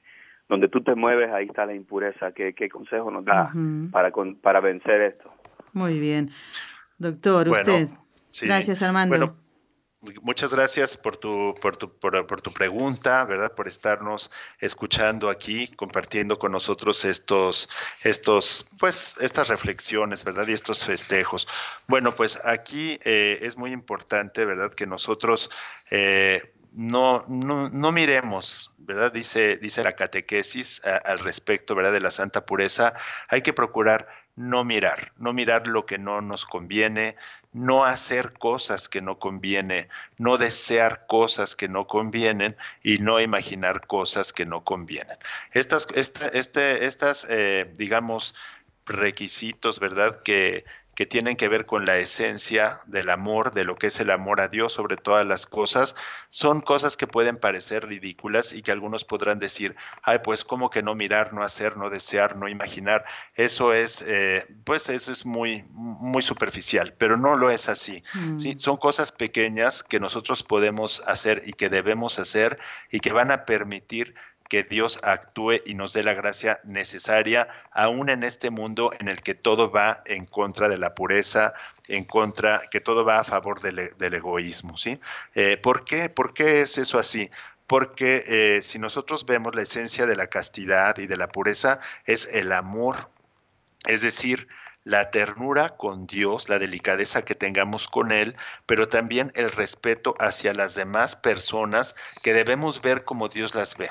donde 0.49 0.69
tú 0.69 0.81
te 0.81 0.95
mueves, 0.95 1.33
ahí 1.33 1.47
está 1.47 1.67
la 1.67 1.75
impureza? 1.75 2.31
¿Qué, 2.31 2.55
qué 2.55 2.69
consejo 2.69 3.11
nos 3.11 3.25
da 3.25 3.53
para, 3.91 4.13
para 4.41 4.61
vencer 4.61 5.01
esto? 5.01 5.33
Muy 5.73 5.99
bien. 5.99 6.31
Doctor, 6.99 7.49
usted. 7.49 7.89
Gracias, 8.41 8.83
Armando. 8.83 9.35
Muchas 10.23 10.55
gracias 10.55 10.97
por 10.97 11.17
tu, 11.17 11.57
por 11.61 11.77
tu, 11.77 11.93
por, 11.99 12.41
tu 12.41 12.53
pregunta, 12.53 13.25
¿verdad? 13.25 13.53
Por 13.57 13.67
estarnos 13.67 14.31
escuchando 14.61 15.29
aquí, 15.29 15.67
compartiendo 15.75 16.39
con 16.39 16.53
nosotros 16.53 17.05
estos, 17.05 17.69
estos, 18.05 18.65
pues, 18.79 19.17
estas 19.21 19.49
reflexiones, 19.49 20.23
¿verdad? 20.23 20.47
Y 20.47 20.53
estos 20.53 20.85
festejos. 20.85 21.49
Bueno, 21.89 22.15
pues 22.15 22.39
aquí 22.45 23.01
eh, 23.03 23.41
es 23.43 23.57
muy 23.57 23.73
importante, 23.73 24.45
¿verdad? 24.45 24.73
Que 24.73 24.87
nosotros 24.87 25.51
eh, 25.91 26.55
no, 26.73 27.25
no, 27.27 27.69
no 27.69 27.91
miremos, 27.91 28.71
¿verdad? 28.79 29.11
Dice, 29.11 29.57
dice 29.57 29.83
la 29.83 29.97
catequesis 29.97 30.81
al 30.85 31.19
respecto, 31.19 31.75
¿verdad? 31.75 31.93
De 31.93 32.01
la 32.01 32.13
santa 32.13 32.47
pureza, 32.47 32.95
hay 33.29 33.43
que 33.43 33.53
procurar 33.53 34.07
no 34.39 34.63
mirar, 34.63 35.13
no 35.19 35.33
mirar 35.33 35.67
lo 35.67 35.85
que 35.85 35.99
no 35.99 36.21
nos 36.21 36.45
conviene, 36.45 37.17
no 37.53 37.85
hacer 37.85 38.33
cosas 38.35 38.89
que 38.89 39.01
no 39.01 39.19
conviene, 39.19 39.89
no 40.17 40.39
desear 40.39 41.07
cosas 41.09 41.57
que 41.57 41.69
no 41.69 41.89
convienen 41.89 42.57
y 42.85 42.99
no 42.99 43.21
imaginar 43.21 43.87
cosas 43.87 44.33
que 44.33 44.47
no 44.47 44.63
convienen. 44.63 45.19
Estas, 45.53 45.89
este, 45.93 46.87
estas 46.87 47.27
eh, 47.29 47.69
digamos, 47.77 48.37
requisitos, 48.87 49.81
¿verdad? 49.81 50.23
Que, 50.23 50.65
que 50.99 51.07
tienen 51.07 51.37
que 51.37 51.47
ver 51.47 51.65
con 51.65 51.87
la 51.87 51.97
esencia 51.99 52.81
del 52.87 53.09
amor, 53.11 53.55
de 53.55 53.63
lo 53.63 53.77
que 53.77 53.87
es 53.87 54.01
el 54.01 54.11
amor 54.11 54.41
a 54.41 54.49
Dios 54.49 54.73
sobre 54.73 54.97
todas 54.97 55.25
las 55.25 55.47
cosas, 55.47 55.95
son 56.29 56.61
cosas 56.61 56.97
que 56.97 57.07
pueden 57.07 57.37
parecer 57.37 57.87
ridículas 57.87 58.53
y 58.53 58.63
que 58.63 58.73
algunos 58.73 59.05
podrán 59.05 59.39
decir, 59.39 59.77
ay, 60.03 60.19
pues 60.25 60.43
como 60.43 60.71
que 60.71 60.83
no 60.83 60.97
mirar, 60.97 61.33
no 61.33 61.45
hacer, 61.45 61.77
no 61.77 61.89
desear, 61.89 62.37
no 62.37 62.49
imaginar, 62.49 63.05
eso 63.37 63.73
es, 63.73 64.03
eh, 64.09 64.45
pues 64.65 64.89
eso 64.89 65.13
es 65.13 65.25
muy, 65.25 65.63
muy 65.71 66.21
superficial, 66.21 66.93
pero 66.99 67.17
no 67.17 67.37
lo 67.37 67.53
es 67.53 67.69
así. 67.69 68.03
¿sí? 68.41 68.57
Mm. 68.57 68.59
Son 68.59 68.77
cosas 68.77 69.13
pequeñas 69.13 69.85
que 69.85 70.01
nosotros 70.01 70.43
podemos 70.43 71.01
hacer 71.07 71.45
y 71.47 71.53
que 71.53 71.69
debemos 71.69 72.19
hacer 72.19 72.59
y 72.91 72.99
que 72.99 73.13
van 73.13 73.31
a 73.31 73.45
permitir 73.45 74.17
que 74.49 74.63
Dios 74.63 74.99
actúe 75.03 75.61
y 75.67 75.75
nos 75.75 75.93
dé 75.93 76.03
la 76.03 76.15
gracia 76.15 76.61
necesaria, 76.65 77.49
aún 77.71 78.09
en 78.09 78.23
este 78.23 78.51
mundo 78.51 78.91
en 78.99 79.09
el 79.09 79.23
que 79.23 79.35
todo 79.35 79.71
va 79.71 80.03
en 80.07 80.27
contra 80.27 80.69
de 80.69 80.79
la 80.79 80.95
pureza, 80.95 81.53
en 81.87 82.05
contra, 82.05 82.63
que 82.71 82.81
todo 82.81 83.05
va 83.05 83.21
a 83.21 83.25
favor 83.25 83.61
del, 83.61 84.15
egoísmo. 84.15 84.79
¿sí? 84.79 85.01
Eh, 85.35 85.59
¿por, 85.59 85.85
qué? 85.85 86.09
¿Por 86.09 86.33
qué 86.33 86.63
es 86.63 86.79
eso 86.79 86.99
así? 86.99 87.31
Porque 87.67 88.25
eh, 88.27 88.63
si 88.63 88.79
nosotros 88.79 89.27
vemos 89.27 89.55
la 89.55 89.63
esencia 89.63 90.07
de 90.07 90.17
la 90.17 90.29
castidad 90.29 90.97
y 90.99 91.07
de 91.07 91.17
la 91.19 91.29
pureza, 91.29 91.81
es 92.07 92.29
el 92.33 92.53
amor, 92.53 93.11
es 93.87 94.01
decir, 94.01 94.49
la 94.85 95.11
ternura 95.11 95.77
con 95.77 96.07
Dios, 96.07 96.49
la 96.49 96.59
delicadeza 96.59 97.23
que 97.23 97.35
tengamos 97.35 97.87
con 97.89 98.11
Él, 98.11 98.37
pero 98.65 98.89
también 98.89 99.33
el 99.35 99.51
respeto 99.51 100.15
hacia 100.19 100.55
las 100.55 100.75
demás 100.75 101.15
personas 101.15 101.95
que 102.23 102.33
debemos 102.33 102.81
ver 102.81 103.05
como 103.05 103.29
Dios 103.29 103.55
las 103.55 103.77
ve 103.77 103.91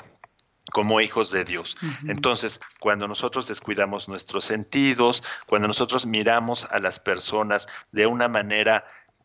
como 0.72 1.00
hijos 1.00 1.30
de 1.30 1.44
Dios. 1.44 1.76
Entonces, 2.06 2.60
cuando 2.80 3.08
nosotros 3.08 3.48
descuidamos 3.48 4.08
nuestros 4.08 4.44
sentidos, 4.44 5.22
cuando 5.46 5.68
nosotros 5.68 6.06
miramos 6.06 6.64
a 6.70 6.78
las 6.78 7.00
personas 7.00 7.68
de 7.92 8.06
una 8.06 8.28
manera 8.28 8.84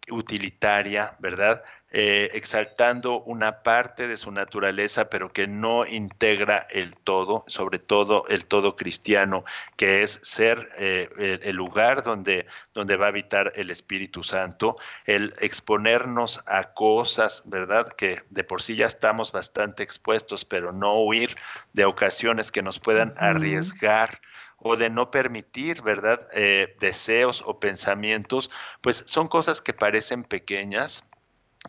utilitaria, 0.09 1.15
¿verdad? 1.19 1.63
Eh, 1.95 2.31
exaltando 2.33 3.21
una 3.21 3.61
parte 3.61 4.07
de 4.07 4.17
su 4.17 4.31
naturaleza, 4.31 5.11
pero 5.11 5.29
que 5.29 5.45
no 5.45 5.85
integra 5.85 6.65
el 6.71 6.95
todo, 6.95 7.43
sobre 7.45 7.77
todo 7.77 8.25
el 8.29 8.47
todo 8.47 8.75
cristiano, 8.75 9.45
que 9.77 10.01
es 10.01 10.19
ser 10.23 10.71
eh, 10.79 11.39
el 11.43 11.55
lugar 11.55 12.01
donde, 12.01 12.47
donde 12.73 12.97
va 12.97 13.05
a 13.05 13.09
habitar 13.09 13.53
el 13.57 13.69
Espíritu 13.69 14.23
Santo, 14.23 14.75
el 15.05 15.35
exponernos 15.39 16.41
a 16.47 16.73
cosas, 16.73 17.43
¿verdad? 17.45 17.93
Que 17.93 18.23
de 18.31 18.43
por 18.43 18.63
sí 18.63 18.75
ya 18.75 18.87
estamos 18.87 19.31
bastante 19.31 19.83
expuestos, 19.83 20.45
pero 20.45 20.71
no 20.73 20.99
huir 20.99 21.35
de 21.73 21.85
ocasiones 21.85 22.51
que 22.51 22.63
nos 22.63 22.79
puedan 22.79 23.13
arriesgar 23.17 24.19
o 24.57 24.77
de 24.77 24.89
no 24.89 25.11
permitir, 25.11 25.83
¿verdad? 25.83 26.27
Eh, 26.33 26.75
deseos 26.79 27.43
o 27.45 27.59
pensamientos, 27.59 28.49
pues 28.81 28.97
son 29.05 29.27
cosas 29.27 29.61
que 29.61 29.73
parecen 29.73 30.23
pequeñas, 30.23 31.07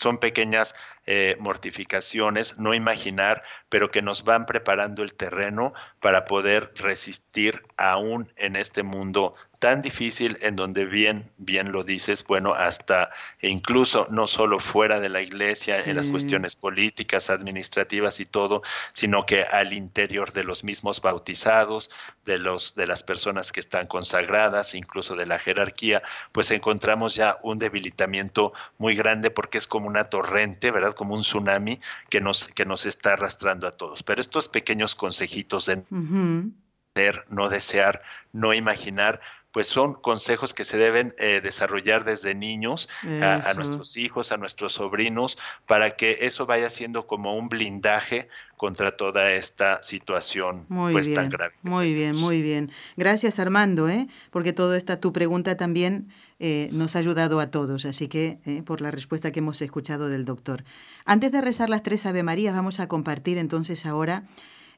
son 0.01 0.18
pequeñas 0.18 0.74
eh, 1.07 1.36
mortificaciones, 1.38 2.59
no 2.59 2.74
imaginar, 2.74 3.42
pero 3.68 3.90
que 3.90 4.03
nos 4.03 4.24
van 4.24 4.47
preparando 4.47 5.03
el 5.03 5.14
terreno 5.14 5.72
para 6.01 6.24
poder 6.24 6.72
resistir 6.76 7.62
aún 7.76 8.32
en 8.36 8.57
este 8.57 8.82
mundo 8.82 9.34
tan 9.65 9.81
difícil 9.81 10.37
en 10.43 10.57
donde 10.57 10.85
bien, 10.85 11.25
bien 11.39 11.73
lo 11.73 11.85
dices, 11.85 12.23
bueno, 12.25 12.53
hasta 12.53 13.09
e 13.41 13.49
incluso 13.49 14.07
no 14.11 14.27
solo 14.27 14.61
fuera 14.61 15.01
de 15.01 15.09
la 15.09 15.23
iglesia, 15.23 15.81
en 15.81 15.97
las 15.97 16.09
cuestiones 16.09 16.55
políticas, 16.55 17.31
administrativas 17.31 18.21
y 18.21 18.27
todo, 18.27 18.61
sino 18.93 19.25
que 19.25 19.45
al 19.45 19.73
interior 19.73 20.35
de 20.35 20.45
los 20.45 20.65
mismos 20.65 21.01
bautizados, 21.01 21.89
de 22.27 22.37
los, 22.37 22.75
de 22.75 22.87
las 22.87 23.03
personas 23.03 23.53
que 23.53 23.61
están 23.61 23.87
consagradas, 23.87 24.75
incluso 24.75 25.17
de 25.17 25.25
la 25.25 25.39
jerarquía, 25.39 26.03
pues 26.33 26.51
encontramos 26.51 27.15
ya 27.15 27.39
un 27.43 27.59
debilitamiento 27.59 28.53
muy 28.77 28.95
grande 28.95 29.31
porque 29.31 29.57
es 29.57 29.67
como 29.67 29.87
una 29.87 30.11
torrente, 30.11 30.73
¿verdad? 30.73 30.93
Como 30.93 31.15
un 31.15 31.23
tsunami 31.23 31.81
que 32.11 32.21
nos, 32.21 32.49
que 32.49 32.67
nos 32.67 32.85
está 32.85 33.15
arrastrando 33.15 33.67
a 33.67 33.71
todos. 33.71 34.03
Pero 34.03 34.21
estos 34.21 34.47
pequeños 34.47 34.95
consejitos 34.95 35.65
de 35.65 35.85
no 37.31 37.49
desear, 37.49 38.03
no 38.33 38.53
imaginar, 38.53 39.23
pues 39.55 39.69
son 39.69 39.95
consejos 39.95 40.53
que 40.53 40.65
se 40.65 40.77
deben 40.77 41.15
eh, 41.17 41.41
desarrollar 41.41 42.05
desde 42.05 42.35
niños 42.35 42.89
a, 43.23 43.55
nuestros 43.55 43.97
hijos, 43.97 44.33
a 44.33 44.37
nuestros 44.37 44.73
sobrinos, 44.73 45.39
para 45.65 45.93
que 45.93 46.19
eso 46.23 46.45
vaya 46.45 46.69
siendo 46.71 47.07
como 47.07 47.39
un 47.39 47.49
blindaje 47.49 48.29
contra 48.57 48.97
toda 48.97 49.33
esta 49.33 49.83
situación 49.83 50.67
pues, 50.69 51.13
tan 51.15 51.31
grave. 51.31 51.55
Muy 51.63 51.95
bien, 51.95 52.17
muy 52.17 52.43
bien. 52.43 52.73
Gracias 52.97 53.39
Armando, 53.39 53.89
¿eh? 53.89 54.09
porque 54.31 54.53
toda 54.53 54.77
esta 54.77 55.01
tu 55.01 55.13
pregunta 55.13 55.57
también 55.57 56.09
eh, 56.41 56.69
nos 56.73 56.97
ha 56.97 56.99
ayudado 56.99 57.41
a 57.41 57.51
todos, 57.51 57.85
así 57.85 58.09
que 58.09 58.39
eh, 58.45 58.63
por 58.65 58.81
la 58.81 58.91
respuesta 58.91 59.31
que 59.31 59.39
hemos 59.39 59.63
escuchado 59.63 60.09
del 60.09 60.25
doctor. 60.25 60.65
Antes 61.05 61.31
de 61.31 61.41
rezar 61.41 61.71
las 61.71 61.83
tres 61.83 62.07
Ave 62.07 62.23
Marías, 62.23 62.55
vamos 62.57 62.81
a 62.81 62.89
compartir 62.89 63.39
entonces 63.39 63.87
ahora 63.87 64.25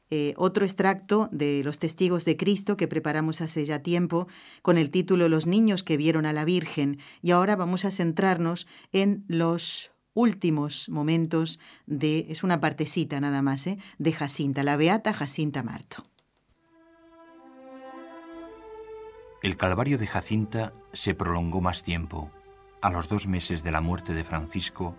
eh, 0.09 0.33
otro 0.37 0.65
extracto 0.65 1.29
de 1.31 1.61
Los 1.63 1.79
Testigos 1.79 2.25
de 2.25 2.37
Cristo 2.37 2.77
que 2.77 2.87
preparamos 2.87 3.41
hace 3.41 3.65
ya 3.65 3.79
tiempo 3.79 4.27
con 4.61 4.77
el 4.77 4.89
título 4.89 5.27
Los 5.27 5.45
niños 5.45 5.83
que 5.83 5.97
vieron 5.97 6.25
a 6.25 6.33
la 6.33 6.45
Virgen. 6.45 6.99
Y 7.21 7.31
ahora 7.31 7.55
vamos 7.55 7.85
a 7.85 7.91
centrarnos 7.91 8.67
en 8.91 9.25
los 9.27 9.91
últimos 10.13 10.89
momentos 10.89 11.59
de, 11.85 12.25
es 12.29 12.43
una 12.43 12.59
partecita 12.59 13.19
nada 13.19 13.41
más, 13.41 13.67
¿eh? 13.67 13.77
de 13.99 14.13
Jacinta, 14.13 14.63
la 14.63 14.77
beata 14.77 15.13
Jacinta 15.13 15.61
Marto. 15.61 16.03
El 19.43 19.55
calvario 19.55 19.97
de 19.97 20.07
Jacinta 20.07 20.73
se 20.93 21.13
prolongó 21.13 21.61
más 21.61 21.83
tiempo. 21.83 22.31
A 22.81 22.89
los 22.89 23.07
dos 23.07 23.27
meses 23.27 23.63
de 23.63 23.71
la 23.71 23.81
muerte 23.81 24.13
de 24.13 24.23
Francisco, 24.23 24.95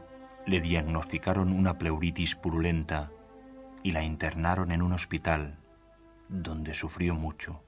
le 0.46 0.60
diagnosticaron 0.60 1.52
una 1.52 1.76
pleuritis 1.78 2.36
purulenta 2.36 3.10
y 3.82 3.92
la 3.92 4.02
internaron 4.02 4.72
en 4.72 4.82
un 4.82 4.92
hospital 4.92 5.58
donde 6.28 6.74
sufrió 6.74 7.14
mucho. 7.14 7.62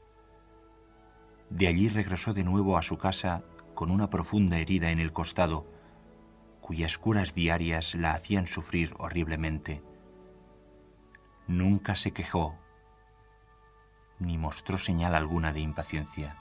De 1.49 1.67
allí 1.67 1.89
regresó 1.89 2.33
de 2.33 2.45
nuevo 2.45 2.77
a 2.77 2.83
su 2.83 2.99
casa 2.99 3.43
con 3.75 3.91
una 3.91 4.11
profunda 4.11 4.59
herida 4.59 4.91
en 4.91 5.01
el 5.01 5.13
costado, 5.13 5.67
cuyas 6.61 6.99
curas 6.99 7.35
diarias 7.35 7.95
la 7.95 8.13
hacían 8.13 8.47
sufrir 8.47 8.95
horriblemente. 8.99 9.83
Nunca 11.49 11.97
se 11.97 12.13
quejó, 12.13 12.57
ni 14.19 14.39
mostró 14.39 14.79
señal 14.79 15.15
alguna 15.15 15.53
de 15.53 15.61
impaciencia. 15.61 16.37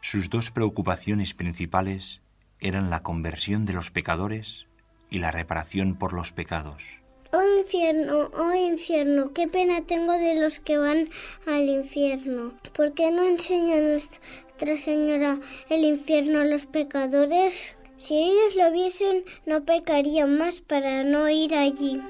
Sus 0.00 0.30
dos 0.30 0.50
preocupaciones 0.50 1.34
principales 1.34 2.22
eran 2.60 2.88
la 2.88 3.02
conversión 3.02 3.66
de 3.66 3.72
los 3.72 3.90
pecadores 3.90 4.66
y 5.10 5.18
la 5.18 5.30
reparación 5.30 5.96
por 5.96 6.12
los 6.12 6.32
pecados. 6.32 7.00
Oh 7.38 7.58
infierno, 7.58 8.30
oh 8.32 8.54
infierno, 8.54 9.34
qué 9.34 9.46
pena 9.46 9.82
tengo 9.82 10.14
de 10.14 10.40
los 10.40 10.58
que 10.58 10.78
van 10.78 11.10
al 11.44 11.68
infierno. 11.68 12.54
¿Por 12.72 12.94
qué 12.94 13.10
no 13.10 13.28
enseña 13.28 13.78
Nuestra 13.78 14.78
Señora 14.78 15.38
el 15.68 15.84
infierno 15.84 16.40
a 16.40 16.46
los 16.46 16.64
pecadores? 16.64 17.76
Si 17.98 18.16
ellos 18.16 18.56
lo 18.56 18.72
viesen, 18.72 19.22
no 19.44 19.66
pecarían 19.66 20.38
más 20.38 20.62
para 20.62 21.04
no 21.04 21.28
ir 21.28 21.54
allí. 21.54 22.00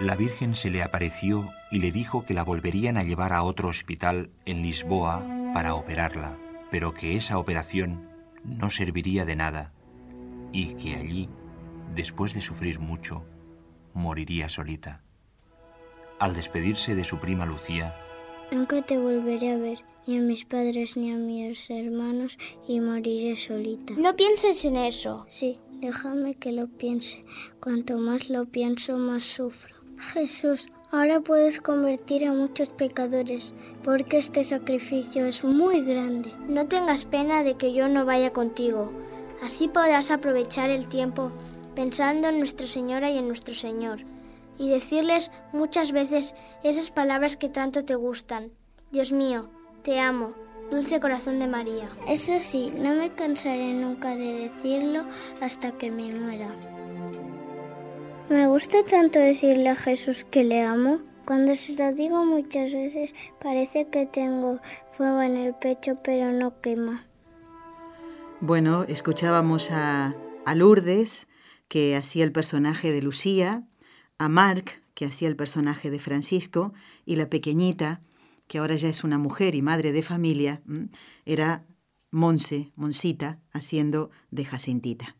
La 0.00 0.16
Virgen 0.16 0.56
se 0.56 0.70
le 0.70 0.82
apareció 0.82 1.48
y 1.70 1.78
le 1.78 1.92
dijo 1.92 2.24
que 2.26 2.34
la 2.34 2.42
volverían 2.42 2.96
a 2.96 3.04
llevar 3.04 3.32
a 3.32 3.44
otro 3.44 3.68
hospital 3.68 4.30
en 4.44 4.62
Lisboa 4.62 5.24
para 5.54 5.76
operarla, 5.76 6.36
pero 6.72 6.94
que 6.94 7.16
esa 7.16 7.38
operación 7.38 8.08
no 8.42 8.70
serviría 8.70 9.24
de 9.24 9.36
nada 9.36 9.72
y 10.52 10.74
que 10.74 10.96
allí, 10.96 11.28
después 11.94 12.34
de 12.34 12.40
sufrir 12.40 12.78
mucho, 12.78 13.24
moriría 13.94 14.48
solita. 14.48 15.02
Al 16.18 16.34
despedirse 16.34 16.94
de 16.94 17.04
su 17.04 17.18
prima 17.18 17.46
Lucía, 17.46 17.94
Nunca 18.50 18.80
te 18.80 18.96
volveré 18.96 19.52
a 19.52 19.58
ver, 19.58 19.84
ni 20.06 20.16
a 20.16 20.22
mis 20.22 20.46
padres 20.46 20.96
ni 20.96 21.12
a 21.12 21.16
mis 21.16 21.68
hermanos, 21.68 22.38
y 22.66 22.80
moriré 22.80 23.36
solita. 23.36 23.92
No 23.98 24.16
pienses 24.16 24.64
en 24.64 24.76
eso. 24.76 25.26
Sí, 25.28 25.58
déjame 25.80 26.34
que 26.34 26.52
lo 26.52 26.66
piense. 26.66 27.24
Cuanto 27.60 27.98
más 27.98 28.30
lo 28.30 28.46
pienso, 28.46 28.96
más 28.96 29.24
sufro. 29.24 29.74
Jesús, 29.98 30.70
ahora 30.90 31.20
puedes 31.20 31.60
convertir 31.60 32.24
a 32.24 32.32
muchos 32.32 32.70
pecadores, 32.70 33.52
porque 33.84 34.16
este 34.16 34.44
sacrificio 34.44 35.26
es 35.26 35.44
muy 35.44 35.82
grande. 35.82 36.30
No 36.48 36.66
tengas 36.66 37.04
pena 37.04 37.42
de 37.42 37.56
que 37.56 37.74
yo 37.74 37.86
no 37.88 38.06
vaya 38.06 38.32
contigo 38.32 38.90
Así 39.42 39.68
podrás 39.68 40.10
aprovechar 40.10 40.70
el 40.70 40.88
tiempo 40.88 41.30
pensando 41.74 42.28
en 42.28 42.38
Nuestra 42.40 42.66
Señora 42.66 43.10
y 43.10 43.18
en 43.18 43.28
nuestro 43.28 43.54
Señor, 43.54 44.00
y 44.58 44.68
decirles 44.68 45.30
muchas 45.52 45.92
veces 45.92 46.34
esas 46.64 46.90
palabras 46.90 47.36
que 47.36 47.48
tanto 47.48 47.84
te 47.84 47.94
gustan. 47.94 48.50
Dios 48.90 49.12
mío, 49.12 49.48
te 49.82 50.00
amo, 50.00 50.34
dulce 50.70 50.98
corazón 50.98 51.38
de 51.38 51.46
María. 51.46 51.88
Eso 52.08 52.40
sí, 52.40 52.72
no 52.76 52.94
me 52.94 53.10
cansaré 53.10 53.74
nunca 53.74 54.16
de 54.16 54.32
decirlo 54.32 55.04
hasta 55.40 55.72
que 55.72 55.90
me 55.90 56.12
muera. 56.12 56.48
Me 58.28 58.46
gusta 58.46 58.82
tanto 58.84 59.18
decirle 59.18 59.70
a 59.70 59.76
Jesús 59.76 60.24
que 60.24 60.44
le 60.44 60.62
amo. 60.62 61.00
Cuando 61.24 61.54
se 61.54 61.74
lo 61.74 61.94
digo 61.94 62.24
muchas 62.24 62.72
veces 62.72 63.14
parece 63.38 63.86
que 63.86 64.04
tengo 64.06 64.60
fuego 64.92 65.22
en 65.22 65.36
el 65.36 65.54
pecho 65.54 65.98
pero 66.02 66.32
no 66.32 66.60
quema. 66.60 67.07
Bueno, 68.40 68.84
escuchábamos 68.84 69.72
a, 69.72 70.14
Lourdes, 70.54 71.26
que 71.66 71.96
hacía 71.96 72.22
el 72.22 72.30
personaje 72.30 72.92
de 72.92 73.02
Lucía, 73.02 73.66
a 74.16 74.28
Marc, 74.28 74.80
que 74.94 75.06
hacía 75.06 75.26
el 75.26 75.34
personaje 75.34 75.90
de 75.90 75.98
Francisco, 75.98 76.72
y 77.04 77.16
la 77.16 77.28
pequeñita, 77.28 78.00
que 78.46 78.58
ahora 78.58 78.76
ya 78.76 78.88
es 78.88 79.02
una 79.02 79.18
mujer 79.18 79.56
y 79.56 79.62
madre 79.62 79.90
de 79.90 80.04
familia, 80.04 80.62
era 81.26 81.66
Monse, 82.12 82.70
Monsita, 82.76 83.40
haciendo 83.52 84.10
de 84.30 84.44
Jacintita. 84.44 85.16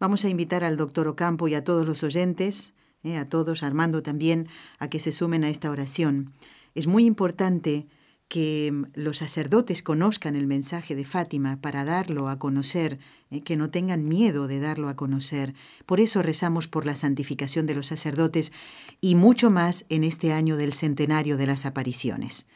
Vamos 0.00 0.24
a 0.24 0.28
invitar 0.28 0.64
al 0.64 0.76
doctor 0.76 1.06
Ocampo 1.06 1.46
y 1.46 1.54
a 1.54 1.62
todos 1.62 1.86
los 1.86 2.02
oyentes, 2.02 2.74
eh, 3.04 3.16
a 3.16 3.28
todos, 3.28 3.62
Armando 3.62 4.02
también, 4.02 4.48
a 4.80 4.90
que 4.90 4.98
se 4.98 5.12
sumen 5.12 5.44
a 5.44 5.50
esta 5.50 5.70
oración. 5.70 6.32
Es 6.74 6.88
muy 6.88 7.06
importante 7.06 7.86
que 8.28 8.70
mm, 8.72 8.84
los 8.94 9.18
sacerdotes 9.18 9.82
conozcan 9.82 10.36
el 10.36 10.46
mensaje 10.46 10.94
de 10.94 11.04
Fátima 11.04 11.60
para 11.60 11.84
darlo 11.84 12.28
a 12.28 12.38
conocer, 12.38 12.98
eh, 13.30 13.42
que 13.42 13.56
no 13.56 13.70
tengan 13.70 14.04
miedo 14.04 14.48
de 14.48 14.60
darlo 14.60 14.88
a 14.88 14.96
conocer. 14.96 15.54
Por 15.86 16.00
eso 16.00 16.22
rezamos 16.22 16.68
por 16.68 16.86
la 16.86 16.96
santificación 16.96 17.66
de 17.66 17.74
los 17.74 17.86
sacerdotes 17.86 18.52
y 19.00 19.14
mucho 19.14 19.50
más 19.50 19.84
en 19.88 20.04
este 20.04 20.32
año 20.32 20.56
del 20.56 20.72
centenario 20.72 21.36
de 21.36 21.46
las 21.46 21.66
apariciones. 21.66 22.46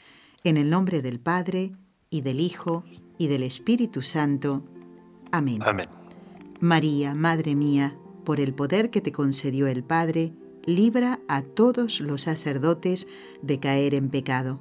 En 0.45 0.57
el 0.57 0.71
nombre 0.71 1.03
del 1.03 1.21
Padre, 1.21 1.73
y 2.09 2.23
del 2.23 2.41
Hijo, 2.41 2.83
y 3.19 3.29
del 3.29 3.45
Espíritu 3.45 4.03
Santo. 4.03 4.65
Amén. 5.31 5.61
Amén. 5.65 5.89
María, 6.61 7.15
Madre 7.15 7.55
mía, 7.55 7.97
por 8.25 8.41
el 8.41 8.53
poder 8.55 8.91
que 8.91 9.01
te 9.01 9.13
concedió 9.13 9.69
el 9.69 9.85
Padre, 9.85 10.33
libra 10.65 11.21
a 11.29 11.43
todos 11.43 12.01
los 12.01 12.23
sacerdotes 12.23 13.07
de 13.43 13.61
caer 13.61 13.95
en 13.95 14.11
pecado 14.11 14.61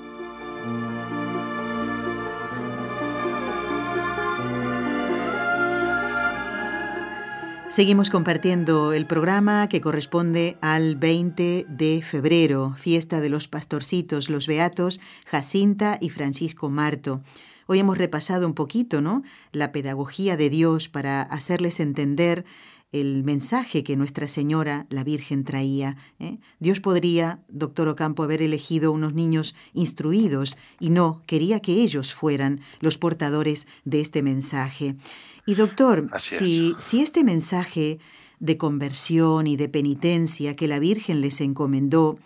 Seguimos 7.71 8.09
compartiendo 8.09 8.91
el 8.91 9.07
programa 9.07 9.69
que 9.69 9.79
corresponde 9.79 10.57
al 10.59 10.97
20 10.97 11.67
de 11.69 12.01
febrero, 12.01 12.75
fiesta 12.77 13.21
de 13.21 13.29
los 13.29 13.47
pastorcitos, 13.47 14.29
los 14.29 14.45
beatos 14.45 14.99
Jacinta 15.25 15.97
y 16.01 16.09
Francisco 16.09 16.69
Marto. 16.69 17.21
Hoy 17.67 17.79
hemos 17.79 17.97
repasado 17.97 18.45
un 18.45 18.55
poquito, 18.55 18.99
¿no? 18.99 19.23
La 19.53 19.71
pedagogía 19.71 20.35
de 20.35 20.49
Dios 20.49 20.89
para 20.89 21.21
hacerles 21.21 21.79
entender 21.79 22.43
el 22.91 23.23
mensaje 23.23 23.83
que 23.85 23.95
Nuestra 23.95 24.27
Señora, 24.27 24.85
la 24.89 25.05
Virgen, 25.05 25.45
traía. 25.45 25.95
¿eh? 26.19 26.39
Dios 26.59 26.81
podría, 26.81 27.39
doctor 27.47 27.87
Ocampo, 27.87 28.23
haber 28.23 28.41
elegido 28.41 28.91
unos 28.91 29.13
niños 29.13 29.55
instruidos 29.73 30.57
y 30.79 30.89
no, 30.89 31.21
quería 31.25 31.61
que 31.61 31.75
ellos 31.75 32.13
fueran 32.13 32.59
los 32.81 32.97
portadores 32.97 33.65
de 33.85 34.01
este 34.01 34.21
mensaje. 34.23 34.97
Y 35.45 35.55
doctor, 35.55 36.07
si, 36.19 36.75
si 36.77 37.01
este 37.01 37.23
mensaje 37.23 37.99
de 38.39 38.57
conversión 38.57 39.47
y 39.47 39.55
de 39.55 39.69
penitencia 39.69 40.55
que 40.55 40.67
la 40.67 40.79
Virgen 40.79 41.21
les 41.21 41.41
encomendó 41.41 42.17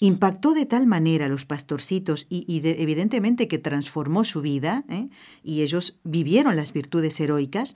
impactó 0.00 0.54
de 0.54 0.66
tal 0.66 0.86
manera 0.86 1.26
a 1.26 1.28
los 1.28 1.44
pastorcitos 1.44 2.26
y, 2.28 2.60
evidentemente 2.64 3.48
que 3.48 3.58
transformó 3.58 4.24
su 4.24 4.42
vida, 4.42 4.84
¿eh? 4.88 5.08
y 5.42 5.62
ellos 5.62 5.98
vivieron 6.04 6.56
las 6.56 6.72
virtudes 6.72 7.18
heroicas, 7.20 7.74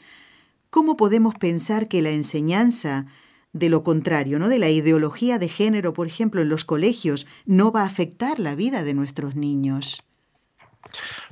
¿cómo 0.71 0.97
podemos 0.97 1.35
pensar 1.35 1.89
que 1.89 2.03
la 2.03 2.11
enseñanza 2.11 3.07
de 3.53 3.69
lo 3.69 3.83
contrario, 3.83 4.39
¿no? 4.39 4.49
de 4.49 4.59
la 4.59 4.71
ideología 4.71 5.39
de 5.39 5.49
género, 5.49 5.93
por 5.93 6.07
ejemplo, 6.07 6.41
en 6.41 6.49
los 6.49 6.65
colegios, 6.65 7.27
no 7.45 7.73
va 7.73 7.83
a 7.83 7.87
afectar 7.87 8.39
la 8.39 8.55
vida 8.55 8.83
de 8.83 8.95
nuestros 8.95 9.35
niños? 9.35 10.05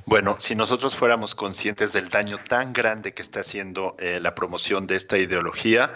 Bueno, 0.05 0.37
si 0.39 0.55
nosotros 0.55 0.95
fuéramos 0.95 1.35
conscientes 1.35 1.93
del 1.93 2.09
daño 2.09 2.39
tan 2.39 2.73
grande 2.73 3.13
que 3.13 3.21
está 3.21 3.41
haciendo 3.41 3.95
eh, 3.99 4.19
la 4.19 4.33
promoción 4.33 4.87
de 4.87 4.95
esta 4.95 5.17
ideología, 5.17 5.93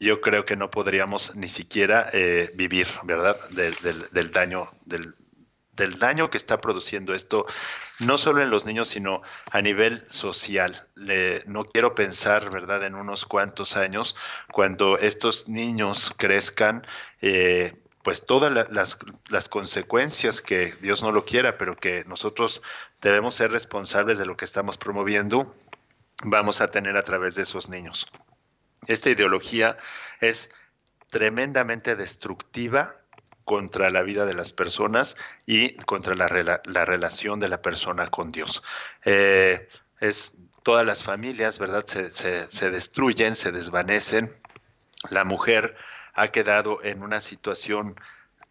yo 0.00 0.20
creo 0.20 0.44
que 0.44 0.56
no 0.56 0.70
podríamos 0.70 1.36
ni 1.36 1.48
siquiera 1.48 2.10
eh, 2.12 2.50
vivir, 2.54 2.88
¿verdad? 3.04 3.36
Del, 3.50 4.32
daño, 4.32 4.68
del, 4.84 5.98
daño 5.98 6.30
que 6.30 6.36
está 6.36 6.58
produciendo 6.58 7.14
esto, 7.14 7.46
no 8.00 8.18
solo 8.18 8.42
en 8.42 8.50
los 8.50 8.64
niños, 8.64 8.88
sino 8.88 9.22
a 9.50 9.62
nivel 9.62 10.04
social. 10.10 10.88
no 11.46 11.64
quiero 11.64 11.94
pensar, 11.94 12.50
¿verdad?, 12.50 12.84
en 12.84 12.96
unos 12.96 13.24
cuantos 13.24 13.76
años, 13.76 14.16
cuando 14.52 14.98
estos 14.98 15.48
niños 15.48 16.12
crezcan, 16.16 16.84
eh, 17.20 17.83
pues 18.04 18.26
todas 18.26 18.52
las, 18.52 18.98
las, 19.30 19.48
consecuencias 19.48 20.42
que 20.42 20.74
Dios 20.82 21.02
no 21.02 21.10
lo 21.10 21.24
quiera, 21.24 21.56
pero 21.56 21.74
que 21.74 22.04
nosotros 22.04 22.60
debemos 23.00 23.34
ser 23.34 23.50
responsables 23.50 24.18
de 24.18 24.26
lo 24.26 24.36
que 24.36 24.44
estamos 24.44 24.76
promoviendo, 24.76 25.56
vamos 26.22 26.60
a 26.60 26.70
tener 26.70 26.98
a 26.98 27.02
través 27.02 27.34
de 27.34 27.42
esos 27.44 27.70
niños. 27.70 28.06
Esta 28.86 29.08
ideología 29.08 29.78
es 30.20 30.50
tremendamente 31.08 31.96
destructiva 31.96 32.94
contra 33.46 33.90
la 33.90 34.02
vida 34.02 34.26
de 34.26 34.34
las 34.34 34.52
personas 34.52 35.16
y 35.46 35.74
contra 35.76 36.14
la, 36.14 36.60
la 36.62 36.84
relación 36.84 37.40
de 37.40 37.48
la 37.48 37.62
persona 37.62 38.08
con 38.08 38.32
Dios. 38.32 38.62
Eh, 39.06 39.66
es 40.00 40.34
todas 40.62 40.84
las 40.84 41.02
familias, 41.02 41.58
¿verdad? 41.58 41.86
Se, 41.86 42.12
se, 42.12 42.52
se 42.52 42.70
destruyen, 42.70 43.34
se 43.34 43.50
desvanecen. 43.50 44.36
La 45.08 45.24
mujer 45.24 45.74
ha 46.14 46.28
quedado 46.28 46.82
en 46.82 47.02
una 47.02 47.20
situación 47.20 47.96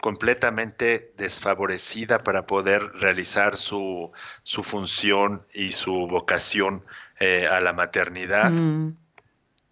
completamente 0.01 1.13
desfavorecida 1.17 2.19
para 2.19 2.45
poder 2.45 2.91
realizar 2.95 3.55
su, 3.55 4.11
su 4.43 4.63
función 4.63 5.45
y 5.53 5.71
su 5.71 6.07
vocación 6.07 6.83
eh, 7.19 7.47
a 7.49 7.61
la 7.61 7.73
maternidad. 7.73 8.51
Mm. 8.51 8.97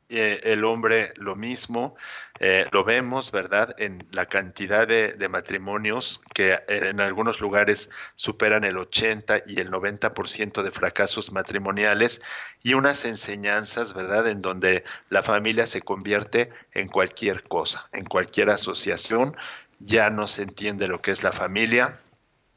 eh, 0.10 0.39
el 0.44 0.64
hombre 0.64 1.12
lo 1.18 1.36
mismo. 1.36 1.96
Eh, 2.44 2.66
lo 2.72 2.84
vemos, 2.84 3.32
¿verdad?, 3.32 3.76
en 3.78 4.00
la 4.10 4.26
cantidad 4.26 4.88
de, 4.88 5.30
matrimonios 5.30 6.20
que 6.34 6.58
en 6.68 7.00
algunos 7.00 7.39
lugares 7.39 7.92
superan 8.16 8.64
el 8.64 8.80
80 8.80 9.44
y 9.46 9.60
el 9.60 9.70
90% 9.70 10.64
de 10.64 10.72
fracasos 10.72 11.32
matrimoniales 11.32 12.24
y 12.64 12.74
unas 12.74 13.06
enseñanzas, 13.06 13.94
¿verdad?, 13.94 14.28
en 14.28 14.42
donde 14.42 14.84
la 15.10 15.22
familia 15.22 15.68
se 15.68 15.84
convierte 15.84 16.50
en 16.74 16.88
cualquier 16.88 17.44
cosa, 17.44 17.86
en 17.94 18.06
cualquier 18.06 18.50
asociación, 18.50 19.38
ya 19.78 20.10
no 20.10 20.28
se 20.28 20.42
entiende 20.42 20.88
lo 20.88 21.00
que 21.00 21.12
es 21.12 21.22
la 21.22 21.34
familia, 21.34 22.00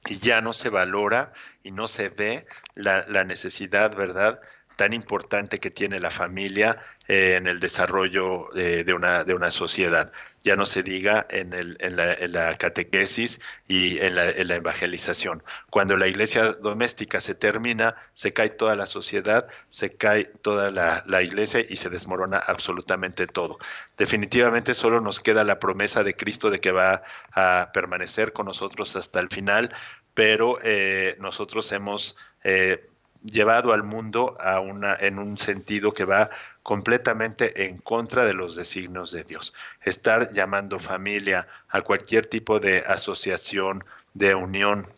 y 0.07 0.19
ya 0.19 0.41
no 0.41 0.55
se 0.55 0.69
valora 0.69 1.33
y 1.63 1.71
no 1.71 1.89
se 1.89 2.09
ve 2.09 2.47
la, 2.75 3.25
necesidad, 3.25 3.95
¿verdad?, 3.95 4.41
tan 4.77 4.93
importante 4.93 5.61
que 5.61 5.71
tiene 5.71 6.01
la 6.01 6.11
familia 6.11 6.79
eh, 7.09 7.37
en 7.37 7.47
el 7.47 7.61
desarrollo 7.61 8.49
de, 8.55 8.93
una, 8.95 9.25
de 9.25 9.35
una 9.35 9.51
sociedad. 9.51 10.13
Ya 10.43 10.57
no 10.57 10.67
se 10.67 10.83
diga 10.83 11.27
en, 11.31 11.53
el, 11.53 11.77
en 11.81 11.97
la, 12.33 12.55
catequesis 12.55 13.41
y 13.67 13.99
en 13.99 14.15
la, 14.15 14.29
en 14.31 14.49
la, 14.49 14.57
evangelización. 14.57 15.43
Cuando 15.71 15.97
la 15.97 16.07
iglesia 16.07 16.53
doméstica 16.53 17.21
se 17.21 17.35
termina, 17.35 17.97
se 18.13 18.33
cae 18.33 18.51
toda 18.51 18.75
la 18.77 18.87
sociedad, 18.87 19.47
se 19.71 19.97
cae 19.97 20.25
toda 20.25 20.71
la, 20.71 21.03
la 21.07 21.23
iglesia 21.23 21.65
y 21.69 21.77
se 21.77 21.89
desmorona 21.89 22.39
absolutamente 22.39 23.27
todo. 23.27 23.59
Definitivamente 23.97 24.75
solo 24.75 25.01
nos 25.01 25.21
queda 25.21 25.45
la 25.45 25.59
promesa 25.59 26.05
de 26.05 26.15
Cristo 26.15 26.51
de 26.51 26.61
que 26.61 26.73
va 26.73 27.03
a 27.33 27.71
permanecer 27.73 28.33
con 28.33 28.47
nosotros 28.47 28.97
hasta 28.97 29.21
el 29.21 29.29
final, 29.29 29.75
pero 30.15 30.59
eh, 30.63 31.17
nosotros 31.21 31.71
hemos... 31.73 32.17
Eh, 32.43 32.89
llevado 33.25 33.73
al 33.73 33.83
mundo 33.83 34.37
a 34.41 34.61
una, 34.61 34.95
en 34.95 35.19
un 35.19 35.39
sentido 35.39 35.93
que 35.93 36.05
va 36.05 36.31
completamente 36.63 37.65
en 37.67 37.79
contra 37.79 38.25
de 38.25 38.35
los 38.35 38.55
designios 38.55 39.11
de 39.11 39.25
Dios. 39.25 39.55
Estar 39.83 40.33
llamando 40.33 40.79
familia 40.79 41.49
a 41.69 41.83
cualquier 41.83 42.27
tipo 42.27 42.61
de 42.61 42.85
asociación, 42.87 43.85
de 44.13 44.35
unión, 44.35 44.89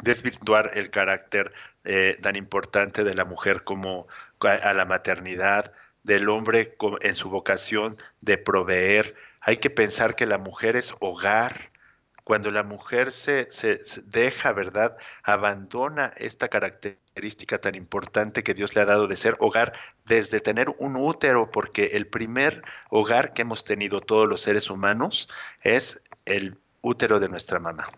desvirtuar 0.00 0.72
el 0.74 0.90
carácter 0.90 1.52
eh, 1.84 2.18
tan 2.20 2.36
importante 2.36 3.04
de 3.04 3.14
la 3.14 3.24
mujer 3.24 3.64
como 3.64 4.06
a 4.40 4.72
la 4.72 4.84
maternidad, 4.84 5.72
del 6.02 6.28
hombre 6.30 6.76
en 7.02 7.14
su 7.14 7.28
vocación 7.28 7.98
de 8.20 8.38
proveer. 8.38 9.14
Hay 9.40 9.58
que 9.58 9.70
pensar 9.70 10.16
que 10.16 10.26
la 10.26 10.38
mujer 10.38 10.76
es 10.76 10.94
hogar, 11.00 11.70
cuando 12.24 12.50
la 12.50 12.62
mujer 12.62 13.12
se, 13.12 13.50
se, 13.50 13.80
deja, 14.04 14.52
¿verdad? 14.52 14.96
Abandona 15.24 16.12
esta 16.16 16.48
característica 16.48 17.09
tan 17.60 17.74
importante 17.74 18.42
que 18.42 18.54
Dios 18.54 18.74
le 18.74 18.82
ha 18.82 18.84
dado 18.84 19.06
de 19.06 19.16
ser 19.16 19.34
hogar, 19.40 19.72
desde 20.06 20.40
tener 20.40 20.68
un 20.78 20.96
útero, 20.96 21.50
porque 21.50 21.90
el 21.94 22.06
primer 22.06 22.62
hogar 22.88 23.32
que 23.32 23.42
hemos 23.42 23.64
tenido 23.64 24.00
todos 24.00 24.28
los 24.28 24.40
seres 24.40 24.70
humanos 24.70 25.28
es 25.62 26.02
el 26.24 26.56
útero 26.82 27.20
de 27.20 27.28
nuestra 27.28 27.58
mamá. 27.58 27.88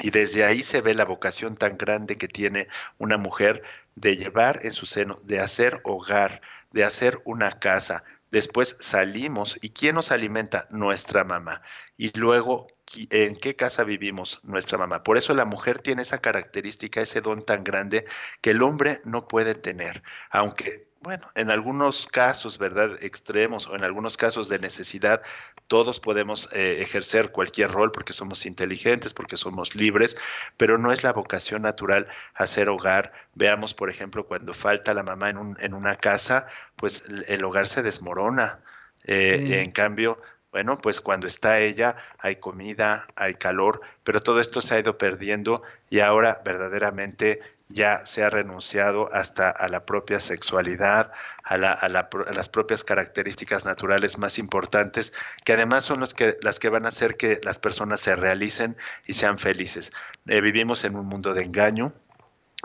Y 0.00 0.10
desde 0.10 0.44
ahí 0.44 0.62
se 0.62 0.80
ve 0.80 0.94
la 0.94 1.04
vocación 1.04 1.56
tan 1.56 1.78
grande 1.78 2.16
que 2.16 2.28
tiene 2.28 2.68
una 2.98 3.16
mujer 3.16 3.62
de 3.94 4.16
llevar 4.16 4.60
en 4.64 4.72
su 4.72 4.86
seno, 4.86 5.20
de 5.22 5.38
hacer 5.38 5.80
hogar, 5.84 6.40
de 6.72 6.84
hacer 6.84 7.20
una 7.24 7.60
casa, 7.60 8.02
Después 8.34 8.76
salimos 8.80 9.60
y 9.62 9.70
¿quién 9.70 9.94
nos 9.94 10.10
alimenta? 10.10 10.66
Nuestra 10.70 11.22
mamá. 11.22 11.62
Y 11.96 12.10
luego, 12.18 12.66
¿en 13.10 13.36
qué 13.36 13.56
casa 13.56 13.84
vivimos? 13.84 14.40
Nuestra 14.42 14.78
mamá. 14.78 15.02
Por 15.02 15.16
eso 15.16 15.34
la 15.34 15.44
mujer 15.44 15.80
tiene 15.80 16.02
esa 16.02 16.18
característica, 16.18 17.00
ese 17.00 17.20
don 17.20 17.44
tan 17.44 17.64
grande 17.64 18.06
que 18.40 18.50
el 18.50 18.62
hombre 18.62 19.00
no 19.04 19.28
puede 19.28 19.54
tener. 19.54 20.02
Aunque 20.30 20.86
bueno, 21.04 21.28
en 21.34 21.50
algunos 21.50 22.06
casos, 22.06 22.56
¿verdad? 22.56 22.96
Extremos 23.02 23.66
o 23.66 23.76
en 23.76 23.84
algunos 23.84 24.16
casos 24.16 24.48
de 24.48 24.58
necesidad, 24.58 25.20
todos 25.68 26.00
podemos 26.00 26.48
eh, 26.54 26.78
ejercer 26.80 27.30
cualquier 27.30 27.70
rol 27.70 27.92
porque 27.92 28.14
somos 28.14 28.46
inteligentes, 28.46 29.12
porque 29.12 29.36
somos 29.36 29.74
libres, 29.74 30.16
pero 30.56 30.78
no 30.78 30.92
es 30.92 31.04
la 31.04 31.12
vocación 31.12 31.60
natural 31.60 32.08
hacer 32.34 32.70
hogar. 32.70 33.12
Veamos, 33.34 33.74
por 33.74 33.90
ejemplo, 33.90 34.26
cuando 34.26 34.54
falta 34.54 34.94
la 34.94 35.02
mamá 35.02 35.28
en, 35.28 35.36
un, 35.36 35.58
en 35.60 35.74
una 35.74 35.94
casa, 35.96 36.46
pues 36.74 37.04
el 37.28 37.44
hogar 37.44 37.68
se 37.68 37.82
desmorona. 37.82 38.60
Eh, 39.06 39.60
en 39.62 39.72
cambio, 39.72 40.18
bueno, 40.54 40.78
pues 40.78 41.00
cuando 41.00 41.26
está 41.26 41.58
ella 41.58 41.96
hay 42.16 42.36
comida, 42.36 43.08
hay 43.16 43.34
calor, 43.34 43.80
pero 44.04 44.22
todo 44.22 44.38
esto 44.38 44.62
se 44.62 44.76
ha 44.76 44.78
ido 44.78 44.96
perdiendo 44.96 45.64
y 45.90 45.98
ahora 45.98 46.42
verdaderamente 46.44 47.40
ya 47.68 48.06
se 48.06 48.22
ha 48.22 48.30
renunciado 48.30 49.12
hasta 49.12 49.50
a 49.50 49.66
la 49.66 49.84
propia 49.84 50.20
sexualidad, 50.20 51.10
a, 51.42 51.58
las 51.58 52.48
propias 52.50 52.84
características 52.84 53.64
naturales 53.64 54.16
más 54.16 54.38
importantes, 54.38 55.12
que 55.44 55.54
además 55.54 55.86
son 55.86 56.06
que, 56.16 56.38
las 56.40 56.60
que 56.60 56.68
van 56.68 56.86
a 56.86 56.90
hacer 56.90 57.16
que 57.16 57.40
las 57.42 57.58
personas 57.58 57.98
se 57.98 58.14
realicen 58.14 58.76
y 59.06 59.14
sean 59.14 59.40
felices. 59.40 59.92
Eh, 60.28 60.40
vivimos 60.40 60.84
en 60.84 60.94
un 60.94 61.06
mundo 61.06 61.34
de 61.34 61.42
engaño, 61.42 61.94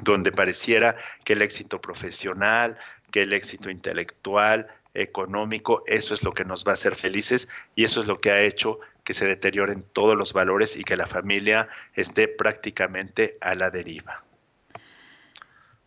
donde 0.04 0.32
pareciera 0.32 0.96
que 1.24 1.34
el 1.34 1.42
éxito 1.42 1.82
profesional, 1.82 2.78
que 3.10 3.24
el 3.24 3.34
éxito 3.34 3.72
intelectual, 3.72 4.68
económico, 5.02 5.84
eso 5.88 6.14
es 6.14 6.24
lo 6.24 6.32
que 6.32 6.46
nos 6.46 6.66
va 6.66 6.72
a 6.72 6.74
hacer 6.74 6.96
felices 6.96 7.48
y 7.76 7.84
eso 7.84 8.02
es 8.02 8.08
lo 8.08 8.20
que 8.20 8.32
ha 8.32 8.42
hecho 8.42 8.80
que 9.04 9.14
se 9.14 9.26
deterioren 9.26 9.84
todos 9.94 10.16
los 10.16 10.34
valores 10.34 10.78
y 10.78 10.84
que 10.84 10.96
la 10.96 11.08
familia 11.08 11.68
esté 11.94 12.28
prácticamente 12.28 13.38
a 13.42 13.56
la 13.56 13.72
deriva. 13.72 14.24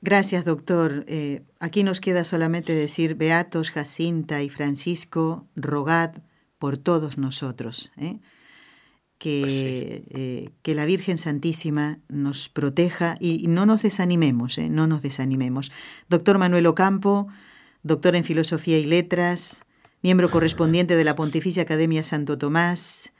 Gracias, 0.01 0.45
doctor. 0.45 1.05
Eh, 1.07 1.43
aquí 1.61 1.85
nos 1.85 2.01
queda 2.01 2.25
solamente 2.25 2.75
decir, 2.75 3.15
Beatos, 3.15 3.71
Jacinta 3.71 4.43
y 4.43 4.49
Francisco, 4.49 5.47
rogad 5.55 6.17
por 6.59 6.77
todos 6.77 7.19
nosotros. 7.19 7.93
¿eh? 7.97 8.19
Que, 9.19 9.41
pues 9.43 9.53
eh, 10.21 10.51
que, 10.63 10.75
la 10.75 10.87
Virgen 10.87 11.19
Santísima 11.19 12.01
nos 12.09 12.49
proteja 12.49 13.17
y, 13.21 13.47
no 13.47 13.65
nos 13.65 13.83
desanimemos, 13.83 14.59
no 14.59 14.89
nos 14.89 15.03
desanimemos. 15.03 15.71
Doctor 16.09 16.39
Manuel 16.39 16.67
Ocampo, 16.67 17.29
doctor 17.83 18.15
en 18.15 18.23
Filosofía 18.23 18.79
y 18.79 18.85
Letras, 18.85 19.65
miembro 20.03 20.31
correspondiente 20.31 20.95
de 20.95 21.03
la 21.03 21.17
Pontificia 21.17 21.65
Academia 21.65 22.05
Santo 22.05 22.39
Tomás, 22.39 23.13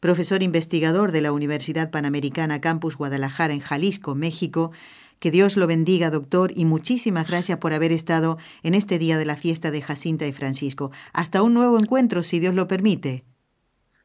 profesor 0.00 0.42
investigador 0.42 1.12
de 1.12 1.20
la 1.20 1.30
Universidad 1.30 1.90
Panamericana 1.90 2.60
Campus 2.60 2.96
Guadalajara 2.96 3.54
en 3.54 3.60
Jalisco, 3.60 4.16
México, 4.16 4.72
que 5.20 5.30
Dios 5.30 5.56
lo 5.56 5.68
bendiga, 5.68 6.10
doctor, 6.10 6.52
y 6.54 6.64
muchísimas 6.64 7.28
gracias 7.28 7.58
por 7.58 7.72
haber 7.72 7.92
estado 7.92 8.38
en 8.64 8.74
este 8.74 8.98
día 8.98 9.18
de 9.18 9.24
la 9.24 9.36
fiesta 9.36 9.70
de 9.70 9.82
Jacinta 9.82 10.26
y 10.26 10.32
Francisco. 10.32 10.90
Hasta 11.12 11.42
un 11.42 11.54
nuevo 11.54 11.78
encuentro, 11.78 12.24
si 12.24 12.40
Dios 12.40 12.54
lo 12.54 12.66
permite. 12.66 13.24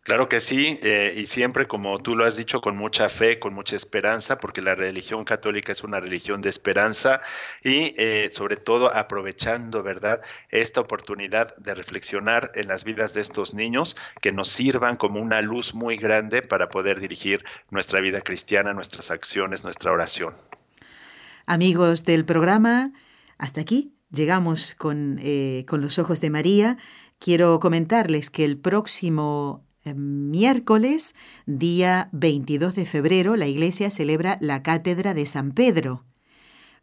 Claro 0.04 0.28
que 0.28 0.41
sí, 0.41 0.80
eh, 0.84 1.14
y 1.16 1.28
siempre, 1.28 1.66
como 1.66 1.97
tú 1.97 2.18
lo 2.18 2.26
has 2.26 2.36
dicho, 2.36 2.60
con 2.60 2.76
mucha 2.76 3.08
fe, 3.08 3.39
con 3.39 3.54
mucha 3.54 3.78
esperanza, 3.78 4.38
porque 4.38 4.62
la 4.62 4.76
religión 4.76 5.24
católica 5.24 5.72
es 5.72 5.82
una 5.82 6.01
religión 6.01 6.41
de 6.41 6.49
esperanza 6.49 7.22
y 7.64 7.95
eh, 7.97 8.30
sobre 8.34 8.58
todo 8.58 8.93
aprovechando, 8.93 9.82
¿verdad?, 9.82 10.22
esta 10.49 10.82
oportunidad 10.82 11.56
de 11.56 11.74
reflexionar 11.74 12.51
en 12.56 12.68
las 12.68 12.84
vidas 12.84 13.14
de 13.14 13.22
estos 13.22 13.54
niños 13.54 13.95
que 14.20 14.34
nos 14.34 14.49
sirvan 14.49 14.97
como 14.97 15.22
una 15.22 15.41
luz 15.41 15.74
muy 15.74 15.95
grande 15.95 16.41
para 16.41 16.68
poder 16.68 16.99
dirigir 16.99 17.45
nuestra 17.70 18.01
vida 18.01 18.20
cristiana, 18.20 18.74
nuestras 18.74 19.10
acciones, 19.10 19.64
nuestra 19.64 19.93
oración. 19.93 20.36
Amigos 21.45 22.04
del 22.04 22.26
programa, 22.26 22.91
hasta 23.38 23.62
aquí 23.62 23.93
llegamos 24.12 24.76
con, 24.76 25.18
eh, 25.24 25.64
con 25.66 25.80
los 25.80 25.97
ojos 25.97 26.20
de 26.20 26.30
María. 26.30 26.78
Quiero 27.20 27.62
comentarles 27.62 28.30
que 28.30 28.43
el 28.43 28.58
próximo 28.58 29.66
miércoles, 29.95 31.15
día 31.45 32.09
22 32.11 32.75
de 32.75 32.86
febrero, 32.86 33.36
la 33.36 33.47
iglesia 33.47 33.89
celebra 33.89 34.38
la 34.41 34.63
Cátedra 34.63 35.13
de 35.13 35.25
San 35.25 35.51
Pedro, 35.51 36.03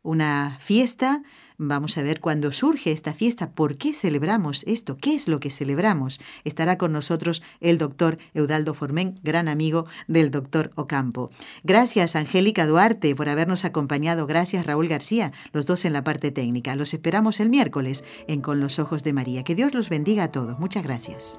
una 0.02 0.56
fiesta 0.60 1.22
Vamos 1.62 1.98
a 1.98 2.02
ver 2.02 2.20
cuándo 2.20 2.52
surge 2.52 2.90
esta 2.90 3.12
fiesta, 3.12 3.50
por 3.50 3.76
qué 3.76 3.92
celebramos 3.92 4.64
esto, 4.66 4.96
qué 4.96 5.14
es 5.14 5.28
lo 5.28 5.40
que 5.40 5.50
celebramos. 5.50 6.18
Estará 6.42 6.78
con 6.78 6.90
nosotros 6.90 7.42
el 7.60 7.76
doctor 7.76 8.16
Eudaldo 8.32 8.72
Formén, 8.72 9.20
gran 9.22 9.46
amigo 9.46 9.84
del 10.08 10.30
doctor 10.30 10.70
Ocampo. 10.74 11.28
Gracias, 11.62 12.16
Angélica 12.16 12.66
Duarte, 12.66 13.14
por 13.14 13.28
habernos 13.28 13.66
acompañado. 13.66 14.26
Gracias, 14.26 14.64
Raúl 14.64 14.88
García, 14.88 15.32
los 15.52 15.66
dos 15.66 15.84
en 15.84 15.92
la 15.92 16.02
parte 16.02 16.30
técnica. 16.30 16.74
Los 16.76 16.94
esperamos 16.94 17.40
el 17.40 17.50
miércoles 17.50 18.04
en 18.26 18.40
Con 18.40 18.58
los 18.58 18.78
Ojos 18.78 19.04
de 19.04 19.12
María. 19.12 19.44
Que 19.44 19.54
Dios 19.54 19.74
los 19.74 19.90
bendiga 19.90 20.24
a 20.24 20.32
todos. 20.32 20.58
Muchas 20.58 20.82
gracias. 20.82 21.38